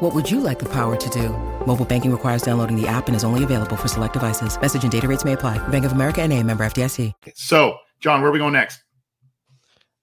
What 0.00 0.12
would 0.12 0.28
you 0.28 0.40
like 0.40 0.58
the 0.58 0.68
power 0.68 0.96
to 0.96 1.10
do? 1.10 1.28
Mobile 1.66 1.84
banking 1.84 2.10
requires 2.10 2.42
downloading 2.42 2.74
the 2.74 2.88
app 2.88 3.06
and 3.06 3.14
is 3.14 3.22
only 3.22 3.44
available 3.44 3.76
for 3.76 3.86
select 3.86 4.12
devices. 4.12 4.60
Message 4.60 4.82
and 4.82 4.90
data 4.90 5.06
rates 5.06 5.24
may 5.24 5.34
apply. 5.34 5.56
Bank 5.68 5.84
of 5.84 5.92
America 5.92 6.20
and 6.20 6.32
a 6.32 6.42
member 6.42 6.64
FDIC. 6.64 7.12
So, 7.36 7.78
John, 8.00 8.20
where 8.20 8.28
are 8.28 8.32
we 8.32 8.40
going 8.40 8.54
next? 8.54 8.82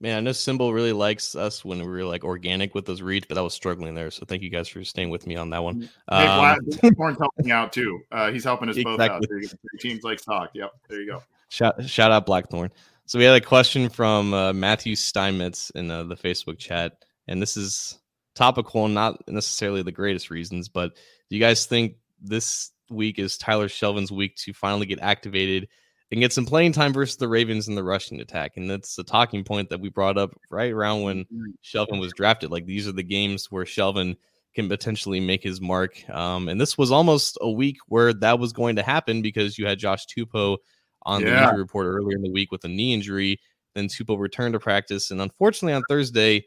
Man, 0.00 0.16
I 0.16 0.20
know 0.20 0.30
SimBull 0.30 0.72
really 0.72 0.94
likes 0.94 1.34
us 1.34 1.62
when 1.62 1.78
we 1.78 1.86
were 1.86 2.04
like 2.04 2.24
organic 2.24 2.74
with 2.74 2.86
those 2.86 3.02
reads, 3.02 3.26
but 3.28 3.36
I 3.36 3.42
was 3.42 3.52
struggling 3.52 3.94
there. 3.94 4.10
So 4.10 4.24
thank 4.24 4.42
you 4.42 4.48
guys 4.48 4.66
for 4.66 4.82
staying 4.82 5.10
with 5.10 5.26
me 5.26 5.36
on 5.36 5.50
that 5.50 5.62
one. 5.62 5.90
Um, 6.08 6.58
Horn's 6.96 7.18
helping 7.18 7.50
out 7.50 7.74
too. 7.74 8.00
Uh, 8.10 8.32
he's 8.32 8.44
helping 8.44 8.70
us 8.70 8.78
exactly. 8.78 8.96
both 8.96 9.10
out. 9.10 9.22
There 9.28 9.40
you 9.42 9.48
go. 9.48 9.54
Teams 9.78 10.02
like 10.04 10.22
talk. 10.22 10.52
Yep. 10.54 10.72
There 10.88 11.00
you 11.02 11.06
go. 11.06 11.22
Shout, 11.50 11.84
shout 11.86 12.10
out 12.10 12.24
Blackthorn. 12.24 12.70
So 13.04 13.18
we 13.18 13.26
had 13.26 13.36
a 13.36 13.44
question 13.44 13.90
from 13.90 14.32
uh, 14.32 14.54
Matthew 14.54 14.96
Steinmetz 14.96 15.68
in 15.74 15.90
uh, 15.90 16.04
the 16.04 16.16
Facebook 16.16 16.56
chat, 16.56 17.04
and 17.28 17.42
this 17.42 17.58
is 17.58 17.98
topical, 18.34 18.84
and 18.84 18.94
not 18.94 19.22
necessarily 19.28 19.82
the 19.82 19.92
greatest 19.92 20.30
reasons, 20.30 20.68
but 20.68 20.94
do 21.30 21.36
you 21.36 21.40
guys 21.40 21.66
think 21.66 21.96
this 22.20 22.70
week 22.90 23.18
is 23.18 23.38
Tyler 23.38 23.68
Shelvin's 23.68 24.12
week 24.12 24.36
to 24.36 24.52
finally 24.52 24.86
get 24.86 25.00
activated 25.00 25.68
and 26.10 26.20
get 26.20 26.32
some 26.32 26.44
playing 26.44 26.72
time 26.72 26.92
versus 26.92 27.16
the 27.16 27.26
Ravens 27.26 27.68
in 27.68 27.74
the 27.74 27.82
rushing 27.82 28.20
attack. 28.20 28.52
And 28.56 28.70
that's 28.70 28.98
a 28.98 29.02
talking 29.02 29.44
point 29.44 29.70
that 29.70 29.80
we 29.80 29.88
brought 29.88 30.18
up 30.18 30.30
right 30.50 30.70
around 30.70 31.02
when 31.02 31.24
mm-hmm. 31.24 31.50
Shelvin 31.64 32.00
was 32.00 32.12
drafted. 32.12 32.50
Like 32.50 32.66
these 32.66 32.86
are 32.86 32.92
the 32.92 33.02
games 33.02 33.50
where 33.50 33.64
Shelvin 33.64 34.16
can 34.54 34.68
potentially 34.68 35.20
make 35.20 35.42
his 35.42 35.60
mark. 35.60 36.08
Um, 36.10 36.48
and 36.48 36.60
this 36.60 36.76
was 36.76 36.92
almost 36.92 37.38
a 37.40 37.50
week 37.50 37.78
where 37.86 38.12
that 38.12 38.38
was 38.38 38.52
going 38.52 38.76
to 38.76 38.82
happen 38.82 39.22
because 39.22 39.56
you 39.56 39.66
had 39.66 39.78
Josh 39.78 40.04
Tupou 40.06 40.58
on 41.04 41.22
yeah. 41.22 41.30
the 41.30 41.42
injury 41.44 41.60
report 41.60 41.86
earlier 41.86 42.16
in 42.16 42.22
the 42.22 42.30
week 42.30 42.52
with 42.52 42.64
a 42.64 42.68
knee 42.68 42.92
injury. 42.92 43.40
Then 43.74 43.88
Tupou 43.88 44.18
returned 44.18 44.52
to 44.52 44.60
practice. 44.60 45.10
And 45.10 45.22
unfortunately, 45.22 45.72
on 45.72 45.82
Thursday, 45.88 46.44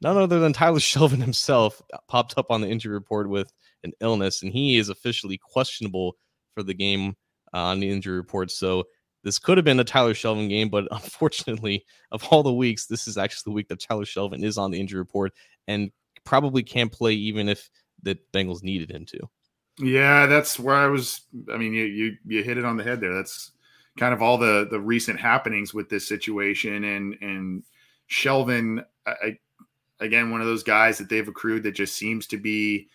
none 0.00 0.16
other 0.16 0.40
than 0.40 0.52
Tyler 0.52 0.78
Shelvin 0.78 1.20
himself 1.20 1.82
popped 2.08 2.34
up 2.36 2.50
on 2.50 2.60
the 2.60 2.68
injury 2.68 2.94
report 2.94 3.28
with 3.28 3.52
an 3.84 3.92
illness, 4.00 4.42
and 4.42 4.52
he 4.52 4.76
is 4.76 4.88
officially 4.88 5.38
questionable 5.38 6.16
for 6.54 6.62
the 6.62 6.74
game 6.74 7.16
uh, 7.54 7.58
on 7.58 7.80
the 7.80 7.90
injury 7.90 8.16
report. 8.16 8.50
So 8.50 8.84
this 9.24 9.38
could 9.38 9.58
have 9.58 9.64
been 9.64 9.80
a 9.80 9.84
Tyler 9.84 10.14
Shelvin 10.14 10.48
game, 10.48 10.68
but 10.68 10.88
unfortunately, 10.90 11.84
of 12.12 12.24
all 12.30 12.42
the 12.42 12.52
weeks, 12.52 12.86
this 12.86 13.06
is 13.06 13.18
actually 13.18 13.50
the 13.50 13.54
week 13.54 13.68
that 13.68 13.80
Tyler 13.80 14.04
Shelvin 14.04 14.42
is 14.42 14.58
on 14.58 14.70
the 14.70 14.80
injury 14.80 14.98
report 14.98 15.32
and 15.66 15.90
probably 16.24 16.62
can't 16.62 16.92
play 16.92 17.12
even 17.12 17.48
if 17.48 17.70
the 18.02 18.18
Bengals 18.32 18.62
needed 18.62 18.90
him 18.90 19.04
to. 19.06 19.18
Yeah, 19.80 20.26
that's 20.26 20.58
where 20.58 20.74
I 20.74 20.86
was. 20.86 21.22
I 21.52 21.56
mean, 21.56 21.72
you 21.72 21.84
you 21.84 22.16
you 22.26 22.42
hit 22.42 22.58
it 22.58 22.64
on 22.64 22.76
the 22.76 22.82
head 22.82 23.00
there. 23.00 23.14
That's 23.14 23.52
kind 23.96 24.12
of 24.12 24.22
all 24.22 24.36
the 24.36 24.66
the 24.68 24.80
recent 24.80 25.20
happenings 25.20 25.72
with 25.72 25.88
this 25.88 26.06
situation, 26.06 26.82
and 26.82 27.16
and 27.20 27.62
Shelvin, 28.10 28.84
I, 29.06 29.38
again, 30.00 30.30
one 30.30 30.40
of 30.40 30.46
those 30.46 30.62
guys 30.62 30.98
that 30.98 31.08
they've 31.08 31.26
accrued 31.26 31.62
that 31.64 31.72
just 31.72 31.96
seems 31.96 32.26
to 32.28 32.36
be 32.36 32.88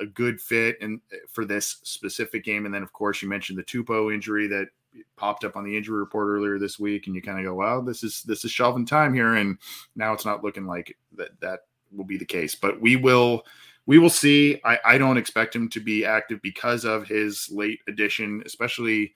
a 0.00 0.06
good 0.06 0.40
fit 0.40 0.76
and 0.80 1.00
for 1.30 1.44
this 1.44 1.76
specific 1.82 2.44
game. 2.44 2.66
And 2.66 2.74
then, 2.74 2.82
of 2.82 2.92
course, 2.92 3.22
you 3.22 3.28
mentioned 3.28 3.58
the 3.58 3.64
Tupou 3.64 4.12
injury 4.12 4.46
that 4.48 4.68
popped 5.16 5.44
up 5.44 5.56
on 5.56 5.64
the 5.64 5.76
injury 5.76 5.98
report 5.98 6.28
earlier 6.28 6.58
this 6.58 6.78
week, 6.78 7.06
and 7.06 7.14
you 7.14 7.22
kind 7.22 7.38
of 7.38 7.44
go, 7.44 7.54
"Well, 7.54 7.82
this 7.82 8.02
is 8.02 8.22
this 8.22 8.44
is 8.44 8.50
Shelvin 8.50 8.86
time 8.86 9.14
here," 9.14 9.34
and 9.34 9.58
now 9.94 10.12
it's 10.12 10.24
not 10.24 10.42
looking 10.42 10.66
like 10.66 10.96
that 11.16 11.38
that 11.40 11.60
will 11.92 12.04
be 12.04 12.18
the 12.18 12.24
case. 12.24 12.54
But 12.54 12.80
we 12.80 12.96
will 12.96 13.44
we 13.86 13.98
will 13.98 14.10
see. 14.10 14.60
I, 14.64 14.78
I 14.84 14.98
don't 14.98 15.18
expect 15.18 15.54
him 15.54 15.68
to 15.70 15.80
be 15.80 16.04
active 16.04 16.42
because 16.42 16.84
of 16.84 17.06
his 17.06 17.48
late 17.50 17.80
addition, 17.88 18.42
especially 18.44 19.14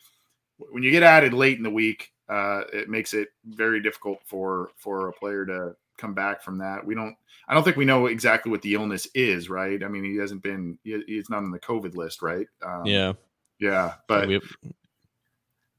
when 0.58 0.82
you 0.82 0.90
get 0.90 1.02
added 1.02 1.32
late 1.32 1.56
in 1.56 1.64
the 1.64 1.70
week. 1.70 2.12
Uh, 2.28 2.62
it 2.72 2.88
makes 2.88 3.12
it 3.12 3.28
very 3.44 3.80
difficult 3.80 4.20
for 4.24 4.70
for 4.76 5.08
a 5.08 5.12
player 5.12 5.44
to 5.46 5.74
come 6.00 6.14
back 6.14 6.42
from 6.42 6.58
that. 6.58 6.84
We 6.84 6.94
don't. 6.94 7.16
I 7.48 7.54
don't 7.54 7.64
think 7.64 7.76
we 7.76 7.84
know 7.84 8.06
exactly 8.06 8.50
what 8.50 8.62
the 8.62 8.74
illness 8.74 9.08
is, 9.14 9.50
right? 9.50 9.82
I 9.82 9.88
mean, 9.88 10.04
he 10.04 10.16
hasn't 10.16 10.42
been. 10.42 10.78
He, 10.84 11.02
he's 11.06 11.30
not 11.30 11.42
on 11.42 11.50
the 11.50 11.58
COVID 11.58 11.94
list, 11.94 12.22
right? 12.22 12.46
Um, 12.64 12.86
yeah, 12.86 13.12
yeah, 13.58 13.94
but 14.08 14.28
yeah, 14.28 14.38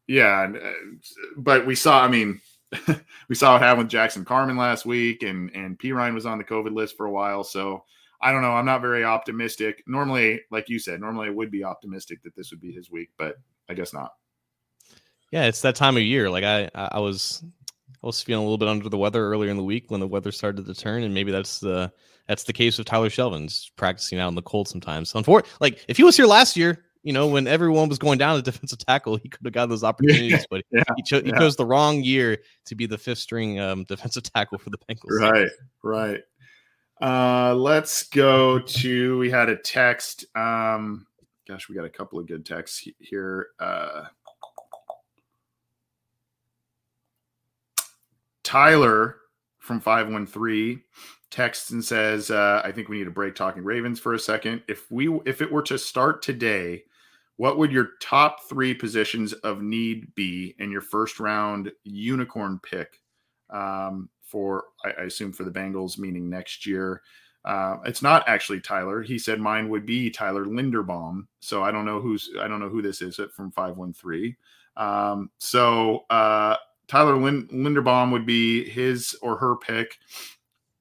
yeah, 0.07 0.51
uh, 0.53 0.71
but 1.37 1.65
we 1.65 1.75
saw. 1.75 2.03
I 2.03 2.07
mean, 2.07 2.41
we 3.29 3.35
saw 3.35 3.53
what 3.53 3.61
happened 3.61 3.85
with 3.85 3.91
Jackson 3.91 4.25
Carman 4.25 4.57
last 4.57 4.85
week, 4.85 5.23
and 5.23 5.49
and 5.55 5.79
Perine 5.79 6.13
was 6.13 6.25
on 6.25 6.37
the 6.37 6.43
COVID 6.43 6.73
list 6.73 6.97
for 6.97 7.05
a 7.05 7.11
while. 7.11 7.43
So 7.43 7.83
I 8.21 8.31
don't 8.31 8.41
know. 8.41 8.51
I'm 8.51 8.65
not 8.65 8.81
very 8.81 9.03
optimistic. 9.03 9.83
Normally, 9.87 10.41
like 10.51 10.69
you 10.69 10.79
said, 10.79 11.01
normally 11.01 11.27
I 11.27 11.31
would 11.31 11.51
be 11.51 11.63
optimistic 11.63 12.21
that 12.23 12.35
this 12.35 12.51
would 12.51 12.61
be 12.61 12.71
his 12.71 12.91
week, 12.91 13.09
but 13.17 13.35
I 13.69 13.73
guess 13.73 13.93
not. 13.93 14.11
Yeah, 15.31 15.45
it's 15.45 15.61
that 15.61 15.75
time 15.75 15.95
of 15.95 16.03
year. 16.03 16.29
Like 16.29 16.43
I, 16.43 16.69
I 16.75 16.99
was, 16.99 17.43
I 18.03 18.07
was 18.07 18.21
feeling 18.21 18.41
a 18.41 18.45
little 18.45 18.57
bit 18.57 18.67
under 18.67 18.89
the 18.89 18.97
weather 18.97 19.27
earlier 19.27 19.51
in 19.51 19.57
the 19.57 19.63
week 19.63 19.91
when 19.91 19.99
the 19.99 20.07
weather 20.07 20.31
started 20.31 20.65
to 20.65 20.73
turn, 20.73 21.03
and 21.03 21.13
maybe 21.13 21.31
that's 21.31 21.59
the 21.59 21.91
that's 22.27 22.43
the 22.43 22.53
case 22.53 22.77
with 22.77 22.87
Tyler 22.87 23.09
Shelvins 23.09 23.69
practicing 23.75 24.19
out 24.19 24.29
in 24.29 24.35
the 24.35 24.41
cold 24.41 24.67
sometimes. 24.67 25.13
Unfortunately, 25.13 25.57
like 25.59 25.85
if 25.87 25.97
he 25.97 26.03
was 26.03 26.17
here 26.17 26.25
last 26.25 26.57
year, 26.57 26.83
you 27.03 27.13
know, 27.13 27.27
when 27.27 27.47
everyone 27.47 27.89
was 27.89 27.99
going 27.99 28.17
down 28.17 28.35
to 28.35 28.41
defensive 28.51 28.79
tackle, 28.79 29.17
he 29.17 29.29
could 29.29 29.45
have 29.45 29.53
got 29.53 29.69
those 29.69 29.83
opportunities, 29.83 30.45
but 30.49 30.63
yeah, 30.71 30.83
he, 30.95 31.03
cho- 31.03 31.17
yeah. 31.17 31.25
he, 31.25 31.31
chose 31.33 31.55
the 31.55 31.65
wrong 31.65 32.03
year 32.03 32.37
to 32.65 32.75
be 32.75 32.85
the 32.85 32.97
fifth 32.97 33.19
string 33.19 33.59
um, 33.59 33.83
defensive 33.83 34.23
tackle 34.23 34.57
for 34.57 34.69
the 34.69 34.77
Bengals. 34.89 35.19
Right, 35.19 35.49
right. 35.83 36.21
Uh, 37.01 37.55
let's 37.55 38.03
go 38.03 38.59
to. 38.59 39.17
We 39.17 39.29
had 39.29 39.49
a 39.49 39.57
text. 39.57 40.25
Um, 40.35 41.07
gosh, 41.47 41.67
we 41.67 41.75
got 41.75 41.85
a 41.85 41.89
couple 41.89 42.19
of 42.19 42.27
good 42.27 42.45
texts 42.45 42.87
here. 42.99 43.47
Uh, 43.59 44.05
Tyler 48.51 49.15
from 49.59 49.79
513 49.79 50.81
texts 51.29 51.69
and 51.69 51.85
says, 51.85 52.29
uh, 52.29 52.61
I 52.65 52.73
think 52.73 52.89
we 52.89 52.97
need 52.97 53.07
a 53.07 53.11
break 53.11 53.33
talking 53.33 53.63
Ravens 53.63 53.97
for 53.97 54.13
a 54.13 54.19
second. 54.19 54.61
If 54.67 54.91
we 54.91 55.07
if 55.25 55.41
it 55.41 55.49
were 55.49 55.61
to 55.61 55.77
start 55.77 56.21
today, 56.21 56.83
what 57.37 57.57
would 57.57 57.71
your 57.71 57.91
top 58.01 58.43
three 58.49 58.73
positions 58.73 59.31
of 59.31 59.61
need 59.61 60.13
be 60.15 60.53
in 60.59 60.69
your 60.69 60.81
first 60.81 61.21
round 61.21 61.71
unicorn 61.85 62.59
pick 62.61 62.99
um, 63.51 64.09
for, 64.21 64.65
I, 64.83 64.89
I, 64.99 65.03
assume, 65.03 65.31
for 65.31 65.45
the 65.45 65.51
Bengals, 65.51 65.97
meaning 65.97 66.29
next 66.29 66.65
year? 66.65 67.03
Uh, 67.45 67.77
it's 67.85 68.01
not 68.01 68.27
actually 68.27 68.59
Tyler. 68.59 69.01
He 69.01 69.17
said 69.17 69.39
mine 69.39 69.69
would 69.69 69.85
be 69.85 70.09
Tyler 70.09 70.43
Linderbaum. 70.43 71.25
So 71.39 71.63
I 71.63 71.71
don't 71.71 71.85
know 71.85 72.01
who's 72.01 72.29
I 72.37 72.49
don't 72.49 72.59
know 72.59 72.67
who 72.67 72.81
this 72.81 73.01
is 73.01 73.17
from 73.33 73.49
five 73.49 73.77
one 73.77 73.93
three. 73.93 74.35
Um, 74.75 75.29
so 75.37 76.03
uh, 76.09 76.57
Tyler 76.91 77.15
Lind- 77.15 77.49
Linderbaum 77.51 78.11
would 78.11 78.25
be 78.25 78.69
his 78.69 79.15
or 79.21 79.37
her 79.37 79.55
pick 79.55 79.97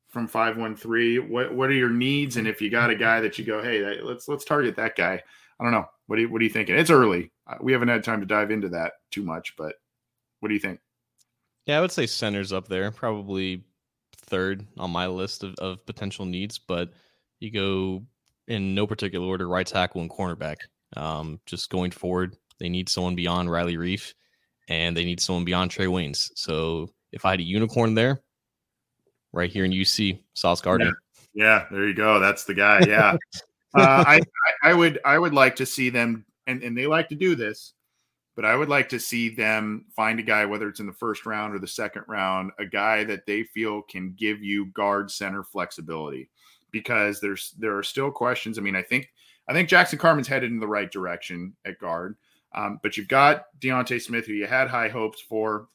from 0.08 0.26
513 0.26 1.30
what 1.30 1.54
what 1.54 1.70
are 1.70 1.74
your 1.74 1.88
needs? 1.88 2.36
And 2.36 2.48
if 2.48 2.60
you 2.60 2.68
got 2.68 2.90
a 2.90 2.96
guy 2.96 3.20
that 3.20 3.38
you 3.38 3.44
go 3.44 3.62
hey 3.62 4.00
let's 4.02 4.26
let's 4.26 4.44
target 4.44 4.74
that 4.74 4.96
guy 4.96 5.22
i 5.60 5.62
don't 5.62 5.72
know. 5.72 5.86
What 6.08 6.16
do 6.16 6.22
you 6.22 6.28
what 6.28 6.40
are 6.40 6.44
you 6.44 6.50
thinking? 6.50 6.74
It's 6.74 6.90
early. 6.90 7.30
Uh, 7.46 7.58
we 7.60 7.70
haven't 7.70 7.88
had 7.88 8.02
time 8.02 8.18
to 8.18 8.26
dive 8.26 8.50
into 8.50 8.68
that 8.70 8.94
too 9.12 9.22
much 9.22 9.54
but 9.56 9.76
what 10.40 10.48
do 10.48 10.54
you 10.54 10.60
think? 10.60 10.80
Yeah 11.66 11.78
i 11.78 11.80
would 11.80 11.92
say 11.92 12.06
centers 12.06 12.52
up 12.52 12.66
there 12.66 12.90
probably 12.90 13.62
third 14.16 14.66
on 14.78 14.90
my 14.90 15.06
list 15.06 15.44
of, 15.44 15.54
of 15.60 15.86
potential 15.86 16.24
needs 16.24 16.58
but 16.58 16.90
you 17.38 17.52
go 17.52 18.02
in 18.48 18.74
no 18.74 18.84
particular 18.84 19.28
order 19.28 19.48
right 19.48 19.66
tackle 19.66 20.00
and 20.00 20.10
cornerback. 20.10 20.56
Um, 20.96 21.38
just 21.46 21.70
going 21.70 21.92
forward 21.92 22.36
they 22.58 22.68
need 22.68 22.88
someone 22.88 23.14
beyond 23.14 23.48
riley 23.48 23.76
reiff 23.76 24.12
and 24.70 24.96
they 24.96 25.04
need 25.04 25.20
someone 25.20 25.44
beyond 25.44 25.70
Trae 25.70 25.88
Waynes. 25.88 26.30
So 26.36 26.88
if 27.12 27.26
I 27.26 27.32
had 27.32 27.40
a 27.40 27.44
unicorn 27.44 27.94
there, 27.94 28.22
right 29.32 29.50
here 29.50 29.64
in 29.64 29.72
UC, 29.72 30.22
Sauce 30.34 30.60
Gardner. 30.60 30.92
Yeah, 31.34 31.44
yeah 31.44 31.64
there 31.70 31.86
you 31.86 31.94
go. 31.94 32.20
That's 32.20 32.44
the 32.44 32.54
guy. 32.54 32.80
Yeah. 32.86 33.16
uh, 33.74 34.04
I, 34.06 34.20
I 34.62 34.72
would 34.72 35.00
I 35.04 35.18
would 35.18 35.34
like 35.34 35.56
to 35.56 35.66
see 35.66 35.90
them 35.90 36.24
and, 36.46 36.62
and 36.62 36.78
they 36.78 36.86
like 36.86 37.08
to 37.10 37.14
do 37.14 37.34
this, 37.34 37.74
but 38.36 38.44
I 38.44 38.54
would 38.54 38.68
like 38.68 38.88
to 38.90 39.00
see 39.00 39.28
them 39.28 39.86
find 39.94 40.18
a 40.18 40.22
guy, 40.24 40.46
whether 40.46 40.68
it's 40.68 40.80
in 40.80 40.86
the 40.86 40.92
first 40.92 41.26
round 41.26 41.54
or 41.54 41.58
the 41.58 41.66
second 41.66 42.04
round, 42.08 42.52
a 42.58 42.64
guy 42.64 43.04
that 43.04 43.26
they 43.26 43.42
feel 43.42 43.82
can 43.82 44.14
give 44.16 44.42
you 44.42 44.66
guard 44.66 45.10
center 45.10 45.42
flexibility. 45.42 46.30
Because 46.70 47.20
there's 47.20 47.52
there 47.58 47.76
are 47.76 47.82
still 47.82 48.12
questions. 48.12 48.56
I 48.56 48.62
mean, 48.62 48.76
I 48.76 48.82
think 48.82 49.08
I 49.48 49.52
think 49.52 49.68
Jackson 49.68 49.98
Carman's 49.98 50.28
headed 50.28 50.52
in 50.52 50.60
the 50.60 50.68
right 50.68 50.88
direction 50.88 51.56
at 51.64 51.80
guard. 51.80 52.16
Um, 52.52 52.80
but 52.82 52.96
you've 52.96 53.08
got 53.08 53.46
D'Ante 53.60 53.98
Smith, 53.98 54.26
who 54.26 54.32
you 54.32 54.46
had 54.46 54.68
high 54.68 54.88
hopes 54.88 55.20
for. 55.20 55.68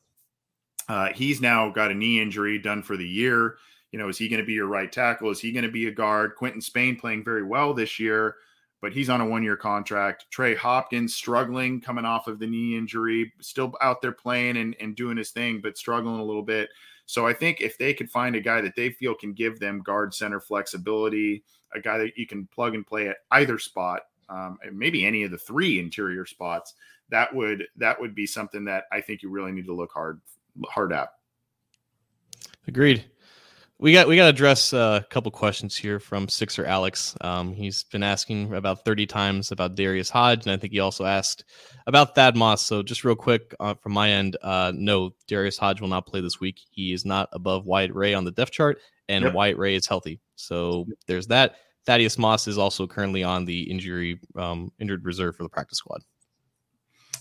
Uh, 0.88 1.09
he's 1.13 1.41
now 1.41 1.69
got 1.69 1.91
a 1.91 1.95
knee 1.95 2.21
injury 2.21 2.59
done 2.59 2.84
for 2.84 2.97
the 2.97 3.07
year. 3.07 3.57
You 3.91 3.99
know, 3.99 4.09
is 4.09 4.17
he 4.17 4.28
going 4.28 4.41
to 4.41 4.45
be 4.45 4.53
your 4.53 4.67
right 4.67 4.91
tackle? 4.91 5.32
Is 5.32 5.39
he 5.39 5.51
going 5.51 5.65
to 5.65 5.71
be 5.71 5.88
a 5.88 5.91
guard? 5.91 6.36
Quinton 6.36 6.61
Spain 6.61 6.95
playing 6.97 7.23
very 7.23 7.43
well 7.43 7.73
this 7.73 7.99
year, 7.99 8.36
but 8.82 8.91
he's 8.91 9.09
on 9.09 9.21
a 9.21 9.26
one 9.26 9.41
year 9.41 9.55
contract. 9.55 10.26
Trey 10.32 10.53
Hopkins 10.53 11.15
struggling 11.15 11.80
coming 11.80 12.05
off 12.05 12.28
of 12.28 12.39
the 12.39 12.47
knee 12.47 12.78
injury, 12.78 13.32
still 13.39 13.73
out 13.82 14.01
there 14.01 14.11
playing 14.11 14.57
and, 14.57 14.76
and 14.80 14.95
doing 14.95 15.17
his 15.17 15.32
thing, 15.32 15.61
but 15.61 15.78
struggling 15.78 16.19
a 16.19 16.26
little 16.26 16.43
bit. 16.43 16.69
So 17.05 17.26
I 17.26 17.34
think 17.34 17.61
if 17.61 17.78
they 17.78 17.93
could 17.93 18.09
find 18.09 18.36
a 18.36 18.41
guy 18.41 18.61
that 18.61 18.76
they 18.76 18.89
feel 18.89 19.15
can 19.15 19.34
give 19.34 19.59
them 19.59 19.82
guard 19.82 20.13
center 20.13 20.39
flexibility, 20.39 21.43
a 21.73 21.80
guy 21.80 21.97
that 21.99 22.17
you 22.17 22.28
can 22.28 22.47
plug 22.47 22.76
and 22.76 22.86
play 22.86 23.07
at 23.07 23.17
either 23.32 23.59
spot, 23.59 24.01
um, 24.30 24.57
maybe 24.71 25.05
any 25.05 25.23
of 25.23 25.32
the 25.32 25.38
three 25.38 25.80
interior 25.80 26.26
spots, 26.26 26.73
that 27.09 27.34
would 27.34 27.65
that 27.78 27.99
would 27.99 28.15
be 28.15 28.26
something 28.26 28.65
that 28.65 28.86
I 28.91 29.01
think 29.01 29.21
you 29.21 29.30
really 29.30 29.51
need 29.51 29.65
to 29.65 29.76
look 29.76 29.91
hard 29.91 30.21
hard 30.67 30.93
at. 30.93 31.09
Agreed. 32.67 33.05
We 33.78 33.91
got 33.91 34.07
we 34.07 34.15
got 34.15 34.23
to 34.23 34.30
address 34.30 34.71
a 34.71 35.05
couple 35.09 35.30
questions 35.32 35.76
here 35.76 35.99
from 35.99 36.30
Sixer 36.30 36.65
Alex. 36.65 37.13
Um, 37.19 37.53
he's 37.53 37.84
been 37.84 38.03
asking 38.03 38.53
about 38.53 38.86
30 38.86 39.05
times 39.05 39.51
about 39.51 39.76
Darius 39.76 40.09
Hodge, 40.09 40.45
and 40.45 40.53
I 40.53 40.57
think 40.57 40.71
he 40.71 40.80
also 40.80 41.03
asked 41.03 41.43
about 41.86 42.15
Thad 42.15 42.38
Moss. 42.38 42.61
So 42.63 42.82
just 42.82 43.03
real 43.03 43.15
quick 43.15 43.53
uh, 43.59 43.73
from 43.73 43.91
my 43.91 44.11
end, 44.11 44.38
uh, 44.41 44.71
no, 44.73 45.13
Darius 45.28 45.57
Hodge 45.57 45.82
will 45.82 45.89
not 45.89 46.07
play 46.07 46.21
this 46.21 46.39
week. 46.39 46.61
He 46.71 46.93
is 46.93 47.03
not 47.03 47.28
above 47.34 47.65
Wyatt 47.65 47.93
Ray 47.93 48.13
on 48.13 48.23
the 48.23 48.32
depth 48.32 48.51
chart, 48.51 48.80
and 49.09 49.26
yep. 49.26 49.34
Wyatt 49.34 49.57
Ray 49.57 49.76
is 49.76 49.88
healthy. 49.88 50.21
So 50.36 50.86
there's 51.05 51.28
that. 51.28 51.57
Thaddeus 51.86 52.18
Moss 52.18 52.48
is 52.48 52.58
also 52.58 52.88
currently 52.88 53.24
on 53.24 53.46
the 53.46 53.70
injury 53.70 54.20
um, 54.36 54.72
injured 54.80 55.06
reserve 55.06 55.36
for 55.36 55.44
the 55.44 55.50
practice 55.50 55.78
squad. 55.78 56.02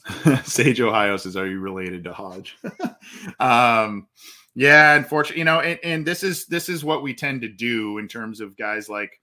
Sage 0.45 0.81
Ohio 0.81 1.17
says, 1.17 1.37
"Are 1.37 1.47
you 1.47 1.61
related 1.61 2.05
to 2.05 2.12
Hodge?" 2.12 2.57
um, 3.41 4.07
yeah, 4.55 4.95
unfortunately, 4.95 5.41
you 5.41 5.45
know, 5.45 5.61
and, 5.61 5.79
and, 5.83 6.07
this 6.07 6.23
is 6.23 6.47
this 6.47 6.69
is 6.69 6.85
what 6.85 7.03
we 7.03 7.15
tend 7.15 7.43
to 7.43 7.49
do 7.49 7.99
in 7.99 8.07
terms 8.07 8.41
of 8.41 8.57
guys 8.57 8.89
like, 8.89 9.21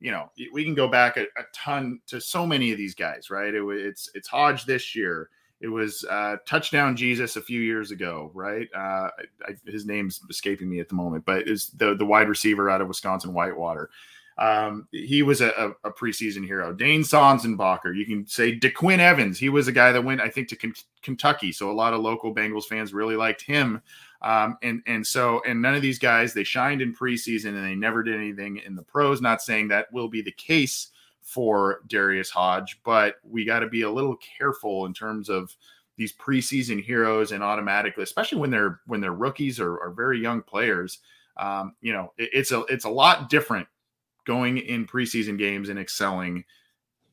you 0.00 0.10
know, 0.10 0.30
we 0.52 0.64
can 0.64 0.74
go 0.74 0.88
back 0.88 1.16
a, 1.16 1.22
a 1.22 1.44
ton 1.54 2.00
to 2.08 2.20
so 2.20 2.46
many 2.46 2.72
of 2.72 2.78
these 2.78 2.94
guys, 2.94 3.30
right? 3.30 3.54
It, 3.54 3.62
it's 3.62 4.10
it's 4.14 4.28
Hodge 4.28 4.64
this 4.64 4.94
year. 4.94 5.28
It 5.60 5.68
was 5.68 6.04
uh, 6.10 6.36
touchdown 6.44 6.96
Jesus 6.96 7.36
a 7.36 7.42
few 7.42 7.60
years 7.60 7.92
ago, 7.92 8.32
right? 8.34 8.68
Uh, 8.74 9.08
I, 9.46 9.54
his 9.64 9.86
name's 9.86 10.20
escaping 10.28 10.68
me 10.68 10.80
at 10.80 10.88
the 10.88 10.96
moment, 10.96 11.24
but 11.24 11.46
is 11.46 11.70
the 11.70 11.94
the 11.94 12.06
wide 12.06 12.28
receiver 12.28 12.68
out 12.68 12.80
of 12.80 12.88
Wisconsin 12.88 13.32
Whitewater. 13.32 13.90
Um, 14.38 14.88
he 14.92 15.22
was 15.22 15.40
a, 15.40 15.74
a, 15.84 15.90
preseason 15.90 16.44
hero. 16.44 16.72
Dane 16.72 17.02
Sanzenbacher. 17.02 17.94
You 17.94 18.06
can 18.06 18.26
say 18.26 18.58
DeQuinn 18.58 18.98
Evans. 18.98 19.38
He 19.38 19.50
was 19.50 19.68
a 19.68 19.72
guy 19.72 19.92
that 19.92 20.04
went, 20.04 20.20
I 20.20 20.28
think, 20.30 20.48
to 20.48 20.56
K- 20.56 20.72
Kentucky. 21.02 21.52
So 21.52 21.70
a 21.70 21.72
lot 21.72 21.92
of 21.92 22.00
local 22.00 22.34
Bengals 22.34 22.64
fans 22.64 22.94
really 22.94 23.16
liked 23.16 23.42
him. 23.42 23.82
Um, 24.22 24.56
and 24.62 24.82
and 24.86 25.06
so 25.06 25.42
and 25.46 25.60
none 25.60 25.74
of 25.74 25.82
these 25.82 25.98
guys 25.98 26.32
they 26.32 26.44
shined 26.44 26.80
in 26.80 26.94
preseason 26.94 27.56
and 27.56 27.64
they 27.64 27.74
never 27.74 28.02
did 28.02 28.14
anything 28.14 28.58
in 28.64 28.76
the 28.76 28.82
pros. 28.82 29.20
Not 29.20 29.42
saying 29.42 29.68
that 29.68 29.92
will 29.92 30.08
be 30.08 30.22
the 30.22 30.32
case 30.32 30.88
for 31.20 31.80
Darius 31.88 32.30
Hodge, 32.30 32.80
but 32.84 33.16
we 33.24 33.44
got 33.44 33.60
to 33.60 33.68
be 33.68 33.82
a 33.82 33.90
little 33.90 34.16
careful 34.38 34.86
in 34.86 34.94
terms 34.94 35.28
of 35.28 35.54
these 35.96 36.12
preseason 36.12 36.82
heroes 36.82 37.32
and 37.32 37.42
automatically, 37.42 38.02
especially 38.02 38.38
when 38.38 38.50
they're 38.50 38.80
when 38.86 39.00
they're 39.00 39.12
rookies 39.12 39.60
or, 39.60 39.76
or 39.76 39.90
very 39.90 40.20
young 40.20 40.42
players. 40.42 41.00
Um, 41.36 41.74
you 41.80 41.92
know, 41.92 42.12
it, 42.16 42.30
it's 42.32 42.52
a 42.52 42.60
it's 42.64 42.84
a 42.84 42.90
lot 42.90 43.28
different 43.28 43.66
going 44.24 44.58
in 44.58 44.86
preseason 44.86 45.38
games 45.38 45.68
and 45.68 45.78
excelling 45.78 46.44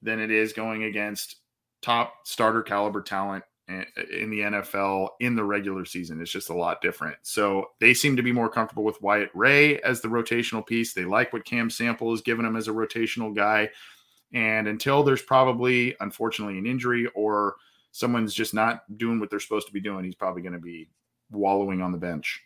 than 0.02 0.20
it 0.20 0.32
is 0.32 0.54
going 0.54 0.84
against 0.84 1.38
top 1.82 2.14
starter 2.24 2.62
caliber 2.62 3.02
talent 3.02 3.44
in 3.68 4.30
the 4.32 4.40
NFL 4.40 5.10
in 5.20 5.36
the 5.36 5.44
regular 5.44 5.86
season. 5.86 6.20
It's 6.22 6.32
just 6.32 6.50
a 6.50 6.56
lot 6.56 6.82
different. 6.82 7.18
So 7.22 7.68
they 7.80 7.94
seem 7.94 8.16
to 8.16 8.24
be 8.24 8.32
more 8.32 8.50
comfortable 8.50 8.84
with 8.84 9.02
Wyatt 9.02 9.30
Ray 9.36 9.80
as 9.82 10.02
the 10.02 10.08
rotational 10.08 10.66
piece. 10.66 10.94
They 10.94 11.06
like 11.06 11.32
what 11.32 11.46
Cam 11.46 11.70
Sample 11.70 12.12
has 12.12 12.22
given 12.22 12.46
them 12.46 12.56
as 12.56 12.68
a 12.68 12.72
rotational 12.72 13.36
guy. 13.36 13.70
And 14.34 14.68
until 14.68 15.04
there's 15.04 15.22
probably, 15.22 15.96
unfortunately, 16.00 16.58
an 16.58 16.66
injury 16.66 17.08
or 17.14 17.56
someone's 17.92 18.34
just 18.34 18.54
not 18.54 18.82
doing 18.98 19.20
what 19.20 19.30
they're 19.30 19.40
supposed 19.40 19.68
to 19.68 19.74
be 19.74 19.82
doing, 19.82 20.04
he's 20.04 20.16
probably 20.16 20.42
going 20.42 20.54
to 20.54 20.60
be 20.60 20.90
wallowing 21.32 21.82
on 21.82 21.92
the 21.92 21.98
bench. 21.98 22.42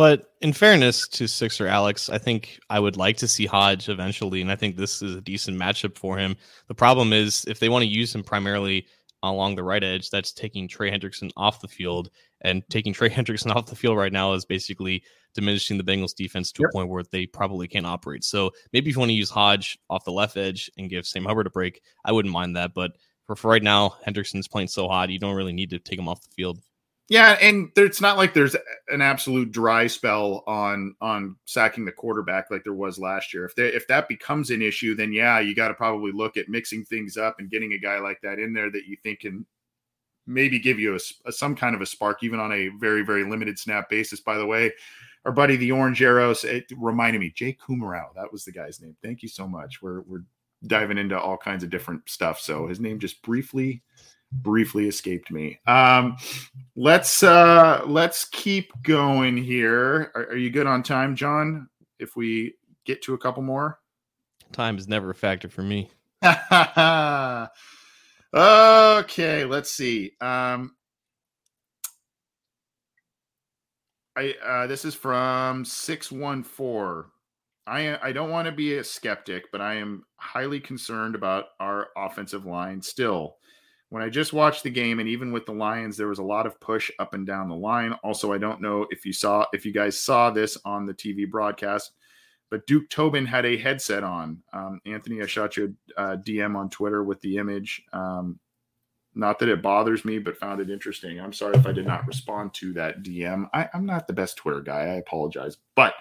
But 0.00 0.32
in 0.40 0.54
fairness 0.54 1.06
to 1.08 1.28
Sixer 1.28 1.66
Alex, 1.66 2.08
I 2.08 2.16
think 2.16 2.58
I 2.70 2.80
would 2.80 2.96
like 2.96 3.18
to 3.18 3.28
see 3.28 3.44
Hodge 3.44 3.90
eventually, 3.90 4.40
and 4.40 4.50
I 4.50 4.56
think 4.56 4.78
this 4.78 5.02
is 5.02 5.14
a 5.14 5.20
decent 5.20 5.60
matchup 5.60 5.94
for 5.98 6.16
him. 6.16 6.38
The 6.68 6.74
problem 6.74 7.12
is 7.12 7.44
if 7.46 7.58
they 7.58 7.68
want 7.68 7.82
to 7.82 7.86
use 7.86 8.14
him 8.14 8.24
primarily 8.24 8.86
along 9.22 9.56
the 9.56 9.62
right 9.62 9.84
edge, 9.84 10.08
that's 10.08 10.32
taking 10.32 10.66
Trey 10.68 10.90
Hendrickson 10.90 11.30
off 11.36 11.60
the 11.60 11.68
field. 11.68 12.08
And 12.40 12.62
taking 12.70 12.92
Trey 12.94 13.10
Hendrickson 13.10 13.54
off 13.54 13.66
the 13.66 13.76
field 13.76 13.98
right 13.98 14.10
now 14.10 14.32
is 14.32 14.46
basically 14.46 15.02
diminishing 15.34 15.76
the 15.76 15.84
Bengals 15.84 16.14
defense 16.14 16.50
to 16.52 16.62
yep. 16.62 16.70
a 16.70 16.72
point 16.72 16.88
where 16.88 17.02
they 17.02 17.26
probably 17.26 17.68
can't 17.68 17.84
operate. 17.84 18.24
So 18.24 18.52
maybe 18.72 18.88
if 18.88 18.96
you 18.96 19.00
want 19.00 19.10
to 19.10 19.14
use 19.14 19.28
Hodge 19.28 19.78
off 19.90 20.06
the 20.06 20.12
left 20.12 20.38
edge 20.38 20.70
and 20.78 20.88
give 20.88 21.06
Sam 21.06 21.26
Hubbard 21.26 21.46
a 21.46 21.50
break, 21.50 21.82
I 22.06 22.12
wouldn't 22.12 22.32
mind 22.32 22.56
that. 22.56 22.72
But 22.72 22.92
for, 23.26 23.36
for 23.36 23.50
right 23.50 23.62
now, 23.62 23.96
Hendrickson's 24.08 24.48
playing 24.48 24.68
so 24.68 24.88
hot, 24.88 25.10
you 25.10 25.18
don't 25.18 25.36
really 25.36 25.52
need 25.52 25.68
to 25.68 25.78
take 25.78 25.98
him 25.98 26.08
off 26.08 26.22
the 26.22 26.34
field. 26.34 26.58
Yeah, 27.10 27.36
and 27.42 27.72
there, 27.74 27.86
it's 27.86 28.00
not 28.00 28.16
like 28.16 28.34
there's 28.34 28.54
an 28.86 29.02
absolute 29.02 29.50
dry 29.50 29.88
spell 29.88 30.44
on 30.46 30.94
on 31.00 31.34
sacking 31.44 31.84
the 31.84 31.90
quarterback 31.90 32.52
like 32.52 32.62
there 32.62 32.72
was 32.72 33.00
last 33.00 33.34
year. 33.34 33.44
If 33.44 33.56
they, 33.56 33.66
if 33.66 33.88
that 33.88 34.08
becomes 34.08 34.50
an 34.50 34.62
issue, 34.62 34.94
then 34.94 35.12
yeah, 35.12 35.40
you 35.40 35.56
got 35.56 35.68
to 35.68 35.74
probably 35.74 36.12
look 36.12 36.36
at 36.36 36.48
mixing 36.48 36.84
things 36.84 37.16
up 37.16 37.40
and 37.40 37.50
getting 37.50 37.72
a 37.72 37.78
guy 37.78 37.98
like 37.98 38.20
that 38.22 38.38
in 38.38 38.52
there 38.52 38.70
that 38.70 38.86
you 38.86 38.96
think 39.02 39.20
can 39.20 39.44
maybe 40.24 40.60
give 40.60 40.78
you 40.78 40.94
a, 40.94 41.00
a 41.28 41.32
some 41.32 41.56
kind 41.56 41.74
of 41.74 41.80
a 41.82 41.86
spark, 41.86 42.22
even 42.22 42.38
on 42.38 42.52
a 42.52 42.68
very 42.78 43.02
very 43.02 43.28
limited 43.28 43.58
snap 43.58 43.90
basis. 43.90 44.20
By 44.20 44.38
the 44.38 44.46
way, 44.46 44.72
our 45.24 45.32
buddy 45.32 45.56
the 45.56 45.72
Orange 45.72 46.00
Arrows, 46.00 46.44
it 46.44 46.66
reminded 46.76 47.18
me 47.18 47.32
Jake 47.34 47.60
Kumerow. 47.60 48.14
That 48.14 48.30
was 48.30 48.44
the 48.44 48.52
guy's 48.52 48.80
name. 48.80 48.96
Thank 49.02 49.24
you 49.24 49.28
so 49.28 49.48
much. 49.48 49.82
We're 49.82 50.02
we're 50.02 50.22
diving 50.64 50.98
into 50.98 51.18
all 51.18 51.36
kinds 51.36 51.64
of 51.64 51.70
different 51.70 52.08
stuff. 52.08 52.38
So 52.38 52.68
his 52.68 52.78
name 52.78 53.00
just 53.00 53.20
briefly 53.22 53.82
briefly 54.32 54.88
escaped 54.88 55.30
me. 55.30 55.60
Um, 55.66 56.16
let's 56.76 57.22
uh, 57.22 57.82
let's 57.86 58.24
keep 58.26 58.72
going 58.82 59.36
here. 59.36 60.10
Are, 60.14 60.28
are, 60.30 60.36
you 60.36 60.50
good 60.50 60.66
on 60.66 60.82
time, 60.82 61.16
John? 61.16 61.68
If 61.98 62.16
we 62.16 62.54
get 62.84 63.02
to 63.02 63.14
a 63.14 63.18
couple 63.18 63.42
more, 63.42 63.78
time 64.52 64.78
is 64.78 64.88
never 64.88 65.10
a 65.10 65.14
factor 65.14 65.48
for 65.48 65.62
me. 65.62 65.90
okay, 68.34 69.44
let's 69.44 69.70
see. 69.70 70.12
Um, 70.20 70.74
I 74.16 74.34
uh, 74.44 74.66
this 74.66 74.84
is 74.84 74.94
from 74.94 75.64
six 75.64 76.12
one 76.12 76.42
four. 76.42 77.10
I 77.66 77.98
I 78.08 78.12
don't 78.12 78.30
want 78.30 78.46
to 78.46 78.52
be 78.52 78.78
a 78.78 78.84
skeptic, 78.84 79.50
but 79.52 79.60
I 79.60 79.74
am 79.74 80.04
highly 80.16 80.60
concerned 80.60 81.14
about 81.14 81.46
our 81.58 81.88
offensive 81.96 82.46
line 82.46 82.82
still 82.82 83.36
when 83.90 84.02
I 84.02 84.08
just 84.08 84.32
watched 84.32 84.62
the 84.62 84.70
game, 84.70 85.00
and 85.00 85.08
even 85.08 85.32
with 85.32 85.46
the 85.46 85.52
Lions, 85.52 85.96
there 85.96 86.08
was 86.08 86.20
a 86.20 86.24
lot 86.24 86.46
of 86.46 86.58
push 86.60 86.90
up 86.98 87.12
and 87.12 87.26
down 87.26 87.48
the 87.48 87.56
line. 87.56 87.92
Also, 88.04 88.32
I 88.32 88.38
don't 88.38 88.62
know 88.62 88.86
if 88.90 89.04
you 89.04 89.12
saw 89.12 89.44
if 89.52 89.66
you 89.66 89.72
guys 89.72 89.98
saw 89.98 90.30
this 90.30 90.56
on 90.64 90.86
the 90.86 90.94
TV 90.94 91.28
broadcast, 91.28 91.92
but 92.50 92.66
Duke 92.66 92.88
Tobin 92.88 93.26
had 93.26 93.44
a 93.44 93.56
headset 93.56 94.04
on. 94.04 94.42
Um, 94.52 94.80
Anthony, 94.86 95.20
I 95.22 95.26
shot 95.26 95.56
you 95.56 95.74
uh, 95.96 96.16
DM 96.24 96.56
on 96.56 96.70
Twitter 96.70 97.02
with 97.02 97.20
the 97.20 97.36
image. 97.36 97.82
Um, 97.92 98.38
not 99.16 99.40
that 99.40 99.48
it 99.48 99.60
bothers 99.60 100.04
me, 100.04 100.20
but 100.20 100.36
found 100.36 100.60
it 100.60 100.70
interesting. 100.70 101.20
I'm 101.20 101.32
sorry 101.32 101.56
if 101.56 101.66
I 101.66 101.72
did 101.72 101.86
not 101.86 102.06
respond 102.06 102.54
to 102.54 102.72
that 102.74 103.02
DM. 103.02 103.48
I, 103.52 103.68
am 103.74 103.84
not 103.84 104.06
the 104.06 104.12
best 104.12 104.36
Twitter 104.36 104.60
guy. 104.60 104.82
I 104.82 104.94
apologize, 104.94 105.56
but 105.74 105.94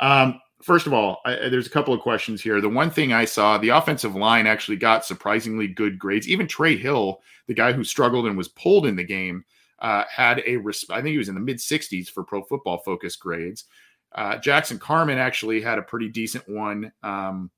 um, 0.00 0.40
first 0.62 0.86
of 0.86 0.92
all, 0.92 1.20
I, 1.24 1.48
there's 1.48 1.66
a 1.66 1.70
couple 1.70 1.94
of 1.94 2.00
questions 2.00 2.42
here. 2.42 2.60
The 2.60 2.68
one 2.68 2.90
thing 2.90 3.12
I 3.12 3.24
saw, 3.24 3.58
the 3.58 3.70
offensive 3.70 4.14
line 4.14 4.46
actually 4.46 4.76
got 4.76 5.04
surprisingly 5.04 5.68
good 5.68 5.98
grades. 5.98 6.28
Even 6.28 6.46
Trey 6.46 6.76
Hill, 6.76 7.20
the 7.46 7.54
guy 7.54 7.72
who 7.72 7.84
struggled 7.84 8.26
and 8.26 8.36
was 8.36 8.48
pulled 8.48 8.86
in 8.86 8.96
the 8.96 9.04
game, 9.04 9.44
uh, 9.80 10.04
had 10.10 10.40
a 10.40 10.58
I 10.90 11.00
think 11.00 11.12
he 11.12 11.18
was 11.18 11.28
in 11.28 11.34
the 11.34 11.40
mid 11.40 11.58
60s 11.58 12.10
for 12.10 12.24
Pro 12.24 12.42
Football 12.42 12.78
Focus 12.78 13.16
grades. 13.16 13.64
Uh, 14.12 14.38
Jackson 14.38 14.78
Carman 14.78 15.18
actually 15.18 15.60
had 15.60 15.78
a 15.78 15.82
pretty 15.82 16.08
decent 16.08 16.48
one. 16.48 16.92
Um, 17.02 17.50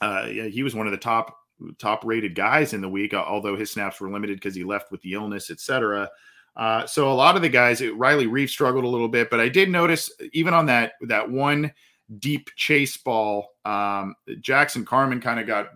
uh, 0.00 0.28
yeah, 0.30 0.44
he 0.44 0.62
was 0.62 0.74
one 0.74 0.86
of 0.86 0.92
the 0.92 0.98
top 0.98 1.36
top 1.78 2.04
rated 2.04 2.34
guys 2.34 2.72
in 2.72 2.80
the 2.80 2.88
week, 2.88 3.14
although 3.14 3.56
his 3.56 3.70
snaps 3.70 4.00
were 4.00 4.10
limited 4.10 4.36
because 4.36 4.54
he 4.54 4.64
left 4.64 4.90
with 4.90 5.00
the 5.02 5.14
illness, 5.14 5.50
etc. 5.50 6.08
Uh, 6.54 6.86
so 6.86 7.10
a 7.10 7.14
lot 7.14 7.36
of 7.36 7.42
the 7.42 7.48
guys, 7.48 7.82
Riley 7.82 8.26
Reiff 8.26 8.48
struggled 8.48 8.84
a 8.84 8.88
little 8.88 9.08
bit, 9.08 9.28
but 9.28 9.40
I 9.40 9.48
did 9.48 9.68
notice 9.68 10.10
even 10.32 10.54
on 10.54 10.66
that 10.66 10.92
that 11.02 11.30
one 11.30 11.72
deep 12.18 12.50
chase 12.56 12.96
ball. 12.96 13.48
Um, 13.64 14.14
Jackson 14.40 14.84
Carman 14.84 15.20
kind 15.20 15.40
of 15.40 15.46
got 15.46 15.70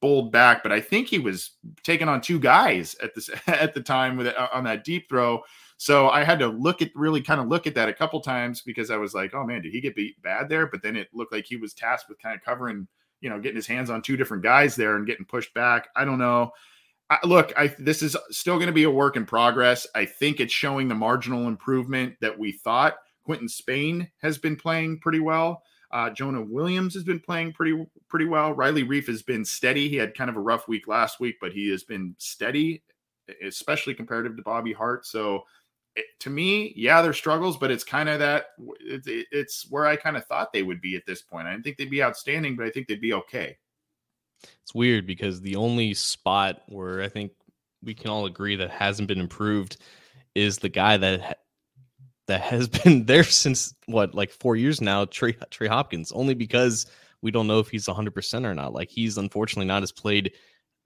bowled 0.00 0.32
back, 0.32 0.62
but 0.62 0.72
I 0.72 0.80
think 0.80 1.08
he 1.08 1.18
was 1.18 1.52
taking 1.82 2.08
on 2.08 2.20
two 2.20 2.38
guys 2.38 2.94
at 3.02 3.14
this 3.14 3.30
at 3.46 3.74
the 3.74 3.80
time 3.80 4.16
with 4.16 4.28
uh, 4.28 4.48
on 4.52 4.64
that 4.64 4.84
deep 4.84 5.08
throw. 5.08 5.42
So 5.76 6.08
I 6.08 6.24
had 6.24 6.38
to 6.38 6.48
look 6.48 6.82
at 6.82 6.90
really 6.94 7.20
kind 7.20 7.40
of 7.40 7.48
look 7.48 7.66
at 7.66 7.74
that 7.74 7.88
a 7.88 7.94
couple 7.94 8.20
times 8.20 8.62
because 8.62 8.90
I 8.90 8.96
was 8.96 9.14
like, 9.14 9.34
oh 9.34 9.44
man, 9.44 9.62
did 9.62 9.72
he 9.72 9.80
get 9.80 9.96
beat 9.96 10.20
bad 10.22 10.48
there? 10.48 10.66
But 10.66 10.82
then 10.82 10.96
it 10.96 11.08
looked 11.12 11.32
like 11.32 11.46
he 11.46 11.56
was 11.56 11.74
tasked 11.74 12.08
with 12.08 12.22
kind 12.22 12.36
of 12.36 12.44
covering, 12.44 12.86
you 13.20 13.28
know, 13.28 13.40
getting 13.40 13.56
his 13.56 13.66
hands 13.66 13.90
on 13.90 14.02
two 14.02 14.16
different 14.16 14.42
guys 14.42 14.76
there 14.76 14.96
and 14.96 15.06
getting 15.06 15.26
pushed 15.26 15.52
back. 15.54 15.88
I 15.96 16.04
don't 16.04 16.18
know. 16.18 16.52
I, 17.10 17.18
look, 17.24 17.52
I 17.56 17.74
this 17.78 18.02
is 18.02 18.16
still 18.30 18.56
going 18.56 18.68
to 18.68 18.72
be 18.72 18.84
a 18.84 18.90
work 18.90 19.16
in 19.16 19.26
progress. 19.26 19.86
I 19.94 20.04
think 20.04 20.40
it's 20.40 20.52
showing 20.52 20.88
the 20.88 20.94
marginal 20.94 21.48
improvement 21.48 22.14
that 22.20 22.38
we 22.38 22.52
thought. 22.52 22.96
Quinton 23.24 23.48
Spain 23.48 24.10
has 24.18 24.38
been 24.38 24.56
playing 24.56 25.00
pretty 25.00 25.20
well. 25.20 25.62
Uh, 25.94 26.10
Jonah 26.10 26.42
Williams 26.42 26.92
has 26.94 27.04
been 27.04 27.20
playing 27.20 27.52
pretty 27.52 27.86
pretty 28.08 28.26
well. 28.26 28.52
Riley 28.52 28.82
Reiff 28.82 29.06
has 29.06 29.22
been 29.22 29.44
steady. 29.44 29.88
He 29.88 29.94
had 29.94 30.16
kind 30.16 30.28
of 30.28 30.36
a 30.36 30.40
rough 30.40 30.66
week 30.66 30.88
last 30.88 31.20
week, 31.20 31.36
but 31.40 31.52
he 31.52 31.70
has 31.70 31.84
been 31.84 32.16
steady, 32.18 32.82
especially 33.44 33.94
comparative 33.94 34.36
to 34.36 34.42
Bobby 34.42 34.72
Hart. 34.72 35.06
So 35.06 35.44
it, 35.94 36.06
to 36.18 36.30
me, 36.30 36.72
yeah, 36.76 37.00
there's 37.00 37.16
struggles, 37.16 37.56
but 37.56 37.70
it's 37.70 37.84
kind 37.84 38.08
of 38.08 38.18
that 38.18 38.46
it, 38.80 39.06
it, 39.06 39.26
it's 39.30 39.70
where 39.70 39.86
I 39.86 39.94
kind 39.94 40.16
of 40.16 40.26
thought 40.26 40.52
they 40.52 40.64
would 40.64 40.80
be 40.80 40.96
at 40.96 41.06
this 41.06 41.22
point. 41.22 41.46
I 41.46 41.52
didn't 41.52 41.62
think 41.62 41.76
they'd 41.76 41.88
be 41.88 42.02
outstanding, 42.02 42.56
but 42.56 42.66
I 42.66 42.70
think 42.70 42.88
they'd 42.88 43.00
be 43.00 43.14
okay. 43.14 43.56
It's 44.64 44.74
weird 44.74 45.06
because 45.06 45.40
the 45.40 45.54
only 45.54 45.94
spot 45.94 46.62
where 46.66 47.02
I 47.02 47.08
think 47.08 47.30
we 47.84 47.94
can 47.94 48.10
all 48.10 48.26
agree 48.26 48.56
that 48.56 48.70
hasn't 48.70 49.06
been 49.06 49.20
improved 49.20 49.76
is 50.34 50.58
the 50.58 50.68
guy 50.68 50.96
that 50.96 51.43
that 52.26 52.40
has 52.40 52.68
been 52.84 53.06
there 53.06 53.24
since 53.24 53.74
what 53.86 54.14
like 54.14 54.30
four 54.30 54.56
years 54.56 54.80
now, 54.80 55.04
Trey 55.04 55.32
Trey 55.50 55.68
Hopkins, 55.68 56.12
only 56.12 56.34
because 56.34 56.86
we 57.22 57.30
don't 57.30 57.46
know 57.46 57.58
if 57.58 57.68
he's 57.68 57.86
100% 57.86 58.44
or 58.44 58.54
not. 58.54 58.74
Like 58.74 58.90
he's 58.90 59.16
unfortunately 59.16 59.66
not 59.66 59.82
as 59.82 59.92
played 59.92 60.32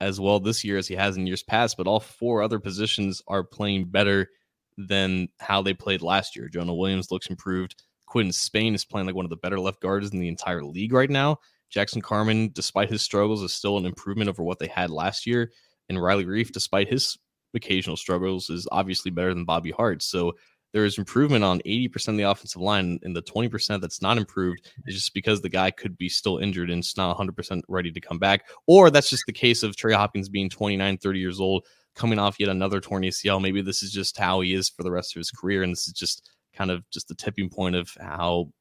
as 0.01 0.19
well 0.19 0.39
this 0.39 0.63
year 0.63 0.77
as 0.77 0.87
he 0.87 0.95
has 0.95 1.17
in 1.17 1.27
years 1.27 1.43
past, 1.43 1.75
but 1.77 1.87
all 1.87 1.99
four 1.99 2.41
other 2.41 2.59
positions 2.59 3.21
are 3.27 3.43
playing 3.43 3.85
better 3.85 4.29
than 4.77 5.27
how 5.39 5.61
they 5.61 5.73
played 5.73 6.01
last 6.01 6.35
year. 6.35 6.47
Jonah 6.47 6.73
Williams 6.73 7.11
looks 7.11 7.27
improved. 7.27 7.83
Quinn 8.05 8.31
Spain 8.31 8.73
is 8.73 8.85
playing 8.85 9.05
like 9.05 9.15
one 9.15 9.25
of 9.25 9.29
the 9.29 9.35
better 9.35 9.59
left 9.59 9.81
guards 9.81 10.11
in 10.11 10.19
the 10.19 10.29
entire 10.29 10.63
league 10.63 10.93
right 10.93 11.09
now. 11.09 11.37
Jackson 11.69 12.01
Carman 12.01 12.51
despite 12.53 12.89
his 12.89 13.01
struggles, 13.01 13.43
is 13.43 13.53
still 13.53 13.77
an 13.77 13.85
improvement 13.85 14.29
over 14.29 14.41
what 14.41 14.59
they 14.59 14.67
had 14.67 14.89
last 14.89 15.27
year. 15.27 15.51
And 15.89 16.01
Riley 16.01 16.25
Reiff, 16.25 16.51
despite 16.51 16.87
his 16.87 17.17
occasional 17.53 17.97
struggles, 17.97 18.49
is 18.49 18.67
obviously 18.71 19.11
better 19.11 19.33
than 19.33 19.45
Bobby 19.45 19.71
Hart. 19.71 20.01
So 20.01 20.33
there 20.71 20.85
is 20.85 20.97
improvement 20.97 21.43
on 21.43 21.59
80% 21.61 22.09
of 22.09 22.17
the 22.17 22.23
offensive 22.23 22.61
line, 22.61 22.99
and 23.03 23.15
the 23.15 23.23
20% 23.23 23.81
that's 23.81 24.01
not 24.01 24.17
improved 24.17 24.69
is 24.85 24.95
just 24.95 25.13
because 25.13 25.41
the 25.41 25.49
guy 25.49 25.71
could 25.71 25.97
be 25.97 26.09
still 26.09 26.37
injured 26.37 26.69
and 26.69 26.79
it's 26.79 26.97
not 26.97 27.17
100% 27.17 27.61
ready 27.67 27.91
to 27.91 27.99
come 27.99 28.19
back. 28.19 28.45
Or 28.67 28.89
that's 28.89 29.09
just 29.09 29.23
the 29.25 29.33
case 29.33 29.63
of 29.63 29.75
Trey 29.75 29.93
Hopkins 29.93 30.29
being 30.29 30.49
29, 30.49 30.97
30 30.97 31.19
years 31.19 31.39
old, 31.39 31.65
coming 31.95 32.19
off 32.19 32.39
yet 32.39 32.49
another 32.49 32.79
torn 32.79 33.03
ACL. 33.03 33.41
Maybe 33.41 33.61
this 33.61 33.81
is 33.81 33.91
just 33.91 34.17
how 34.17 34.41
he 34.41 34.53
is 34.53 34.69
for 34.69 34.83
the 34.83 34.91
rest 34.91 35.15
of 35.15 35.19
his 35.19 35.31
career, 35.31 35.63
and 35.63 35.71
this 35.71 35.87
is 35.87 35.93
just 35.93 36.29
kind 36.53 36.69
of 36.69 36.87
just 36.91 37.07
the 37.07 37.15
tipping 37.15 37.49
point 37.49 37.75
of 37.75 37.91
how 37.99 38.51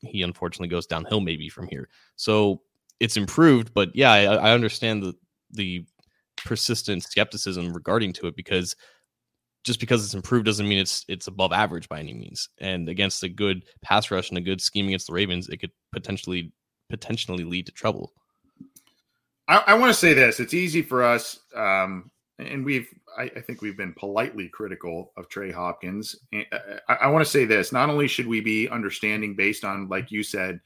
he 0.00 0.22
unfortunately 0.22 0.68
goes 0.68 0.86
downhill 0.86 1.20
maybe 1.20 1.48
from 1.48 1.68
here. 1.68 1.88
So 2.16 2.62
it's 3.00 3.16
improved, 3.16 3.74
but 3.74 3.94
yeah, 3.94 4.12
I, 4.12 4.22
I 4.22 4.52
understand 4.52 5.02
the 5.02 5.14
the 5.50 5.84
persistent 6.36 7.02
skepticism 7.02 7.72
regarding 7.72 8.14
to 8.14 8.28
it 8.28 8.36
because– 8.36 8.74
just 9.64 9.80
because 9.80 10.04
it's 10.04 10.14
improved 10.14 10.46
doesn't 10.46 10.68
mean 10.68 10.78
it's 10.78 11.04
it's 11.08 11.26
above 11.26 11.52
average 11.52 11.88
by 11.88 11.98
any 11.98 12.14
means. 12.14 12.48
And 12.58 12.88
against 12.88 13.22
a 13.22 13.28
good 13.28 13.64
pass 13.82 14.10
rush 14.10 14.28
and 14.30 14.38
a 14.38 14.42
good 14.42 14.60
scheme 14.60 14.86
against 14.86 15.06
the 15.06 15.12
Ravens, 15.12 15.48
it 15.48 15.58
could 15.58 15.72
potentially 15.92 16.52
potentially 16.88 17.44
lead 17.44 17.66
to 17.66 17.72
trouble. 17.72 18.12
I, 19.48 19.62
I 19.68 19.74
want 19.74 19.92
to 19.92 19.98
say 19.98 20.14
this: 20.14 20.40
it's 20.40 20.54
easy 20.54 20.82
for 20.82 21.02
us, 21.02 21.40
um, 21.54 22.10
and 22.38 22.64
we've 22.64 22.88
I, 23.16 23.24
I, 23.24 23.40
think 23.40 23.62
we've 23.62 23.76
been 23.76 23.94
politely 23.94 24.48
critical 24.48 25.12
of 25.16 25.28
Trey 25.28 25.50
Hopkins. 25.50 26.16
Uh, 26.34 26.58
I, 26.88 26.94
I 26.94 27.06
want 27.08 27.24
to 27.24 27.30
say 27.30 27.44
this: 27.44 27.72
not 27.72 27.90
only 27.90 28.08
should 28.08 28.26
we 28.26 28.40
be 28.40 28.68
understanding 28.68 29.34
based 29.34 29.64
on, 29.64 29.88
like 29.88 30.10
you 30.10 30.22
said, 30.22 30.60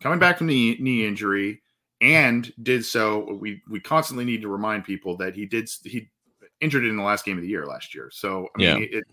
coming 0.00 0.18
back 0.18 0.38
from 0.38 0.46
the 0.46 0.76
knee 0.80 1.06
injury, 1.06 1.62
and 2.00 2.52
did 2.62 2.84
so. 2.84 3.38
We 3.40 3.60
we 3.68 3.80
constantly 3.80 4.24
need 4.24 4.42
to 4.42 4.48
remind 4.48 4.84
people 4.84 5.16
that 5.18 5.34
he 5.34 5.46
did 5.46 5.68
he 5.84 6.08
injured 6.62 6.86
in 6.86 6.96
the 6.96 7.02
last 7.02 7.26
game 7.26 7.36
of 7.36 7.42
the 7.42 7.48
year 7.48 7.66
last 7.66 7.94
year. 7.94 8.08
So 8.10 8.48
I 8.54 8.58
mean, 8.58 8.88
yeah. 8.90 8.98
it, 8.98 9.04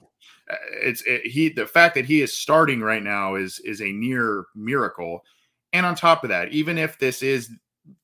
it's 0.82 1.02
it, 1.04 1.26
he 1.26 1.50
the 1.50 1.66
fact 1.66 1.96
that 1.96 2.06
he 2.06 2.22
is 2.22 2.38
starting 2.38 2.80
right 2.80 3.04
now 3.04 3.36
is 3.36 3.60
is 3.60 3.82
a 3.82 3.92
near 3.92 4.46
miracle. 4.56 5.26
And 5.74 5.86
on 5.86 5.96
top 5.96 6.24
of 6.24 6.30
that, 6.30 6.52
even 6.52 6.78
if 6.78 6.98
this 6.98 7.22
is 7.22 7.52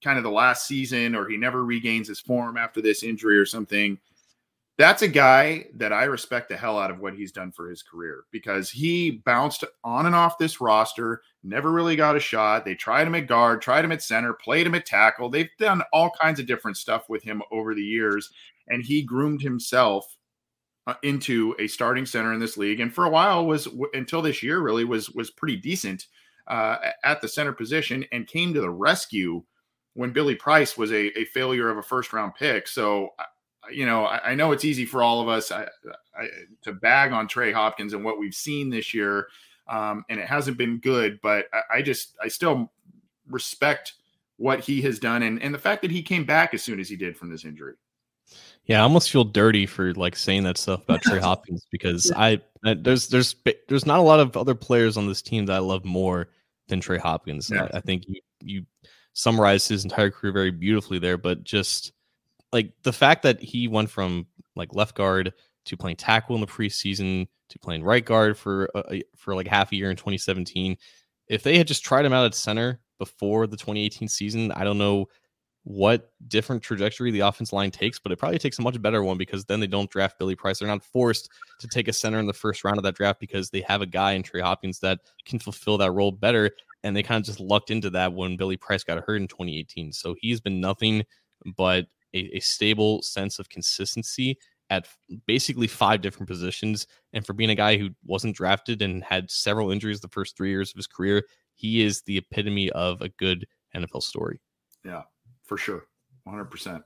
kind 0.04 0.18
of 0.18 0.24
the 0.24 0.32
last 0.32 0.68
season 0.68 1.16
or 1.16 1.28
he 1.28 1.38
never 1.38 1.64
regains 1.64 2.08
his 2.08 2.20
form 2.20 2.58
after 2.58 2.82
this 2.82 3.02
injury 3.02 3.38
or 3.38 3.46
something, 3.46 3.98
that's 4.78 5.04
a 5.04 5.08
guy 5.08 5.66
that 5.76 5.94
I 5.94 6.04
respect 6.04 6.50
the 6.50 6.58
hell 6.58 6.78
out 6.78 6.92
of 6.92 7.00
what 7.00 7.16
he's 7.16 7.32
done 7.32 7.52
for 7.52 7.70
his 7.70 7.82
career 7.82 8.26
because 8.32 8.70
he 8.70 9.12
bounced 9.26 9.64
on 9.84 10.06
and 10.06 10.14
off 10.14 10.38
this 10.38 10.60
roster, 10.60 11.22
never 11.44 11.72
really 11.72 11.96
got 11.96 12.18
a 12.18 12.20
shot. 12.20 12.66
They 12.66 12.76
tried 12.76 13.08
him 13.08 13.16
at 13.16 13.28
guard, 13.28 13.62
tried 13.62 13.86
him 13.86 13.92
at 13.92 14.04
center, 14.04 14.34
played 14.34 14.68
him 14.68 14.76
at 14.76 14.86
tackle. 14.86 15.30
They've 15.30 15.50
done 15.58 15.82
all 15.94 16.12
kinds 16.22 16.40
of 16.40 16.46
different 16.46 16.78
stuff 16.78 17.10
with 17.10 17.24
him 17.24 17.42
over 17.52 17.74
the 17.74 17.84
years. 17.84 18.32
And 18.68 18.84
he 18.84 19.02
groomed 19.02 19.42
himself 19.42 20.18
uh, 20.88 20.94
into 21.04 21.56
a 21.60 21.68
starting 21.68 22.06
center 22.06 22.34
in 22.34 22.40
this 22.40 22.58
league, 22.58 22.80
and 22.80 22.94
for 22.94 23.06
a 23.06 23.10
while 23.10 23.46
was 23.46 23.68
until 23.94 24.22
this 24.22 24.44
year 24.44 24.60
really 24.60 24.86
was 24.86 25.10
was 25.10 25.32
pretty 25.32 25.56
decent 25.56 26.08
uh, 26.48 26.78
at 27.04 27.22
the 27.22 27.28
center 27.28 27.54
position, 27.54 28.06
and 28.12 28.28
came 28.28 28.54
to 28.54 28.62
the 28.62 28.70
rescue 28.70 29.44
when 29.96 30.12
Billy 30.12 30.36
Price 30.36 30.78
was 30.78 30.92
a, 30.92 31.18
a 31.18 31.26
failure 31.26 31.70
of 31.70 31.78
a 31.78 31.84
first 31.84 32.14
round 32.14 32.36
pick. 32.36 32.68
So, 32.68 33.10
you 33.72 33.86
know, 33.86 34.06
I, 34.06 34.32
I 34.32 34.36
know 34.36 34.52
it's 34.52 34.66
easy 34.66 34.86
for 34.86 35.02
all 35.02 35.22
of 35.22 35.28
us 35.30 35.52
I, 35.52 35.68
I, 36.16 36.28
to 36.64 36.74
bag 36.74 37.12
on 37.14 37.28
Trey 37.28 37.52
Hopkins 37.52 37.94
and 37.94 38.04
what 38.04 38.20
we've 38.20 38.36
seen 38.36 38.70
this 38.70 38.94
year, 38.94 39.28
um, 39.68 40.06
and 40.10 40.20
it 40.20 40.28
hasn't 40.28 40.58
been 40.58 40.80
good. 40.80 41.20
But 41.24 41.46
I, 41.74 41.82
just 41.82 42.16
I 42.22 42.28
still 42.28 42.72
respect 43.30 43.94
what 44.38 44.60
he 44.60 44.82
has 44.82 45.00
done 45.00 45.24
and 45.24 45.42
and 45.42 45.54
the 45.54 45.60
fact 45.60 45.82
that 45.82 45.92
he 45.92 46.04
came 46.04 46.26
back 46.26 46.54
as 46.54 46.62
soon 46.62 46.80
as 46.80 46.90
he 46.90 46.96
did 46.96 47.18
from 47.18 47.32
this 47.32 47.46
injury. 47.46 47.76
Yeah, 48.66 48.80
I 48.80 48.84
almost 48.84 49.12
feel 49.12 49.24
dirty 49.24 49.66
for 49.66 49.94
like 49.94 50.16
saying 50.16 50.44
that 50.44 50.58
stuff 50.58 50.84
about 50.84 51.02
Trey 51.02 51.20
Hopkins 51.22 51.66
because 51.72 52.12
I 52.16 52.42
there's 52.64 53.10
there's 53.10 53.36
there's 53.68 53.86
not 53.86 54.00
a 54.00 54.04
lot 54.04 54.20
of 54.20 54.36
other 54.36 54.56
players 54.56 54.98
on 54.98 55.08
this 55.08 55.22
team 55.22 55.46
that 55.46 55.56
I 55.56 55.60
love 55.60 55.86
more 55.86 56.30
than 56.68 56.80
Trey 56.80 56.98
Hopkins. 56.98 57.52
Yeah. 57.54 57.68
I, 57.72 57.78
I, 57.78 57.82
think 57.82 58.06
you 58.08 58.22
you 58.42 58.66
summarized 59.14 59.70
his 59.70 59.84
entire 59.84 60.10
career 60.10 60.34
very 60.34 60.52
beautifully 60.52 60.98
there, 60.98 61.18
but 61.18 61.44
just 61.44 61.92
like 62.52 62.72
the 62.84 62.94
fact 62.94 63.22
that 63.24 63.40
he 63.40 63.68
went 63.68 63.90
from 63.90 64.26
like 64.56 64.74
left 64.74 64.96
guard 64.96 65.34
to 65.66 65.78
playing 65.78 65.98
tackle 65.98 66.36
in 66.36 66.42
the 66.42 66.48
preseason 66.48 67.28
to 67.50 67.60
playing 67.60 67.84
right 67.84 68.06
guard 68.06 68.38
for 68.38 68.70
for 69.16 69.36
like 69.36 69.48
half 69.48 69.72
a 69.72 69.76
year 69.76 69.92
in 69.92 69.96
2017. 69.96 70.78
If 71.28 71.44
they 71.44 71.58
had 71.58 71.68
just 71.68 71.84
tried 71.84 72.06
him 72.06 72.14
out 72.14 72.26
at 72.26 72.34
center 72.34 72.80
before 72.98 73.46
the 73.46 73.58
2018 73.58 74.08
season, 74.08 74.52
I 74.52 74.64
don't 74.64 74.78
know 74.78 75.08
what 75.66 76.12
different 76.28 76.62
trajectory 76.62 77.10
the 77.10 77.22
offense 77.22 77.52
line 77.52 77.72
takes, 77.72 77.98
but 77.98 78.12
it 78.12 78.20
probably 78.20 78.38
takes 78.38 78.60
a 78.60 78.62
much 78.62 78.80
better 78.80 79.04
one 79.04 79.18
because 79.18 79.46
then 79.46 79.60
they 79.60 79.66
don't 79.66 79.90
draft 79.90 80.20
Billy 80.20 80.36
Price. 80.36 80.60
They're 80.60 80.68
not 80.68 80.84
forced 80.84 81.32
to 81.60 81.68
take 81.68 81.88
a 81.88 81.94
center 81.94 82.20
in 82.20 82.28
the 82.28 82.34
first 82.34 82.64
round 82.64 82.78
of 82.78 82.84
that 82.84 82.94
draft 82.94 83.20
because 83.20 83.50
they 83.50 83.62
have 83.62 83.82
a 83.82 83.88
guy 83.88 84.12
in 84.12 84.22
Trey 84.22 84.42
Hopkins 84.42 84.80
that 84.82 85.00
can 85.26 85.40
fulfill 85.40 85.80
that 85.80 85.92
role 85.92 86.12
better. 86.12 86.52
And 86.84 86.96
they 86.96 87.02
kind 87.02 87.20
of 87.20 87.26
just 87.26 87.40
lucked 87.40 87.72
into 87.72 87.90
that 87.90 88.14
when 88.14 88.38
Billy 88.38 88.58
Price 88.58 88.84
got 88.84 89.04
hurt 89.04 89.16
in 89.16 89.28
2018. 89.28 89.92
So 89.92 90.16
he's 90.22 90.40
been 90.40 90.62
nothing 90.62 91.04
but 91.58 91.88
a, 92.14 92.38
a 92.38 92.40
stable 92.42 93.02
sense 93.02 93.40
of 93.40 93.50
consistency 93.50 94.38
at 94.70 94.88
basically 95.26 95.68
five 95.68 96.00
different 96.00 96.28
positions. 96.28 96.86
And 97.14 97.26
for 97.26 97.34
being 97.34 97.50
a 97.50 97.56
guy 97.56 97.78
who 97.78 97.90
wasn't 98.06 98.36
drafted 98.36 98.84
and 98.84 99.04
had 99.04 99.32
several 99.32 99.72
injuries 99.72 100.00
the 100.00 100.10
first 100.10 100.38
three 100.38 100.50
years 100.50 100.70
of 100.70 100.76
his 100.76 100.88
career, 100.88 101.24
he 101.56 101.82
is 101.82 102.04
the 102.04 102.20
epitome 102.20 102.70
of 102.70 103.02
a 103.02 103.10
good 103.10 103.48
NFL 103.76 104.04
story. 104.04 104.40
Yeah 104.84 105.02
for 105.46 105.58
sure. 105.58 105.86
100%. 106.28 106.84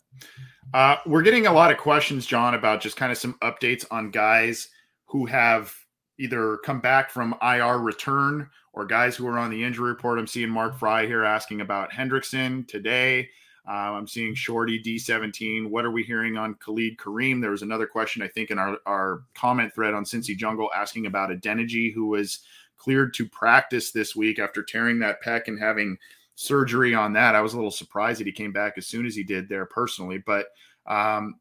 Uh, 0.74 0.98
we're 1.06 1.22
getting 1.22 1.48
a 1.48 1.54
lot 1.54 1.72
of 1.72 1.78
questions, 1.78 2.26
John, 2.26 2.54
about 2.54 2.82
just 2.82 2.98
kind 2.98 3.12
of 3.12 3.18
some 3.18 3.36
updates 3.42 3.86
on 3.90 4.12
guys 4.12 4.70
who 5.06 5.26
have 5.26 5.74
either 6.20 6.58
come 6.66 6.82
back 6.82 7.10
from 7.10 7.36
IR 7.42 7.80
return 7.80 8.50
or 8.74 8.86
guys 8.86 9.16
who 9.16 9.26
are 9.28 9.40
on 9.40 9.50
the 9.50 9.64
injury 9.64 9.90
report. 9.90 10.20
I'm 10.20 10.28
seeing 10.28 10.50
Mark 10.50 10.78
Fry 10.78 11.06
here 11.06 11.24
asking 11.24 11.62
about 11.62 11.92
Hendrickson 11.92 12.68
today. 12.68 13.30
Um, 13.66 13.96
I'm 13.96 14.08
seeing 14.08 14.36
Shorty 14.36 14.82
D17. 14.82 15.70
What 15.70 15.86
are 15.86 15.92
we 15.92 16.04
hearing 16.04 16.38
on 16.38 16.56
Khalid 16.56 16.98
Kareem? 16.98 17.40
There 17.40 17.52
was 17.52 17.62
another 17.62 17.88
question, 17.88 18.22
I 18.22 18.28
think, 18.28 18.52
in 18.52 18.60
our, 18.60 18.78
our 18.86 19.22
comment 19.36 19.74
thread 19.74 19.94
on 19.94 20.04
Cincy 20.04 20.36
Jungle 20.36 20.70
asking 20.76 21.06
about 21.06 21.30
Adeniji, 21.30 21.94
who 21.94 22.08
was 22.08 22.40
cleared 22.78 23.14
to 23.14 23.28
practice 23.28 23.92
this 23.92 24.16
week 24.16 24.40
after 24.40 24.64
tearing 24.64 25.00
that 25.00 25.24
pec 25.24 25.48
and 25.48 25.58
having– 25.58 25.98
surgery 26.40 26.96
on 26.96 27.12
that. 27.14 27.36
I 27.36 27.42
was 27.42 27.54
a 27.54 27.58
little 27.58 27.70
surprised 27.70 28.22
that 28.22 28.28
he 28.28 28.32
came 28.32 28.54
back 28.54 28.76
as 28.78 28.88
soon 28.88 29.06
as 29.06 29.14
he 29.14 29.24
did 29.24 29.50
there 29.50 29.66
personally. 29.66 30.20
But 30.20 30.48
um, 30.88 31.36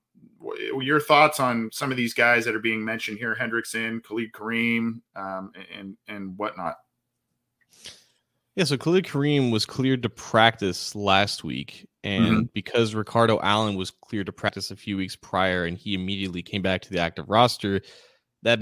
your 0.80 1.00
thoughts 1.00 1.38
on 1.38 1.70
some 1.72 1.92
of 1.92 1.96
these 1.96 2.14
guys 2.14 2.44
that 2.44 2.54
are 2.54 2.60
being 2.60 2.84
mentioned 2.84 3.18
here: 3.18 3.36
Hendrickson, 3.38 4.02
Khalid 4.02 4.32
Kareem, 4.32 5.00
um, 5.14 5.52
and 5.76 5.96
and 6.08 6.36
whatnot. 6.36 6.76
Yeah, 8.56 8.64
so 8.64 8.76
Khalid 8.76 9.04
Kareem 9.04 9.52
was 9.52 9.64
cleared 9.64 10.02
to 10.02 10.08
practice 10.08 10.96
last 10.96 11.44
week, 11.44 11.88
and 12.02 12.26
mm-hmm. 12.26 12.42
because 12.52 12.92
Ricardo 12.92 13.38
Allen 13.40 13.76
was 13.76 13.92
cleared 13.92 14.26
to 14.26 14.32
practice 14.32 14.72
a 14.72 14.76
few 14.76 14.96
weeks 14.96 15.14
prior, 15.14 15.64
and 15.64 15.78
he 15.78 15.94
immediately 15.94 16.42
came 16.42 16.62
back 16.62 16.82
to 16.82 16.90
the 16.90 16.98
active 16.98 17.28
roster, 17.28 17.80
that 18.42 18.58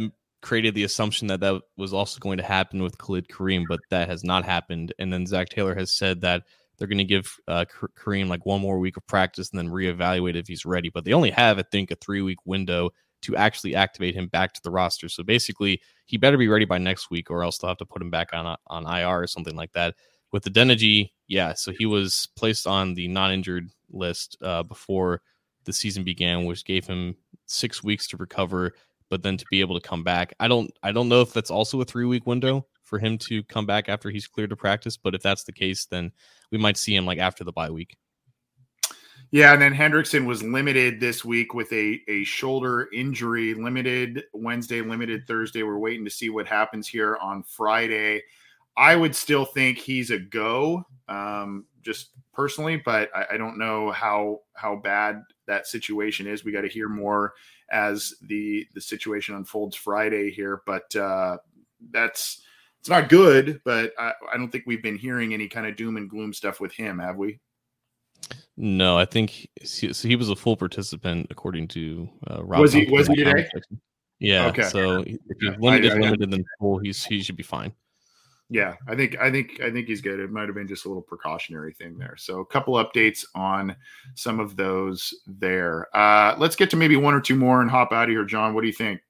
created 0.46 0.76
the 0.76 0.84
assumption 0.84 1.26
that 1.26 1.40
that 1.40 1.60
was 1.76 1.92
also 1.92 2.20
going 2.20 2.38
to 2.38 2.44
happen 2.44 2.80
with 2.80 2.98
Khalid 2.98 3.26
Kareem, 3.26 3.64
but 3.68 3.80
that 3.90 4.08
has 4.08 4.22
not 4.22 4.44
happened. 4.44 4.94
And 4.96 5.12
then 5.12 5.26
Zac 5.26 5.48
Taylor 5.48 5.74
has 5.74 5.92
said 5.92 6.20
that 6.20 6.44
they're 6.78 6.86
going 6.86 6.98
to 6.98 7.04
give 7.04 7.34
uh, 7.48 7.64
Kareem 7.98 8.28
like 8.28 8.46
one 8.46 8.60
more 8.60 8.78
week 8.78 8.96
of 8.96 9.04
practice 9.08 9.50
and 9.50 9.58
then 9.58 9.74
reevaluate 9.74 10.36
if 10.36 10.46
he's 10.46 10.64
ready. 10.64 10.88
But 10.88 11.04
they 11.04 11.14
only 11.14 11.32
have, 11.32 11.58
I 11.58 11.62
think, 11.62 11.90
a 11.90 11.96
three 11.96 12.22
week 12.22 12.38
window 12.44 12.90
to 13.22 13.34
actually 13.34 13.74
activate 13.74 14.14
him 14.14 14.28
back 14.28 14.52
to 14.52 14.60
the 14.62 14.70
roster. 14.70 15.08
So 15.08 15.24
basically, 15.24 15.80
he 16.04 16.16
better 16.16 16.38
be 16.38 16.46
ready 16.46 16.64
by 16.64 16.78
next 16.78 17.10
week, 17.10 17.28
or 17.28 17.42
else 17.42 17.58
they'll 17.58 17.70
have 17.70 17.78
to 17.78 17.84
put 17.84 18.00
him 18.00 18.10
back 18.10 18.28
on 18.32 18.56
on 18.68 18.86
IR 18.86 19.22
or 19.22 19.26
something 19.26 19.56
like 19.56 19.72
that. 19.72 19.96
With 20.30 20.44
the 20.44 20.50
Adeniji, 20.50 21.10
yeah, 21.26 21.54
so 21.54 21.72
he 21.72 21.86
was 21.86 22.28
placed 22.36 22.68
on 22.68 22.94
the 22.94 23.08
non-injured 23.08 23.68
list 23.90 24.36
uh, 24.42 24.62
before 24.62 25.22
the 25.64 25.72
season 25.72 26.04
began, 26.04 26.44
which 26.44 26.64
gave 26.64 26.86
him 26.86 27.16
six 27.46 27.82
weeks 27.82 28.06
to 28.08 28.16
recover 28.16 28.74
but 29.08 29.22
then 29.22 29.36
to 29.36 29.44
be 29.50 29.60
able 29.60 29.78
to 29.78 29.88
come 29.88 30.02
back, 30.02 30.34
I 30.40 30.48
don't 30.48 30.70
I 30.82 30.92
don't 30.92 31.08
know 31.08 31.20
if 31.20 31.32
that's 31.32 31.50
also 31.50 31.80
a 31.80 31.84
three 31.84 32.04
week 32.04 32.26
window 32.26 32.66
for 32.82 32.98
him 32.98 33.18
to 33.18 33.42
come 33.44 33.66
back 33.66 33.88
after 33.88 34.10
he's 34.10 34.26
cleared 34.26 34.50
to 34.50 34.56
practice. 34.56 34.96
But 34.96 35.14
if 35.14 35.22
that's 35.22 35.44
the 35.44 35.52
case, 35.52 35.86
then 35.86 36.12
we 36.50 36.58
might 36.58 36.76
see 36.76 36.94
him 36.94 37.06
like 37.06 37.18
after 37.18 37.44
the 37.44 37.52
bye 37.52 37.70
week. 37.70 37.96
Yeah, 39.32 39.52
and 39.52 39.60
then 39.60 39.74
Hendrickson 39.74 40.24
was 40.24 40.42
limited 40.42 41.00
this 41.00 41.24
week 41.24 41.52
with 41.52 41.72
a 41.72 42.00
a 42.08 42.24
shoulder 42.24 42.88
injury, 42.92 43.54
limited 43.54 44.24
Wednesday, 44.32 44.80
limited 44.82 45.26
Thursday. 45.26 45.62
We're 45.62 45.78
waiting 45.78 46.04
to 46.04 46.10
see 46.10 46.30
what 46.30 46.46
happens 46.46 46.86
here 46.86 47.16
on 47.20 47.42
Friday. 47.42 48.22
I 48.76 48.94
would 48.94 49.16
still 49.16 49.44
think 49.44 49.78
he's 49.78 50.10
a 50.10 50.18
go, 50.18 50.84
um, 51.08 51.64
just 51.82 52.10
personally, 52.32 52.80
but 52.84 53.10
I, 53.14 53.26
I 53.32 53.36
don't 53.36 53.58
know 53.58 53.90
how 53.90 54.40
how 54.54 54.76
bad 54.76 55.22
that 55.46 55.66
situation 55.66 56.26
is. 56.26 56.44
We 56.44 56.52
got 56.52 56.62
to 56.62 56.68
hear 56.68 56.88
more 56.88 57.32
as 57.70 58.14
the 58.22 58.66
the 58.74 58.80
situation 58.80 59.34
unfolds 59.34 59.76
Friday 59.76 60.30
here. 60.30 60.62
But 60.66 60.94
uh, 60.96 61.38
that's 61.90 62.42
it's 62.80 62.88
not 62.88 63.08
good. 63.08 63.60
But 63.64 63.92
I, 63.98 64.12
I 64.32 64.36
don't 64.36 64.50
think 64.50 64.64
we've 64.66 64.82
been 64.82 64.98
hearing 64.98 65.34
any 65.34 65.48
kind 65.48 65.66
of 65.66 65.76
doom 65.76 65.96
and 65.96 66.08
gloom 66.08 66.32
stuff 66.32 66.60
with 66.60 66.72
him, 66.72 66.98
have 66.98 67.16
we? 67.16 67.40
No, 68.56 68.96
I 68.96 69.04
think 69.04 69.30
he, 69.30 69.48
so 69.92 70.08
he 70.08 70.16
was 70.16 70.30
a 70.30 70.36
full 70.36 70.56
participant 70.56 71.26
according 71.30 71.68
to 71.68 72.08
uh, 72.30 72.42
Rob. 72.44 72.60
Was 72.60 72.72
he? 72.72 72.86
Was 72.86 73.06
he 73.08 73.16
today? 73.16 73.46
Yeah. 74.18 74.46
Okay. 74.46 74.62
So 74.62 75.00
if 75.00 75.18
he's 75.40 75.58
limited, 75.58 75.98
limited, 75.98 76.30
then 76.30 76.44
full, 76.58 76.78
he's 76.78 77.04
he 77.04 77.22
should 77.22 77.36
be 77.36 77.42
fine. 77.42 77.72
Yeah, 78.48 78.74
I 78.86 78.94
think 78.94 79.16
I 79.18 79.30
think 79.30 79.60
I 79.60 79.72
think 79.72 79.88
he's 79.88 80.00
good. 80.00 80.20
It 80.20 80.30
might 80.30 80.46
have 80.46 80.54
been 80.54 80.68
just 80.68 80.84
a 80.84 80.88
little 80.88 81.02
precautionary 81.02 81.72
thing 81.72 81.98
there. 81.98 82.14
So 82.16 82.40
a 82.40 82.46
couple 82.46 82.74
updates 82.74 83.24
on 83.34 83.74
some 84.14 84.38
of 84.38 84.56
those 84.56 85.12
there. 85.26 85.88
Uh, 85.96 86.36
let's 86.38 86.54
get 86.54 86.70
to 86.70 86.76
maybe 86.76 86.96
one 86.96 87.14
or 87.14 87.20
two 87.20 87.34
more 87.34 87.60
and 87.60 87.70
hop 87.70 87.92
out 87.92 88.04
of 88.04 88.10
here, 88.10 88.24
John. 88.24 88.54
What 88.54 88.60
do 88.60 88.68
you 88.68 88.72
think? 88.72 89.00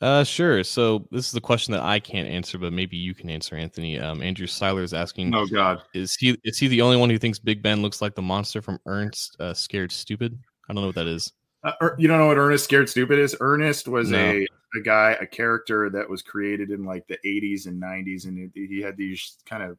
Uh, 0.00 0.24
sure. 0.24 0.64
So 0.64 1.06
this 1.10 1.26
is 1.26 1.32
the 1.32 1.40
question 1.40 1.72
that 1.72 1.82
I 1.82 2.00
can't 2.00 2.28
answer, 2.28 2.58
but 2.58 2.72
maybe 2.72 2.96
you 2.96 3.14
can 3.14 3.30
answer, 3.30 3.54
Anthony. 3.54 4.00
Um, 4.00 4.20
Andrew 4.20 4.48
Seiler 4.48 4.82
is 4.82 4.92
asking. 4.92 5.34
Oh 5.34 5.46
God, 5.46 5.82
is 5.94 6.14
he 6.14 6.38
is 6.44 6.58
he 6.58 6.68
the 6.68 6.82
only 6.82 6.96
one 6.96 7.10
who 7.10 7.18
thinks 7.18 7.40
Big 7.40 7.62
Ben 7.62 7.82
looks 7.82 8.00
like 8.00 8.14
the 8.14 8.22
monster 8.22 8.62
from 8.62 8.78
Ernest? 8.86 9.36
uh, 9.40 9.54
Scared 9.54 9.90
Stupid? 9.90 10.38
I 10.68 10.72
don't 10.72 10.82
know 10.82 10.88
what 10.88 10.96
that 10.96 11.06
is. 11.06 11.32
Uh, 11.64 11.72
er, 11.80 11.96
you 11.98 12.08
don't 12.08 12.18
know 12.18 12.26
what 12.26 12.38
Ernest 12.38 12.64
Scared 12.64 12.88
Stupid 12.88 13.18
is? 13.18 13.36
Ernest 13.40 13.88
was 13.88 14.10
no. 14.10 14.18
a 14.18 14.46
a 14.74 14.80
guy, 14.80 15.12
a 15.20 15.26
character 15.26 15.90
that 15.90 16.08
was 16.08 16.22
created 16.22 16.70
in 16.70 16.84
like 16.84 17.06
the 17.06 17.18
80s 17.26 17.66
and 17.66 17.80
90s, 17.80 18.24
and 18.24 18.50
he 18.54 18.80
had 18.80 18.96
these 18.96 19.36
kind 19.44 19.62
of 19.62 19.78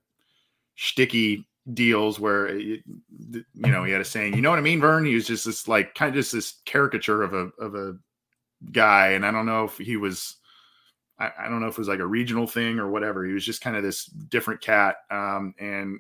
sticky 0.76 1.48
deals 1.74 2.20
where 2.20 2.48
it, 2.48 2.84
you 2.86 3.44
know 3.56 3.84
he 3.84 3.92
had 3.92 4.02
a 4.02 4.06
saying, 4.06 4.36
you 4.36 4.42
know 4.42 4.50
what 4.50 4.60
I 4.60 4.64
mean, 4.64 4.82
Vern? 4.82 5.06
He 5.06 5.16
was 5.16 5.28
just 5.28 5.46
this 5.46 5.68
like 5.68 5.96
kind 5.96 6.10
of 6.10 6.16
just 6.16 6.32
this 6.32 6.62
caricature 6.66 7.24
of 7.24 7.34
a 7.34 7.50
of 7.60 7.76
a 7.76 7.98
guy, 8.72 9.10
and 9.10 9.26
I 9.26 9.32
don't 9.32 9.46
know 9.46 9.66
if 9.66 9.78
he 9.78 9.98
was. 9.98 10.38
I, 11.20 11.32
I 11.40 11.48
don't 11.48 11.62
know 11.62 11.68
if 11.68 11.74
it 11.74 11.80
was 11.80 11.88
like 11.88 12.00
a 12.00 12.08
regional 12.08 12.48
thing 12.48 12.80
or 12.80 12.90
whatever. 12.90 13.24
He 13.24 13.34
was 13.34 13.46
just 13.46 13.62
kind 13.62 13.78
of 13.78 13.84
this 13.84 14.06
different 14.06 14.62
cat, 14.62 14.98
um, 15.12 15.54
and 15.60 16.00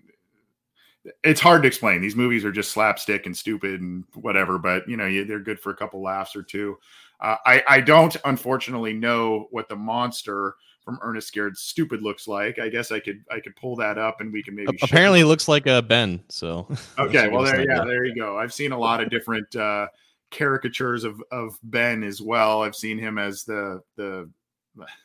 it's 1.23 1.41
hard 1.41 1.63
to 1.63 1.67
explain. 1.67 2.01
These 2.01 2.15
movies 2.15 2.45
are 2.45 2.51
just 2.51 2.71
slapstick 2.71 3.25
and 3.25 3.35
stupid 3.35 3.81
and 3.81 4.03
whatever, 4.15 4.57
but 4.57 4.87
you 4.87 4.97
know 4.97 5.23
they're 5.25 5.39
good 5.39 5.59
for 5.59 5.71
a 5.71 5.75
couple 5.75 6.01
laughs 6.01 6.35
or 6.35 6.43
two. 6.43 6.77
Uh, 7.19 7.37
I, 7.45 7.63
I 7.67 7.81
don't 7.81 8.15
unfortunately 8.25 8.93
know 8.93 9.47
what 9.51 9.69
the 9.69 9.75
monster 9.75 10.55
from 10.83 10.99
Ernest 11.01 11.27
Scared 11.27 11.57
Stupid 11.57 12.01
looks 12.01 12.27
like. 12.27 12.59
I 12.59 12.69
guess 12.69 12.91
I 12.91 12.99
could 12.99 13.23
I 13.31 13.39
could 13.39 13.55
pull 13.55 13.75
that 13.77 13.97
up 13.97 14.21
and 14.21 14.31
we 14.31 14.43
can 14.43 14.55
maybe. 14.55 14.77
Apparently, 14.81 15.21
it 15.21 15.25
looks 15.25 15.47
like 15.47 15.67
a 15.67 15.81
Ben. 15.81 16.23
So 16.29 16.67
okay, 16.99 17.29
well 17.29 17.43
there 17.43 17.61
yeah 17.61 17.83
there 17.83 18.05
you 18.05 18.15
go. 18.15 18.37
I've 18.37 18.53
seen 18.53 18.71
a 18.71 18.79
lot 18.79 19.01
of 19.01 19.09
different 19.09 19.55
uh, 19.55 19.87
caricatures 20.31 21.03
of 21.03 21.21
of 21.31 21.57
Ben 21.63 22.03
as 22.03 22.21
well. 22.21 22.61
I've 22.61 22.75
seen 22.75 22.97
him 22.97 23.17
as 23.17 23.43
the 23.43 23.81
the. 23.95 24.29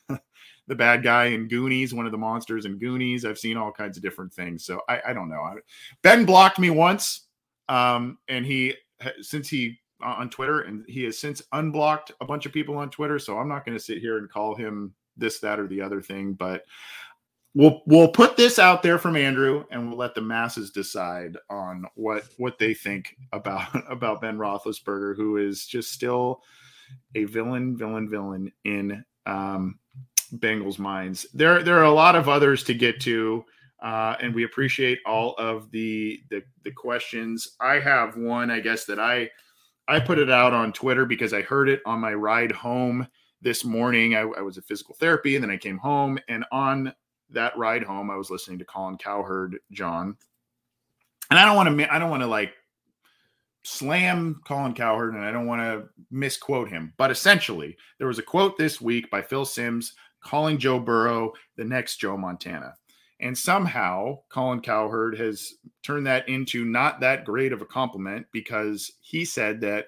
the 0.68 0.74
bad 0.74 1.02
guy 1.02 1.26
in 1.26 1.48
Goonies, 1.48 1.94
one 1.94 2.06
of 2.06 2.12
the 2.12 2.18
monsters 2.18 2.66
in 2.66 2.78
Goonies. 2.78 3.24
I've 3.24 3.38
seen 3.38 3.56
all 3.56 3.72
kinds 3.72 3.96
of 3.96 4.02
different 4.02 4.32
things. 4.32 4.64
So 4.64 4.80
I, 4.88 5.00
I 5.08 5.12
don't 5.12 5.28
know. 5.30 5.58
Ben 6.02 6.24
blocked 6.24 6.58
me 6.58 6.70
once, 6.70 7.26
um, 7.68 8.18
and 8.28 8.46
he 8.46 8.74
since 9.20 9.48
he 9.48 9.80
on 10.00 10.30
Twitter, 10.30 10.60
and 10.60 10.84
he 10.86 11.04
has 11.04 11.18
since 11.18 11.42
unblocked 11.52 12.12
a 12.20 12.24
bunch 12.24 12.46
of 12.46 12.52
people 12.52 12.76
on 12.76 12.90
Twitter. 12.90 13.18
So 13.18 13.38
I'm 13.38 13.48
not 13.48 13.64
going 13.64 13.76
to 13.76 13.82
sit 13.82 13.98
here 13.98 14.18
and 14.18 14.30
call 14.30 14.54
him 14.54 14.94
this, 15.16 15.40
that, 15.40 15.58
or 15.58 15.66
the 15.66 15.80
other 15.80 16.00
thing. 16.00 16.34
But 16.34 16.64
we'll 17.54 17.82
we'll 17.86 18.08
put 18.08 18.36
this 18.36 18.58
out 18.58 18.82
there 18.82 18.98
from 18.98 19.16
Andrew, 19.16 19.64
and 19.70 19.88
we'll 19.88 19.98
let 19.98 20.14
the 20.14 20.20
masses 20.20 20.70
decide 20.70 21.36
on 21.48 21.86
what 21.94 22.24
what 22.36 22.58
they 22.58 22.74
think 22.74 23.16
about 23.32 23.68
about 23.90 24.20
Ben 24.20 24.36
Roethlisberger, 24.36 25.16
who 25.16 25.38
is 25.38 25.66
just 25.66 25.92
still 25.92 26.42
a 27.14 27.24
villain, 27.24 27.76
villain, 27.76 28.08
villain 28.08 28.52
in 28.64 29.04
um, 29.26 29.78
Bengals 30.36 30.78
minds. 30.78 31.26
There 31.34 31.62
there 31.62 31.78
are 31.78 31.84
a 31.84 31.90
lot 31.90 32.16
of 32.16 32.28
others 32.28 32.62
to 32.64 32.74
get 32.74 33.00
to. 33.02 33.44
Uh, 33.80 34.16
and 34.20 34.34
we 34.34 34.44
appreciate 34.44 34.98
all 35.06 35.34
of 35.38 35.70
the, 35.70 36.20
the 36.30 36.42
the 36.64 36.70
questions. 36.72 37.56
I 37.60 37.78
have 37.78 38.16
one, 38.16 38.50
I 38.50 38.58
guess 38.60 38.84
that 38.86 38.98
I 38.98 39.30
I 39.86 40.00
put 40.00 40.18
it 40.18 40.30
out 40.30 40.52
on 40.52 40.72
Twitter 40.72 41.06
because 41.06 41.32
I 41.32 41.42
heard 41.42 41.68
it 41.68 41.80
on 41.86 42.00
my 42.00 42.12
ride 42.12 42.52
home 42.52 43.06
this 43.40 43.64
morning. 43.64 44.16
I, 44.16 44.20
I 44.20 44.40
was 44.40 44.58
at 44.58 44.64
physical 44.64 44.94
therapy, 44.96 45.36
and 45.36 45.42
then 45.42 45.50
I 45.50 45.56
came 45.56 45.78
home, 45.78 46.18
and 46.28 46.44
on 46.50 46.92
that 47.30 47.56
ride 47.56 47.84
home, 47.84 48.10
I 48.10 48.16
was 48.16 48.30
listening 48.30 48.58
to 48.58 48.64
Colin 48.64 48.98
Cowherd, 48.98 49.58
John, 49.70 50.16
and 51.30 51.38
I 51.38 51.44
don't 51.44 51.56
want 51.56 51.78
to 51.78 51.94
I 51.94 51.98
don't 52.00 52.10
want 52.10 52.22
to 52.22 52.26
like 52.26 52.52
slam 53.62 54.40
Colin 54.44 54.74
Cowherd, 54.74 55.14
and 55.14 55.24
I 55.24 55.30
don't 55.30 55.46
want 55.46 55.62
to 55.62 55.88
misquote 56.10 56.68
him, 56.68 56.92
but 56.96 57.10
essentially, 57.10 57.76
there 57.98 58.08
was 58.08 58.18
a 58.18 58.22
quote 58.22 58.58
this 58.58 58.80
week 58.80 59.08
by 59.10 59.22
Phil 59.22 59.44
Simms 59.44 59.94
calling 60.22 60.58
Joe 60.58 60.78
Burrow 60.78 61.32
the 61.56 61.64
next 61.64 61.96
Joe 61.96 62.16
Montana. 62.16 62.74
And 63.20 63.36
somehow 63.36 64.18
Colin 64.28 64.60
Cowherd 64.60 65.18
has 65.18 65.54
turned 65.82 66.06
that 66.06 66.28
into 66.28 66.64
not 66.64 67.00
that 67.00 67.24
great 67.24 67.52
of 67.52 67.62
a 67.62 67.66
compliment 67.66 68.26
because 68.32 68.92
he 69.00 69.24
said 69.24 69.60
that 69.62 69.86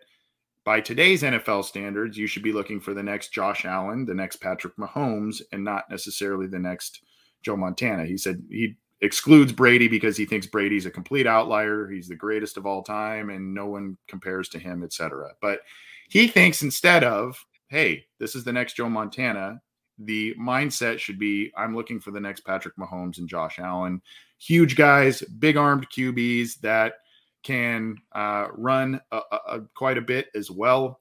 by 0.65 0.81
today's 0.81 1.23
NFL 1.23 1.65
standards, 1.65 2.19
you 2.19 2.27
should 2.27 2.43
be 2.43 2.53
looking 2.53 2.81
for 2.81 2.93
the 2.93 3.03
next 3.03 3.33
Josh 3.33 3.65
Allen, 3.65 4.05
the 4.05 4.15
next 4.15 4.37
Patrick 4.37 4.77
Mahomes, 4.77 5.41
and 5.53 5.65
not 5.65 5.89
necessarily 5.91 6.47
the 6.47 6.59
next 6.59 7.03
Joe 7.43 7.57
Montana. 7.57 8.05
He 8.05 8.19
said 8.19 8.43
he 8.51 8.77
excludes 9.01 9.53
Brady 9.53 9.89
because 9.89 10.17
he 10.17 10.27
thinks 10.27 10.47
Brady's 10.47 10.87
a 10.87 10.91
complete 10.91 11.27
outlier. 11.27 11.89
He's 11.89 12.09
the 12.09 12.17
greatest 12.17 12.57
of 12.57 12.67
all 12.67 12.83
time 12.83 13.31
and 13.31 13.55
no 13.55 13.67
one 13.67 13.97
compares 14.09 14.49
to 14.51 14.59
him, 14.59 14.83
etc. 14.85 15.31
But 15.41 15.61
he 16.09 16.27
thinks 16.27 16.63
instead 16.63 17.05
of, 17.05 17.43
hey, 17.69 18.05
this 18.19 18.35
is 18.35 18.45
the 18.45 18.53
next 18.53 18.75
Joe 18.75 18.91
Montana, 18.91 19.63
the 20.01 20.35
mindset 20.35 20.99
should 20.99 21.19
be 21.19 21.53
I'm 21.57 21.77
looking 21.77 22.01
for 22.01 22.11
the 22.11 22.21
next 22.21 22.41
Patrick 22.41 22.77
Mahomes 22.77 23.19
and 23.19 23.29
Josh 23.29 23.59
Allen. 23.59 24.01
Huge 24.39 24.77
guys, 24.77 25.21
big 25.23 25.57
armed 25.57 25.89
QBs 25.91 26.61
that 26.61 26.95
can 27.43 27.97
uh, 28.13 28.49
run 28.53 29.01
a, 29.13 29.21
a, 29.31 29.61
quite 29.75 29.99
a 29.99 30.03
bit 30.03 30.29
as 30.35 30.51
well. 30.51 31.01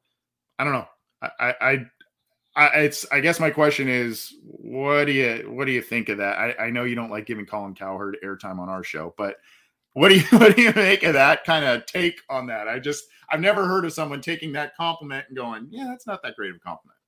I 0.57 0.63
don't 0.63 0.73
know. 0.73 0.87
I, 1.21 1.55
I, 1.61 1.85
I, 2.55 2.67
it's. 2.79 3.05
I 3.11 3.19
guess 3.21 3.39
my 3.39 3.49
question 3.49 3.87
is, 3.87 4.33
what 4.43 5.05
do 5.05 5.13
you 5.13 5.49
what 5.49 5.65
do 5.65 5.71
you 5.71 5.81
think 5.81 6.09
of 6.09 6.17
that? 6.17 6.37
I, 6.37 6.65
I 6.65 6.69
know 6.69 6.83
you 6.83 6.95
don't 6.95 7.11
like 7.11 7.25
giving 7.25 7.45
Colin 7.45 7.75
Cowherd 7.75 8.17
airtime 8.23 8.59
on 8.59 8.69
our 8.69 8.83
show, 8.83 9.13
but 9.17 9.37
what 9.93 10.09
do 10.09 10.15
you 10.15 10.21
what 10.37 10.55
do 10.55 10.61
you 10.61 10.73
make 10.75 11.03
of 11.03 11.13
that 11.13 11.45
kind 11.45 11.63
of 11.63 11.85
take 11.85 12.19
on 12.29 12.47
that? 12.47 12.67
I 12.67 12.79
just 12.79 13.05
I've 13.29 13.39
never 13.39 13.65
heard 13.67 13.85
of 13.85 13.93
someone 13.93 14.21
taking 14.21 14.51
that 14.53 14.75
compliment 14.75 15.25
and 15.29 15.37
going, 15.37 15.67
yeah, 15.69 15.85
that's 15.87 16.07
not 16.07 16.21
that 16.23 16.35
great 16.35 16.51
of 16.51 16.57
a 16.57 16.59
compliment. 16.59 16.98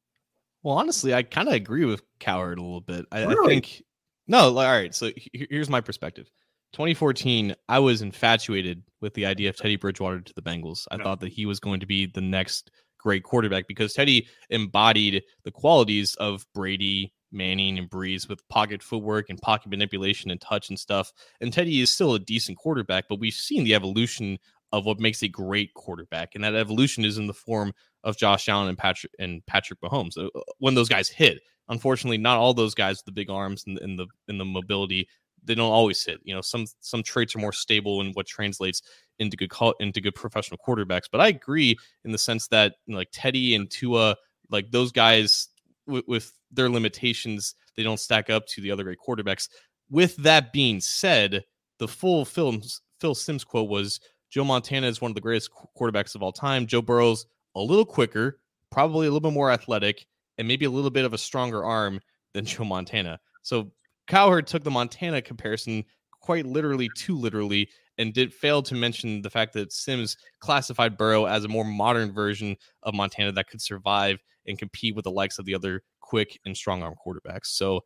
Well, 0.63 0.77
honestly, 0.77 1.13
I 1.13 1.23
kind 1.23 1.47
of 1.47 1.53
agree 1.53 1.85
with 1.85 2.03
Cowherd 2.19 2.59
a 2.59 2.61
little 2.61 2.81
bit. 2.81 3.05
I, 3.11 3.23
really? 3.23 3.45
I 3.45 3.47
think 3.47 3.83
no. 4.27 4.49
Like, 4.49 4.67
all 4.67 4.73
right, 4.73 4.95
so 4.95 5.11
here's 5.33 5.69
my 5.69 5.81
perspective. 5.81 6.29
2014, 6.73 7.53
I 7.67 7.79
was 7.79 8.01
infatuated 8.01 8.83
with 9.01 9.13
the 9.13 9.25
idea 9.25 9.49
of 9.49 9.57
Teddy 9.57 9.75
Bridgewater 9.75 10.21
to 10.21 10.33
the 10.33 10.41
Bengals. 10.41 10.87
I 10.89 10.97
thought 10.97 11.19
that 11.19 11.33
he 11.33 11.45
was 11.45 11.59
going 11.59 11.81
to 11.81 11.85
be 11.85 12.05
the 12.05 12.21
next 12.21 12.71
great 12.97 13.23
quarterback 13.23 13.67
because 13.67 13.93
Teddy 13.93 14.27
embodied 14.49 15.23
the 15.43 15.51
qualities 15.51 16.15
of 16.15 16.45
Brady, 16.53 17.13
Manning, 17.31 17.77
and 17.77 17.89
Brees 17.89 18.29
with 18.29 18.47
pocket 18.47 18.81
footwork 18.81 19.29
and 19.29 19.41
pocket 19.41 19.69
manipulation 19.69 20.31
and 20.31 20.39
touch 20.39 20.69
and 20.69 20.79
stuff. 20.79 21.11
And 21.41 21.51
Teddy 21.51 21.81
is 21.81 21.91
still 21.91 22.13
a 22.13 22.19
decent 22.19 22.57
quarterback, 22.57 23.05
but 23.09 23.19
we've 23.19 23.33
seen 23.33 23.63
the 23.63 23.75
evolution 23.75 24.37
of 24.71 24.85
what 24.85 24.99
makes 24.99 25.21
a 25.23 25.27
great 25.27 25.73
quarterback, 25.73 26.35
and 26.35 26.43
that 26.43 26.55
evolution 26.55 27.05
is 27.05 27.17
in 27.17 27.27
the 27.27 27.33
form 27.33 27.73
of 28.03 28.17
Josh 28.17 28.49
Allen 28.49 28.69
and 28.69 28.77
Patrick 28.77 29.13
and 29.19 29.45
Patrick 29.45 29.81
Mahomes. 29.81 30.17
Uh, 30.17 30.29
when 30.59 30.75
those 30.75 30.89
guys 30.89 31.09
hit, 31.09 31.41
unfortunately, 31.69 32.17
not 32.17 32.37
all 32.37 32.53
those 32.53 32.73
guys 32.75 32.97
with 32.97 33.05
the 33.05 33.11
big 33.11 33.29
arms 33.29 33.63
and, 33.67 33.77
and 33.79 33.99
the 33.99 34.07
and 34.27 34.39
the 34.39 34.45
mobility 34.45 35.07
they 35.43 35.55
don't 35.55 35.71
always 35.71 36.03
hit. 36.03 36.19
You 36.23 36.35
know, 36.35 36.41
some 36.41 36.65
some 36.79 37.03
traits 37.03 37.35
are 37.35 37.39
more 37.39 37.53
stable 37.53 38.01
in 38.01 38.11
what 38.13 38.27
translates 38.27 38.81
into 39.19 39.37
good 39.37 39.51
into 39.79 40.01
good 40.01 40.15
professional 40.15 40.59
quarterbacks. 40.65 41.07
But 41.11 41.21
I 41.21 41.27
agree 41.29 41.77
in 42.05 42.11
the 42.11 42.17
sense 42.17 42.47
that 42.47 42.75
you 42.85 42.93
know, 42.93 42.99
like 42.99 43.09
Teddy 43.11 43.55
and 43.55 43.69
Tua, 43.69 44.15
like 44.49 44.71
those 44.71 44.91
guys 44.91 45.49
with 45.87 46.31
their 46.51 46.69
limitations, 46.69 47.55
they 47.75 47.83
don't 47.83 47.99
stack 47.99 48.29
up 48.29 48.45
to 48.47 48.61
the 48.61 48.71
other 48.71 48.83
great 48.83 48.99
quarterbacks. 49.05 49.49
With 49.89 50.15
that 50.17 50.53
being 50.53 50.79
said, 50.79 51.43
the 51.79 51.87
full 51.87 52.25
film 52.25 52.61
Phil 52.99 53.15
Simms 53.15 53.43
quote 53.43 53.69
was 53.69 53.99
Joe 54.31 54.45
Montana 54.45 54.87
is 54.87 55.01
one 55.01 55.11
of 55.11 55.15
the 55.15 55.21
greatest 55.21 55.51
quarterbacks 55.77 56.15
of 56.15 56.23
all 56.23 56.31
time. 56.31 56.65
Joe 56.65 56.81
Burrow's 56.81 57.25
a 57.55 57.61
little 57.61 57.85
quicker, 57.85 58.39
probably 58.71 59.05
a 59.05 59.11
little 59.11 59.29
bit 59.29 59.35
more 59.35 59.51
athletic, 59.51 60.07
and 60.37 60.47
maybe 60.47 60.65
a 60.65 60.69
little 60.69 60.89
bit 60.89 61.05
of 61.05 61.13
a 61.13 61.17
stronger 61.17 61.63
arm 61.65 61.99
than 62.33 62.45
Joe 62.45 62.63
Montana. 62.63 63.19
So 63.41 63.71
Cowherd 64.07 64.47
took 64.47 64.63
the 64.63 64.71
Montana 64.71 65.21
comparison 65.21 65.83
quite 66.21 66.45
literally 66.45 66.89
too 66.95 67.17
literally 67.17 67.67
and 67.97 68.13
did 68.13 68.33
fail 68.33 68.63
to 68.63 68.75
mention 68.75 69.21
the 69.21 69.29
fact 69.29 69.53
that 69.53 69.73
Simms 69.73 70.15
classified 70.39 70.97
Burrow 70.97 71.25
as 71.25 71.43
a 71.43 71.49
more 71.49 71.65
modern 71.65 72.13
version 72.13 72.55
of 72.83 72.93
Montana 72.93 73.31
that 73.33 73.47
could 73.47 73.61
survive 73.61 74.19
and 74.47 74.57
compete 74.57 74.95
with 74.95 75.03
the 75.03 75.11
likes 75.11 75.39
of 75.39 75.45
the 75.45 75.53
other 75.53 75.83
quick 75.99 76.39
and 76.45 76.55
strong 76.55 76.83
arm 76.83 76.95
quarterbacks. 77.05 77.47
So 77.47 77.81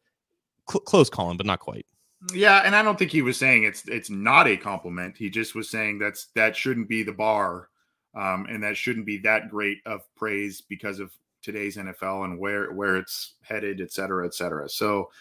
cl- 0.70 0.82
close 0.82 1.10
calling, 1.10 1.38
but 1.38 1.46
not 1.46 1.60
quite. 1.60 1.86
Yeah, 2.34 2.62
and 2.66 2.76
I 2.76 2.82
don't 2.82 2.98
think 2.98 3.12
he 3.12 3.22
was 3.22 3.38
saying 3.38 3.66
it's 3.66 3.88
it's 3.88 4.10
not 4.10 4.48
a 4.48 4.58
compliment. 4.58 5.18
He 5.18 5.30
just 5.30 5.56
was 5.56 5.70
saying 5.70 6.00
that's 6.00 6.28
that 6.36 6.56
shouldn't 6.56 6.90
be 6.90 7.04
the 7.04 7.12
bar, 7.14 7.70
um, 8.16 8.48
and 8.50 8.64
that 8.64 8.78
shouldn't 8.78 9.06
be 9.06 9.18
that 9.20 9.50
great 9.50 9.80
of 9.86 10.02
praise 10.16 10.62
because 10.62 11.00
of 11.00 11.12
today's 11.42 11.78
NFL 11.78 12.26
and 12.26 12.40
where 12.40 12.72
where 12.74 12.98
it's 12.98 13.36
headed, 13.42 13.82
et 13.82 13.92
cetera, 13.92 14.26
et 14.26 14.34
cetera. 14.34 14.68
So 14.70 15.12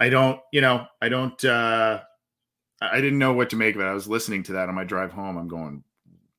I 0.00 0.08
don't, 0.08 0.40
you 0.52 0.60
know, 0.60 0.86
I 1.02 1.08
don't. 1.08 1.44
uh 1.44 2.00
I 2.80 3.00
didn't 3.00 3.18
know 3.18 3.32
what 3.32 3.50
to 3.50 3.56
make 3.56 3.74
of 3.74 3.80
it. 3.80 3.84
I 3.86 3.94
was 3.94 4.06
listening 4.06 4.42
to 4.44 4.52
that 4.52 4.68
on 4.68 4.74
my 4.74 4.84
drive 4.84 5.10
home. 5.10 5.38
I'm 5.38 5.48
going, 5.48 5.82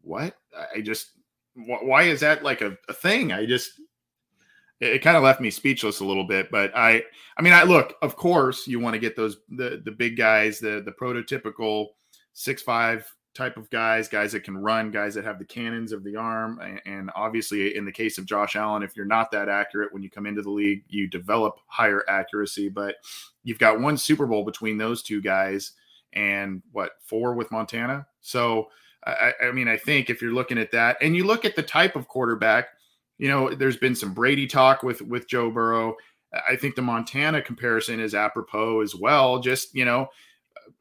what? 0.02 0.36
I 0.76 0.82
just, 0.82 1.14
why 1.56 2.04
is 2.04 2.20
that 2.20 2.44
like 2.44 2.62
a, 2.62 2.78
a 2.90 2.94
thing? 2.94 3.32
I 3.32 3.48
just, 3.48 3.82
it, 4.80 4.94
it 4.94 5.02
kind 5.02 5.18
of 5.18 5.24
left 5.24 5.42
me 5.42 5.50
speechless 5.50 6.00
a 6.00 6.06
little 6.06 6.26
bit. 6.26 6.50
But 6.52 6.76
I, 6.76 7.04
I 7.38 7.42
mean, 7.42 7.54
I 7.54 7.64
look, 7.64 7.96
of 8.02 8.16
course, 8.16 8.68
you 8.68 8.80
want 8.80 8.94
to 8.94 9.00
get 9.00 9.16
those 9.16 9.38
the 9.50 9.82
the 9.84 9.92
big 9.92 10.18
guys, 10.18 10.60
the 10.60 10.82
the 10.84 10.92
prototypical 10.92 11.88
six 12.34 12.62
five 12.62 13.12
type 13.38 13.56
of 13.56 13.70
guys, 13.70 14.08
guys 14.08 14.32
that 14.32 14.44
can 14.44 14.58
run, 14.58 14.90
guys 14.90 15.14
that 15.14 15.24
have 15.24 15.38
the 15.38 15.46
cannons 15.46 15.92
of 15.92 16.04
the 16.04 16.16
arm. 16.16 16.60
And 16.86 17.12
obviously, 17.16 17.76
in 17.78 17.86
the 17.86 17.92
case 17.92 18.18
of 18.18 18.26
Josh 18.26 18.56
Allen, 18.56 18.82
if 18.82 18.98
you're 18.98 19.06
not 19.06 19.32
that 19.32 19.48
accurate 19.48 19.94
when 19.94 20.02
you 20.02 20.10
come 20.10 20.26
into 20.26 20.42
the 20.42 20.50
league, 20.50 20.84
you 20.88 21.08
develop 21.08 21.60
higher 21.68 22.04
accuracy. 22.10 22.68
But 22.68 22.96
you've 23.44 23.60
got 23.60 23.80
one 23.80 23.96
Super 23.96 24.26
Bowl 24.26 24.44
between 24.44 24.78
those 24.78 25.04
two 25.04 25.22
guys 25.22 25.74
and 26.14 26.64
what, 26.72 26.94
four 27.02 27.36
with 27.36 27.52
Montana? 27.52 28.08
So, 28.22 28.70
I, 29.06 29.34
I 29.44 29.52
mean, 29.52 29.68
I 29.68 29.78
think 29.78 30.10
if 30.10 30.20
you're 30.22 30.34
looking 30.34 30.58
at 30.58 30.72
that 30.72 30.98
and 31.00 31.16
you 31.16 31.24
look 31.24 31.46
at 31.46 31.56
the 31.56 31.64
type 31.64 31.96
of 31.96 32.08
quarterback, 32.08 32.70
you 33.18 33.28
know, 33.28 33.54
there's 33.54 33.78
been 33.78 33.96
some 33.96 34.14
Brady 34.14 34.48
talk 34.48 34.84
with 34.84 35.02
with 35.02 35.28
Joe 35.28 35.50
Burrow. 35.50 35.96
I 36.48 36.56
think 36.56 36.76
the 36.76 36.82
Montana 36.82 37.42
comparison 37.42 38.00
is 38.00 38.14
apropos 38.14 38.82
as 38.82 38.96
well. 38.96 39.40
Just, 39.40 39.74
you 39.74 39.86
know, 39.86 40.10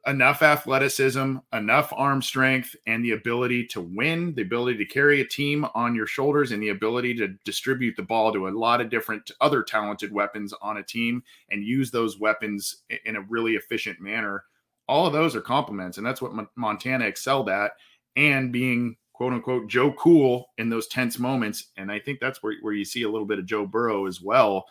enough 0.07 0.43
athleticism, 0.43 1.37
enough 1.53 1.93
arm 1.97 2.20
strength, 2.20 2.74
and 2.87 3.05
the 3.05 3.12
ability 3.12 3.66
to 3.66 3.80
win, 3.80 4.34
the 4.34 4.43
ability 4.43 4.78
to 4.78 4.84
carry 4.84 5.20
a 5.20 5.26
team 5.26 5.66
on 5.74 5.95
your 5.95 6.07
shoulders, 6.07 6.53
and 6.53 6.62
the 6.62 6.70
ability 6.70 7.14
to 7.14 7.28
distribute 7.45 7.95
the 7.97 8.03
ball 8.03 8.32
to 8.32 8.49
a 8.49 8.51
lot 8.51 8.80
of 8.80 8.91
different 8.91 9.30
other 9.41 9.62
talented 9.62 10.12
weapons 10.12 10.53
on 10.61 10.78
a 10.78 10.82
team 10.82 11.22
and 11.51 11.64
use 11.64 11.91
those 11.91 12.18
weapons 12.18 12.82
in 13.05 13.16
a 13.16 13.20
really 13.22 13.53
efficient 13.53 14.01
manner. 14.01 14.45
All 14.89 15.07
of 15.07 15.12
those 15.12 15.34
are 15.34 15.41
compliments, 15.41 15.99
and 15.99 16.07
that's 16.07 16.22
what 16.22 16.49
Montana 16.57 17.05
excelled 17.05 17.49
at, 17.49 17.72
and 18.16 18.53
being 18.53 18.97
quote 19.16 19.32
unquote 19.32 19.66
Joe 19.68 19.92
Cool 19.92 20.46
in 20.58 20.68
those 20.68 20.86
tense 20.88 21.18
moments. 21.18 21.70
And 21.78 21.90
I 21.90 21.98
think 21.98 22.20
that's 22.20 22.42
where, 22.42 22.54
where 22.60 22.74
you 22.74 22.84
see 22.84 23.02
a 23.02 23.08
little 23.08 23.26
bit 23.26 23.38
of 23.38 23.46
Joe 23.46 23.66
Burrow 23.66 24.06
as 24.06 24.20
well 24.20 24.66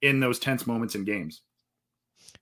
in 0.00 0.20
those 0.20 0.38
tense 0.38 0.66
moments 0.66 0.94
in 0.94 1.04
games. 1.04 1.42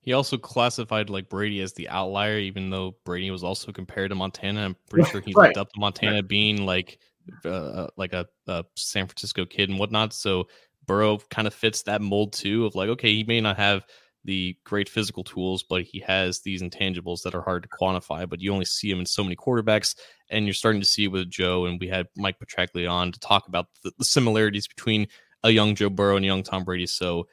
He 0.01 0.13
also 0.13 0.39
classified 0.39 1.11
like 1.11 1.29
Brady 1.29 1.61
as 1.61 1.73
the 1.73 1.89
outlier, 1.89 2.39
even 2.39 2.71
though 2.71 2.97
Brady 3.05 3.31
was 3.33 3.43
also 3.43 3.73
compared 3.73 4.11
to 4.11 4.15
Montana. 4.15 4.65
I'm 4.65 4.77
pretty 4.89 5.11
sure 5.11 5.21
he 5.21 5.33
right. 5.35 5.49
looked 5.49 5.59
up 5.59 5.73
to 5.73 5.81
Montana 5.81 6.17
right. 6.17 6.29
being 6.29 6.65
like 6.65 7.01
uh, 7.45 7.49
uh, 7.49 7.87
like 7.97 8.13
a, 8.13 8.27
a, 8.47 8.65
San 8.77 9.07
Francisco 9.07 9.45
kid 9.45 9.69
and 9.69 9.79
whatnot. 9.79 10.13
So 10.13 10.47
Burrow 10.87 11.19
kind 11.31 11.47
of 11.49 11.55
fits 11.55 11.83
that 11.83 12.01
mold 12.01 12.33
too 12.33 12.67
of 12.67 12.75
like, 12.75 12.89
okay, 12.91 13.13
he 13.13 13.25
may 13.25 13.41
not 13.41 13.57
have 13.57 13.85
the 14.29 14.55
great 14.63 14.91
physical 14.91 15.25
tools, 15.25 15.63
but 15.63 15.85
he 15.85 16.01
has 16.01 16.41
these 16.41 16.61
intangibles 16.61 17.23
that 17.23 17.35
are 17.35 17.41
hard 17.41 17.63
to 17.63 17.69
quantify. 17.71 18.29
But 18.29 18.43
you 18.43 18.53
only 18.53 18.67
see 18.67 18.91
him 18.91 19.01
in 19.01 19.07
so 19.07 19.25
many 19.25 19.35
quarterbacks, 19.35 19.97
and 20.29 20.45
you're 20.45 20.53
starting 20.53 20.83
to 20.83 20.87
see 20.87 21.09
with 21.09 21.31
Joe. 21.31 21.65
And 21.65 21.81
we 21.81 21.89
had 21.89 22.09
Mike 22.15 22.37
Petracli 22.39 22.89
on 22.89 23.11
to 23.11 23.19
talk 23.21 23.49
about 23.49 23.69
the, 23.83 23.91
the 23.97 24.05
similarities 24.05 24.69
between 24.69 25.09
a 25.45 25.51
young 25.51 25.75
Joe 25.75 25.89
Burrow 25.89 26.17
and 26.17 26.27
young 26.27 26.43
Tom 26.43 26.65
Brady. 26.65 26.87
So 26.87 27.27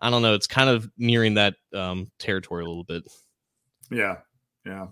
I 0.00 0.10
don't 0.10 0.22
know. 0.22 0.34
It's 0.34 0.48
kind 0.48 0.68
of 0.68 0.90
nearing 0.98 1.34
that 1.34 1.54
um, 1.72 2.10
territory 2.18 2.64
a 2.64 2.66
little 2.66 2.82
bit. 2.82 3.04
Yeah, 3.92 4.16
yeah. 4.66 4.88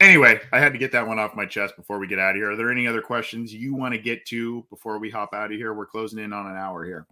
Anyway, 0.00 0.40
I 0.50 0.60
had 0.60 0.72
to 0.72 0.78
get 0.78 0.92
that 0.92 1.06
one 1.06 1.18
off 1.18 1.36
my 1.36 1.44
chest 1.44 1.76
before 1.76 1.98
we 1.98 2.06
get 2.06 2.18
out 2.18 2.30
of 2.30 2.36
here. 2.36 2.52
Are 2.52 2.56
there 2.56 2.70
any 2.70 2.86
other 2.86 3.02
questions 3.02 3.52
you 3.52 3.74
want 3.74 3.92
to 3.92 4.00
get 4.00 4.24
to 4.28 4.64
before 4.70 4.98
we 4.98 5.10
hop 5.10 5.34
out 5.34 5.52
of 5.52 5.58
here? 5.58 5.74
We're 5.74 5.84
closing 5.84 6.20
in 6.20 6.32
on 6.32 6.46
an 6.46 6.56
hour 6.56 6.86
here. 6.86 7.06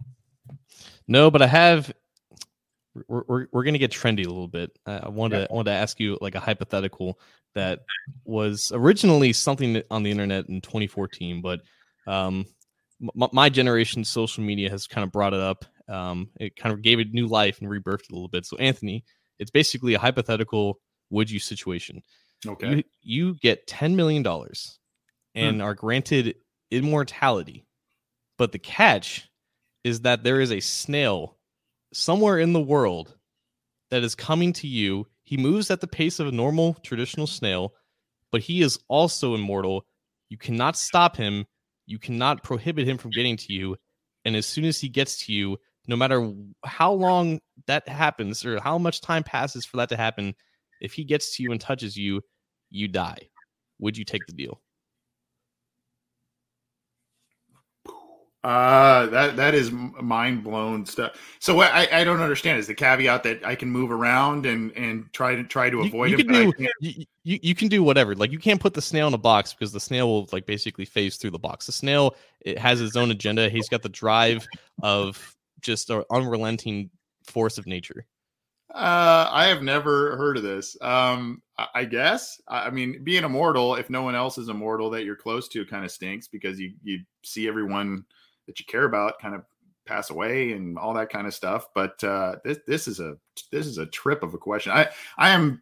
No, 1.07 1.29
but 1.29 1.43
I 1.43 1.47
have. 1.47 1.93
We're 3.07 3.23
we're, 3.27 3.47
we're 3.51 3.63
gonna 3.63 3.77
get 3.77 3.91
trendy 3.91 4.25
a 4.25 4.29
little 4.29 4.47
bit. 4.47 4.77
I 4.85 5.09
wanted 5.09 5.37
yeah. 5.37 5.45
to, 5.45 5.51
I 5.51 5.55
wanted 5.55 5.71
to 5.71 5.77
ask 5.77 5.99
you 5.99 6.17
like 6.21 6.35
a 6.35 6.39
hypothetical 6.39 7.19
that 7.55 7.81
was 8.25 8.71
originally 8.73 9.33
something 9.33 9.81
on 9.89 10.03
the 10.03 10.11
internet 10.11 10.49
in 10.49 10.61
2014, 10.61 11.41
but 11.41 11.61
um, 12.07 12.45
m- 13.01 13.29
my 13.31 13.49
generation 13.49 14.03
social 14.03 14.43
media 14.43 14.69
has 14.69 14.87
kind 14.87 15.03
of 15.03 15.11
brought 15.11 15.33
it 15.33 15.39
up. 15.39 15.65
Um, 15.87 16.29
it 16.39 16.55
kind 16.55 16.73
of 16.73 16.81
gave 16.81 16.99
it 16.99 17.13
new 17.13 17.27
life 17.27 17.59
and 17.59 17.69
rebirthed 17.69 18.03
it 18.03 18.11
a 18.11 18.13
little 18.13 18.27
bit. 18.27 18.45
So 18.45 18.57
Anthony, 18.57 19.03
it's 19.39 19.51
basically 19.51 19.95
a 19.95 19.99
hypothetical 19.99 20.79
would 21.09 21.29
you 21.31 21.39
situation. 21.39 22.01
Okay. 22.45 22.77
You, 22.77 22.83
you 23.01 23.35
get 23.35 23.67
$10 23.67 23.95
million 23.95 24.25
and 25.35 25.55
hmm. 25.57 25.61
are 25.61 25.73
granted 25.73 26.35
immortality. 26.71 27.65
But 28.37 28.51
the 28.51 28.59
catch 28.59 29.29
is 29.83 30.01
that 30.01 30.23
there 30.23 30.39
is 30.39 30.51
a 30.51 30.59
snail 30.59 31.37
somewhere 31.93 32.39
in 32.39 32.53
the 32.53 32.61
world 32.61 33.15
that 33.89 34.03
is 34.03 34.15
coming 34.15 34.53
to 34.53 34.67
you. 34.67 35.07
He 35.23 35.37
moves 35.37 35.69
at 35.71 35.81
the 35.81 35.87
pace 35.87 36.19
of 36.19 36.27
a 36.27 36.31
normal 36.31 36.75
traditional 36.83 37.27
snail, 37.27 37.73
but 38.31 38.41
he 38.41 38.61
is 38.61 38.79
also 38.87 39.35
immortal. 39.35 39.85
You 40.29 40.37
cannot 40.37 40.77
stop 40.77 41.15
him. 41.15 41.45
You 41.85 41.99
cannot 41.99 42.43
prohibit 42.43 42.87
him 42.87 42.97
from 42.97 43.11
getting 43.11 43.37
to 43.37 43.53
you. 43.53 43.75
And 44.25 44.35
as 44.35 44.45
soon 44.45 44.65
as 44.65 44.79
he 44.79 44.89
gets 44.89 45.25
to 45.25 45.33
you, 45.33 45.57
no 45.87 45.95
matter 45.95 46.31
how 46.63 46.93
long 46.93 47.39
that 47.65 47.87
happens 47.87 48.45
or 48.45 48.59
how 48.59 48.77
much 48.77 49.01
time 49.01 49.23
passes 49.23 49.65
for 49.65 49.77
that 49.77 49.89
to 49.89 49.97
happen, 49.97 50.35
if 50.81 50.93
he 50.93 51.03
gets 51.03 51.35
to 51.35 51.43
you 51.43 51.51
and 51.51 51.59
touches 51.59 51.97
you, 51.97 52.21
you 52.69 52.87
die. 52.87 53.29
Would 53.79 53.97
you 53.97 54.05
take 54.05 54.25
the 54.27 54.33
deal? 54.33 54.61
Uh 58.41 59.07
that 59.07 59.35
that 59.35 59.53
is 59.53 59.69
mind 59.69 60.45
blown 60.45 60.85
stuff. 60.85 61.11
So 61.39 61.53
what 61.53 61.73
I, 61.73 61.89
I 61.91 62.03
don't 62.05 62.21
understand 62.21 62.57
is 62.57 62.67
the 62.67 62.73
caveat 62.73 63.23
that 63.23 63.45
I 63.45 63.55
can 63.55 63.69
move 63.69 63.91
around 63.91 64.45
and 64.45 64.71
and 64.77 65.11
try 65.11 65.35
to 65.35 65.43
try 65.43 65.69
to 65.69 65.81
avoid 65.81 66.11
you, 66.11 66.17
you 66.19 66.23
him. 66.23 66.51
Can 66.53 66.63
do, 66.63 66.71
you, 66.79 67.05
you, 67.25 67.39
you 67.41 67.55
can 67.55 67.67
do 67.67 67.83
whatever. 67.83 68.15
Like 68.15 68.31
you 68.31 68.39
can't 68.39 68.61
put 68.61 68.73
the 68.73 68.81
snail 68.81 69.07
in 69.07 69.13
a 69.13 69.17
box 69.17 69.53
because 69.53 69.73
the 69.73 69.79
snail 69.81 70.07
will 70.07 70.29
like 70.31 70.45
basically 70.45 70.85
phase 70.85 71.17
through 71.17 71.31
the 71.31 71.39
box. 71.39 71.65
The 71.65 71.73
snail 71.73 72.15
it 72.39 72.57
has 72.57 72.79
its 72.79 72.95
own 72.95 73.11
agenda. 73.11 73.49
He's 73.49 73.67
got 73.67 73.81
the 73.81 73.89
drive 73.89 74.47
of 74.81 75.35
just 75.59 75.89
an 75.89 76.05
unrelenting 76.09 76.91
force 77.25 77.57
of 77.57 77.67
nature. 77.67 78.05
Uh, 78.73 79.27
I 79.31 79.47
have 79.47 79.63
never 79.63 80.15
heard 80.15 80.37
of 80.37 80.43
this. 80.43 80.77
Um, 80.79 81.41
I 81.73 81.83
guess. 81.85 82.39
I 82.47 82.69
mean, 82.69 83.03
being 83.03 83.23
immortal, 83.23 83.75
if 83.75 83.89
no 83.89 84.03
one 84.03 84.15
else 84.15 84.37
is 84.37 84.47
immortal 84.47 84.91
that 84.91 85.03
you're 85.03 85.15
close 85.15 85.49
to, 85.49 85.65
kind 85.65 85.83
of 85.83 85.91
stinks 85.91 86.27
because 86.27 86.59
you 86.59 86.73
you 86.83 86.99
see 87.23 87.47
everyone 87.47 88.05
that 88.49 88.59
you 88.59 88.65
care 88.65 88.85
about 88.85 89.19
kind 89.19 89.35
of 89.35 89.43
pass 89.85 90.09
away 90.09 90.53
and 90.53 90.77
all 90.77 90.93
that 90.95 91.11
kind 91.11 91.27
of 91.27 91.33
stuff. 91.35 91.67
But 91.75 92.03
uh, 92.03 92.37
this 92.43 92.57
this 92.65 92.87
is 92.87 92.99
a 92.99 93.15
this 93.51 93.67
is 93.67 93.77
a 93.77 93.85
trip 93.85 94.23
of 94.23 94.33
a 94.33 94.39
question. 94.39 94.71
I 94.71 94.89
I 95.19 95.29
am 95.29 95.61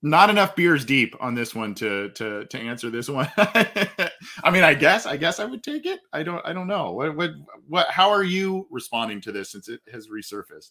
not 0.00 0.30
enough 0.30 0.56
beers 0.56 0.84
deep 0.86 1.14
on 1.20 1.34
this 1.34 1.54
one 1.54 1.74
to 1.74 2.08
to 2.10 2.46
to 2.46 2.58
answer 2.58 2.88
this 2.88 3.10
one. 3.10 3.30
I 3.36 4.50
mean, 4.50 4.64
I 4.64 4.72
guess 4.72 5.04
I 5.04 5.18
guess 5.18 5.38
I 5.38 5.44
would 5.44 5.62
take 5.62 5.84
it. 5.84 6.00
I 6.14 6.22
don't 6.22 6.44
I 6.46 6.54
don't 6.54 6.66
know. 6.66 6.92
What 6.92 7.14
what 7.16 7.32
what 7.68 7.90
how 7.90 8.08
are 8.08 8.24
you 8.24 8.66
responding 8.70 9.20
to 9.22 9.32
this 9.32 9.52
since 9.52 9.68
it 9.68 9.80
has 9.92 10.08
resurfaced? 10.08 10.70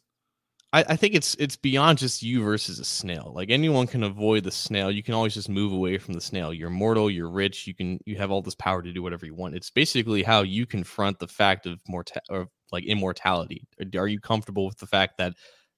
I, 0.73 0.83
I 0.89 0.95
think 0.95 1.15
it's 1.15 1.35
it's 1.35 1.55
beyond 1.55 1.99
just 1.99 2.21
you 2.21 2.43
versus 2.43 2.79
a 2.79 2.85
snail. 2.85 3.31
Like 3.33 3.49
anyone 3.49 3.87
can 3.87 4.03
avoid 4.03 4.43
the 4.43 4.51
snail. 4.51 4.91
You 4.91 5.03
can 5.03 5.13
always 5.13 5.33
just 5.33 5.49
move 5.49 5.71
away 5.71 5.97
from 5.97 6.13
the 6.13 6.21
snail. 6.21 6.53
You're 6.53 6.69
mortal. 6.69 7.09
You're 7.09 7.29
rich. 7.29 7.65
You 7.67 7.73
can 7.73 7.99
you 8.05 8.17
have 8.17 8.31
all 8.31 8.41
this 8.41 8.55
power 8.55 8.81
to 8.81 8.91
do 8.91 9.01
whatever 9.01 9.25
you 9.25 9.35
want. 9.35 9.55
It's 9.55 9.69
basically 9.69 10.23
how 10.23 10.41
you 10.41 10.65
confront 10.65 11.19
the 11.19 11.27
fact 11.27 11.65
of 11.65 11.79
mortal 11.87 12.21
or 12.29 12.47
like 12.71 12.83
immortality. 12.85 13.67
Are 13.95 14.07
you 14.07 14.19
comfortable 14.19 14.65
with 14.65 14.77
the 14.77 14.87
fact 14.87 15.17
that 15.17 15.33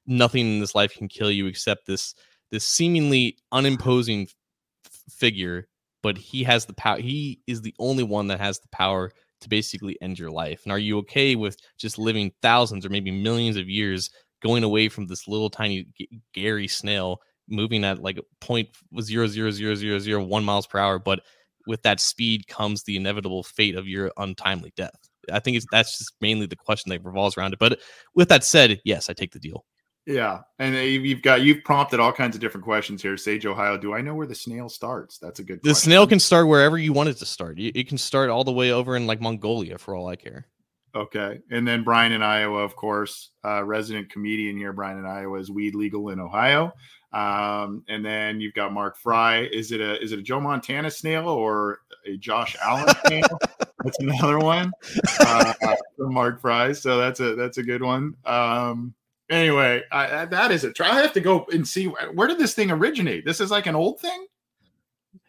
nothing 0.07 0.47
in 0.47 0.59
this 0.59 0.73
life 0.73 0.93
can 0.95 1.07
kill 1.07 1.29
you 1.31 1.45
except 1.47 1.85
this 1.85 2.15
this 2.49 2.65
seemingly 2.65 3.37
unimposing 3.51 4.27
f- 4.85 4.91
figure, 5.09 5.67
but 6.01 6.17
he 6.17 6.43
has 6.43 6.65
the 6.65 6.73
power. 6.73 6.97
He 6.99 7.41
is 7.45 7.61
the 7.61 7.75
only 7.77 8.03
one 8.03 8.27
that 8.27 8.39
has 8.39 8.59
the 8.59 8.69
power 8.69 9.11
to 9.41 9.49
basically 9.49 9.97
end 10.01 10.17
your 10.17 10.31
life. 10.31 10.61
And 10.63 10.71
are 10.71 10.79
you 10.79 10.97
okay 10.99 11.35
with 11.35 11.57
just 11.77 11.99
living 11.99 12.31
thousands 12.41 12.85
or 12.85 12.89
maybe 12.89 13.11
millions 13.11 13.57
of 13.57 13.69
years 13.69 14.09
going 14.41 14.63
away 14.63 14.89
from 14.89 15.07
this 15.07 15.27
little 15.27 15.49
tiny 15.49 15.87
Gary 16.33 16.67
snail 16.67 17.21
moving 17.49 17.83
at 17.83 18.01
like 18.01 18.19
point 18.41 18.69
zero 19.01 19.27
zero 19.27 19.51
zero 19.51 19.75
zero 19.75 19.99
zero 19.99 20.23
one 20.23 20.43
miles 20.43 20.67
per 20.67 20.79
hour, 20.79 20.99
but 20.99 21.21
with 21.65 21.81
that 21.83 21.99
speed 21.99 22.47
comes 22.47 22.83
the 22.83 22.95
inevitable 22.95 23.43
fate 23.43 23.75
of 23.75 23.87
your 23.87 24.11
untimely 24.17 24.73
death. 24.75 24.97
I 25.31 25.39
think 25.39 25.57
it's 25.57 25.65
that's 25.71 25.97
just 25.97 26.13
mainly 26.21 26.45
the 26.45 26.55
question 26.55 26.89
that 26.89 27.03
revolves 27.03 27.37
around 27.37 27.53
it. 27.53 27.59
But 27.59 27.79
with 28.15 28.29
that 28.29 28.43
said, 28.43 28.79
yes, 28.85 29.09
I 29.09 29.13
take 29.13 29.33
the 29.33 29.39
deal. 29.39 29.65
Yeah, 30.05 30.39
and 30.57 30.73
you've 30.73 31.21
got 31.21 31.41
you've 31.41 31.65
prompted 31.65 31.99
all 31.99 32.13
kinds 32.13 32.33
of 32.33 32.41
different 32.41 32.63
questions 32.63 33.01
here. 33.01 33.17
Sage 33.17 33.45
Ohio, 33.45 33.77
do 33.77 33.93
I 33.93 33.99
know 33.99 34.15
where 34.15 34.25
the 34.25 34.33
snail 34.33 34.69
starts? 34.69 35.17
That's 35.17 35.41
a 35.41 35.43
good. 35.43 35.57
The 35.57 35.71
question. 35.71 35.89
snail 35.89 36.07
can 36.07 36.21
start 36.21 36.47
wherever 36.47 36.77
you 36.77 36.93
want 36.93 37.09
it 37.09 37.17
to 37.17 37.25
start. 37.25 37.59
It 37.59 37.89
can 37.89 37.97
start 37.97 38.29
all 38.29 38.45
the 38.45 38.53
way 38.53 38.71
over 38.71 38.95
in 38.95 39.05
like 39.05 39.19
Mongolia, 39.19 39.77
for 39.77 39.95
all 39.95 40.07
I 40.07 40.15
care. 40.15 40.47
Okay. 40.95 41.39
And 41.51 41.67
then 41.67 41.83
Brian 41.83 42.11
in 42.11 42.23
Iowa, 42.23 42.59
of 42.59 42.75
course, 42.75 43.31
uh, 43.45 43.63
resident 43.63 44.11
comedian 44.11 44.57
here. 44.57 44.73
Brian 44.73 44.97
in 44.97 45.05
Iowa 45.05 45.39
is 45.39 45.51
weed 45.51 45.75
legal 45.75 46.09
in 46.09 46.19
Ohio. 46.19 46.73
Um, 47.13 47.83
and 47.87 48.03
then 48.05 48.39
you've 48.41 48.53
got 48.53 48.73
Mark 48.73 48.97
Fry. 48.97 49.43
Is 49.51 49.71
it 49.71 49.79
a 49.79 50.01
is 50.01 50.11
it 50.11 50.19
a 50.19 50.21
Joe 50.21 50.39
Montana 50.39 50.91
snail 50.91 51.29
or 51.29 51.79
a 52.05 52.17
Josh 52.17 52.55
Allen 52.61 52.93
snail? 53.07 53.27
that's 53.83 53.99
another 53.99 54.39
one 54.39 54.71
uh, 55.19 55.53
from 55.95 56.13
Mark 56.13 56.41
Fry. 56.41 56.73
So 56.73 56.97
that's 56.97 57.19
a 57.19 57.35
that's 57.35 57.57
a 57.57 57.63
good 57.63 57.81
one. 57.81 58.15
Um, 58.25 58.93
anyway, 59.29 59.83
I, 59.91 60.25
that 60.25 60.51
is 60.51 60.63
a 60.63 60.73
try. 60.73 60.89
I 60.89 61.01
have 61.01 61.13
to 61.13 61.21
go 61.21 61.45
and 61.51 61.67
see 61.67 61.85
where 61.85 62.27
did 62.27 62.39
this 62.39 62.53
thing 62.53 62.71
originate. 62.71 63.25
This 63.25 63.39
is 63.39 63.51
like 63.51 63.67
an 63.67 63.75
old 63.75 63.99
thing. 63.99 64.27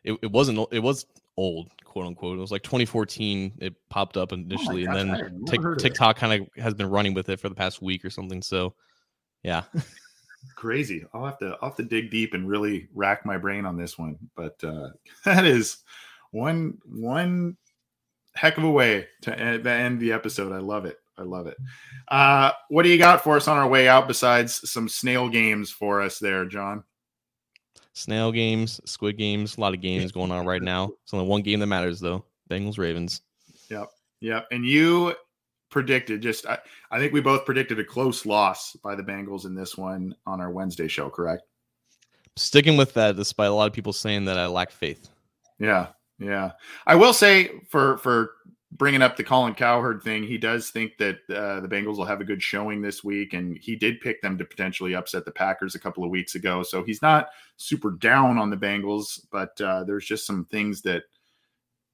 It, 0.05 0.19
it 0.23 0.33
wasn't. 0.33 0.67
It 0.73 0.81
was 0.81 1.07
old, 1.39 1.71
quote 1.85 2.07
unquote. 2.07 2.37
It 2.37 2.41
was 2.41 2.51
like 2.51 2.63
2014. 2.63 3.55
It 3.59 3.75
popped 3.89 4.17
up 4.17 4.33
oh 4.33 4.35
initially, 4.35 4.87
oh 4.87 4.93
gosh, 4.93 5.01
and 5.01 5.15
then 5.15 5.45
Tick, 5.47 5.61
TikTok 5.79 6.17
kind 6.17 6.43
of 6.43 6.63
has 6.63 6.75
been 6.75 6.91
running 6.91 7.15
with 7.15 7.29
it 7.29 7.41
for 7.41 7.49
the 7.49 7.55
past 7.55 7.81
week 7.81 8.05
or 8.05 8.11
something. 8.11 8.43
So, 8.43 8.75
yeah, 9.43 9.63
crazy. 10.57 11.05
I'll 11.15 11.25
have 11.25 11.39
to 11.39 11.57
I'll 11.63 11.71
have 11.71 11.77
to 11.77 11.85
dig 11.85 12.11
deep 12.11 12.35
and 12.35 12.49
really 12.49 12.89
rack 12.93 13.25
my 13.25 13.39
brain 13.39 13.65
on 13.65 13.79
this 13.79 13.97
one. 13.97 14.19
But 14.37 14.63
uh, 14.63 14.91
that 15.25 15.47
is 15.47 15.79
one 16.33 16.79
one 16.85 17.57
heck 18.35 18.59
of 18.59 18.65
a 18.65 18.71
way 18.71 19.07
to 19.23 19.39
end 19.39 20.01
the 20.01 20.13
episode. 20.13 20.53
I 20.53 20.59
love 20.59 20.85
it. 20.85 20.99
I 21.17 21.23
love 21.23 21.47
it. 21.49 21.57
Uh, 22.07 22.53
what 22.69 22.85
do 22.85 22.91
you 22.91 22.99
got 22.99 23.25
for 23.25 23.37
us 23.37 23.49
on 23.49 23.57
our 23.57 23.69
way 23.69 23.89
out 23.89 24.07
besides 24.07 24.71
some 24.71 24.89
snail 24.89 25.29
games 25.29 25.71
for 25.71 26.01
us 26.01 26.19
there, 26.19 26.45
John? 26.45 26.85
Snail 27.99 28.33
games, 28.33 28.81
squid 28.85 29.19
games, 29.19 29.57
a 29.57 29.61
lot 29.61 29.75
of 29.75 29.81
games 29.81 30.13
going 30.13 30.31
on 30.31 30.47
right 30.47 30.63
now. 30.63 30.91
It's 31.03 31.13
only 31.13 31.27
one 31.27 31.43
game 31.43 31.61
that 31.61 31.67
matters 31.67 32.01
though. 32.01 32.25
Bengals 32.51 32.79
Ravens. 32.79 33.23
Yep. 33.71 33.89
Yep. 34.21 34.47
And 34.51 34.65
you 34.65 35.15
predicted 35.71 36.23
just 36.23 36.47
I, 36.47 36.59
I 36.91 36.99
think 36.99 37.13
we 37.13 37.21
both 37.21 37.45
predicted 37.45 37.79
a 37.79 37.85
close 37.85 38.25
loss 38.25 38.75
by 38.77 38.95
the 38.95 39.03
Bengals 39.03 39.45
in 39.45 39.55
this 39.55 39.77
one 39.77 40.15
on 40.27 40.41
our 40.41 40.51
Wednesday 40.51 40.89
show, 40.89 41.11
correct? 41.11 41.43
Sticking 42.37 42.77
with 42.77 42.95
that 42.95 43.17
despite 43.17 43.49
a 43.49 43.55
lot 43.55 43.67
of 43.67 43.73
people 43.73 43.93
saying 43.93 44.25
that 44.27 44.39
I 44.39 44.47
lack 44.47 44.71
faith. 44.71 45.09
Yeah. 45.59 45.89
Yeah. 46.19 46.53
I 46.87 46.95
will 46.95 47.13
say 47.13 47.51
for 47.69 47.99
for 47.99 48.33
bringing 48.73 49.03
up 49.03 49.17
the 49.17 49.25
Colin 49.25 49.55
Cowherd 49.55 50.03
thing, 50.03 50.23
he 50.23 50.39
does 50.39 50.71
think 50.71 50.99
that 50.99 51.17
uh, 51.31 51.61
the 51.61 51.69
Bengals 51.69 51.97
will 51.97 52.05
have 52.05 52.21
a 52.21 52.25
good 52.25 52.43
showing 52.43 52.83
this 52.83 53.03
week, 53.03 53.33
and 53.33 53.57
he 53.57 53.77
did 53.77 54.01
pick 54.01 54.21
them 54.21 54.37
to 54.39 54.45
potentially 54.45 54.95
upset 54.95 55.25
the 55.25 55.31
Packers 55.31 55.75
a 55.75 55.79
couple 55.79 56.05
of 56.05 56.11
weeks 56.11 56.35
ago. 56.35 56.63
So 56.63 56.83
he's 56.83 57.03
not 57.03 57.29
super 57.57 57.93
down 57.93 58.39
on 58.39 58.51
the 58.51 58.57
Bengals, 58.57 59.21
but 59.31 59.59
uh, 59.61 59.85
there's 59.85 60.07
just 60.07 60.27
some 60.27 60.45
things 60.45 60.83
that 60.83 61.05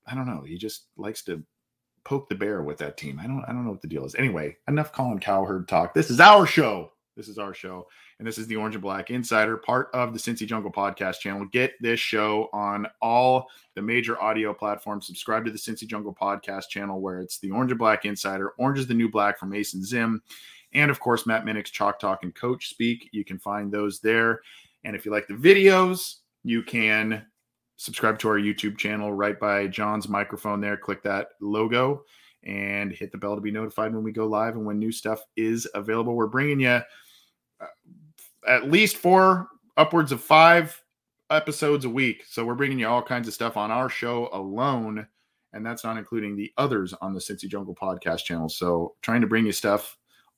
I 0.07 0.15
don't 0.15 0.27
know. 0.27 0.43
He 0.43 0.59
just 0.59 0.87
likes 0.97 1.23
to 1.25 1.43
poke 2.05 2.29
the 2.29 2.35
bear 2.35 2.63
with 2.63 2.79
that 2.79 2.97
team. 2.97 3.19
I 3.19 3.27
don't 3.27 3.45
I 3.49 3.53
don't 3.53 3.65
know 3.65 3.71
what 3.71 3.83
the 3.83 3.89
deal 3.89 4.05
is. 4.05 4.15
Anyway, 4.15 4.57
enough 4.69 4.93
Colin 4.93 5.21
Cowherd 5.21 5.69
talk. 5.69 5.95
This 5.95 6.11
is 6.11 6.21
our 6.21 6.47
show. 6.47 6.93
This 7.17 7.29
is 7.29 7.39
our 7.39 7.55
show. 7.55 7.87
And 8.19 8.27
this 8.27 8.39
is 8.39 8.47
the 8.47 8.57
Orange 8.57 8.77
and 8.77 8.83
Black 8.83 9.11
Insider, 9.11 9.57
part 9.57 9.89
of 9.93 10.13
the 10.13 10.19
Cincy 10.19 10.47
Jungle 10.47 10.71
podcast 10.71 11.19
channel. 11.19 11.45
Get 11.47 11.75
this 11.81 11.99
show 11.99 12.49
on 12.53 12.87
all 13.03 13.49
the 13.75 13.83
major 13.83 14.21
audio 14.23 14.55
platforms. 14.55 15.07
Subscribe 15.07 15.45
to 15.45 15.51
the 15.51 15.59
Cincy 15.59 15.87
Jungle 15.87 16.15
podcast 16.15 16.69
channel 16.69 17.01
where 17.01 17.21
it's 17.21 17.39
the 17.39 17.51
Orange 17.51 17.73
and 17.73 17.79
Black 17.79 18.05
Insider. 18.05 18.51
Orange 18.59 18.79
is 18.79 18.87
the 18.87 18.95
new 18.95 19.11
black 19.11 19.39
from 19.39 19.51
Mason 19.51 19.85
Zim. 19.85 20.23
and 20.73 20.91
of 20.91 21.01
course 21.01 21.27
Matt 21.27 21.45
Minnick's 21.45 21.71
Chalk 21.71 21.99
Talk 21.99 22.23
and 22.23 22.35
Coach 22.35 22.69
Speak. 22.69 23.09
You 23.13 23.25
can 23.25 23.39
find 23.39 23.73
those 23.73 24.01
there. 24.01 24.41
And 24.85 24.95
if 24.95 25.05
you 25.05 25.13
like 25.13 25.27
the 25.27 25.35
videos, 25.35 26.17
you 26.43 26.63
can 26.63 27.25
subscribe 27.77 28.19
to 28.21 28.29
our 28.29 28.39
YouTube 28.39 28.79
channel 28.79 29.13
right 29.13 29.39
by 29.39 29.67
John's 29.67 30.09
microphone 30.09 30.61
there. 30.61 30.77
Click 30.77 31.03
that 31.03 31.31
logo 31.41 32.05
and 32.45 32.93
hit 32.93 33.11
the 33.11 33.19
bell 33.19 33.35
to 33.35 33.41
be 33.41 33.51
notified 33.51 33.95
when 33.95 34.05
we 34.05 34.13
go 34.13 34.27
live 34.27 34.55
and 34.55 34.67
when 34.67 34.79
new 34.79 34.93
stuff 34.93 35.23
is 35.37 35.67
available. 35.75 36.15
We're 36.15 36.27
bringing 36.27 36.61
you 36.61 36.69
uh, 36.69 37.67
at 38.47 38.71
least 38.71 38.97
four, 38.97 39.49
upwards 39.77 40.13
of 40.13 40.21
five 40.21 40.81
episodes 41.31 41.85
a 41.85 41.91
week. 41.91 42.25
So 42.29 42.45
we're 42.45 42.55
bringing 42.55 42.79
you 42.79 42.89
all 42.89 43.03
kinds 43.03 43.29
of 43.29 43.35
stuff 43.35 43.57
on 43.57 43.71
our 43.71 43.89
show 43.89 44.29
alone. 44.33 45.07
And 45.53 45.65
that's 45.65 45.85
not 45.85 45.97
including 45.97 46.37
the 46.37 46.53
others 46.59 46.93
on 47.01 47.15
the 47.15 47.21
Cincy 47.21 47.49
Jungle 47.49 47.75
podcast 47.75 48.25
channel. 48.25 48.49
So 48.49 48.95
trying 49.03 49.21
to 49.21 49.27
bring 49.27 49.47
you 49.47 49.53
stuff 49.53 49.97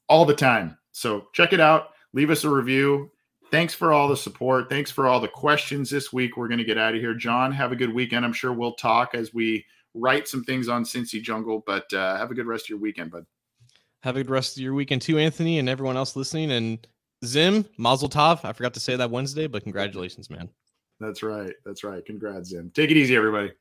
all 0.09 0.24
the 0.24 0.34
time. 0.34 0.76
So 0.92 1.28
check 1.32 1.52
it 1.52 1.61
out. 1.61 1.88
Leave 2.12 2.30
us 2.30 2.44
a 2.44 2.50
review. 2.50 3.11
Thanks 3.50 3.74
for 3.74 3.92
all 3.92 4.09
the 4.09 4.16
support. 4.16 4.68
Thanks 4.68 4.90
for 4.90 5.07
all 5.07 5.20
the 5.20 5.28
questions 5.28 5.88
this 5.88 6.12
week. 6.12 6.36
We're 6.36 6.48
going 6.48 6.59
to 6.59 6.64
get 6.64 6.78
out 6.78 6.94
of 6.94 7.00
here. 7.00 7.14
John, 7.14 7.52
have 7.52 7.72
a 7.72 7.76
good 7.76 7.94
weekend. 7.94 8.24
I'm 8.24 8.32
sure 8.32 8.52
we'll 8.52 8.74
talk 8.74 9.14
as 9.14 9.32
we 9.32 9.64
write 9.94 10.28
some 10.28 10.44
things 10.44 10.68
on 10.68 10.84
Cincy 10.84 11.22
Jungle, 11.22 11.62
but 11.66 11.90
uh, 11.92 12.16
have 12.16 12.30
a 12.30 12.34
good 12.34 12.46
rest 12.46 12.66
of 12.66 12.70
your 12.70 12.78
weekend, 12.78 13.11
bud. 13.11 13.24
Have 14.02 14.16
a 14.16 14.20
good 14.20 14.30
rest 14.30 14.57
of 14.57 14.62
your 14.62 14.74
weekend 14.74 15.02
too, 15.02 15.18
Anthony, 15.18 15.59
and 15.59 15.68
everyone 15.68 15.96
else 15.96 16.16
listening. 16.16 16.50
And 16.50 16.86
Zim, 17.25 17.64
Mazel 17.79 18.09
Tov. 18.09 18.45
I 18.45 18.53
forgot 18.53 18.75
to 18.75 18.81
say 18.81 18.97
that 18.97 19.11
Wednesday, 19.11 19.47
but 19.47 19.62
congratulations, 19.62 20.31
man. 20.31 20.49
That's 21.01 21.23
right. 21.23 21.53
That's 21.64 21.85
right. 21.85 22.05
Congrats, 22.05 22.51
Zim. 22.51 22.71
Take 22.75 22.91
it 22.91 22.97
easy, 22.97 23.17
everybody. 23.17 23.53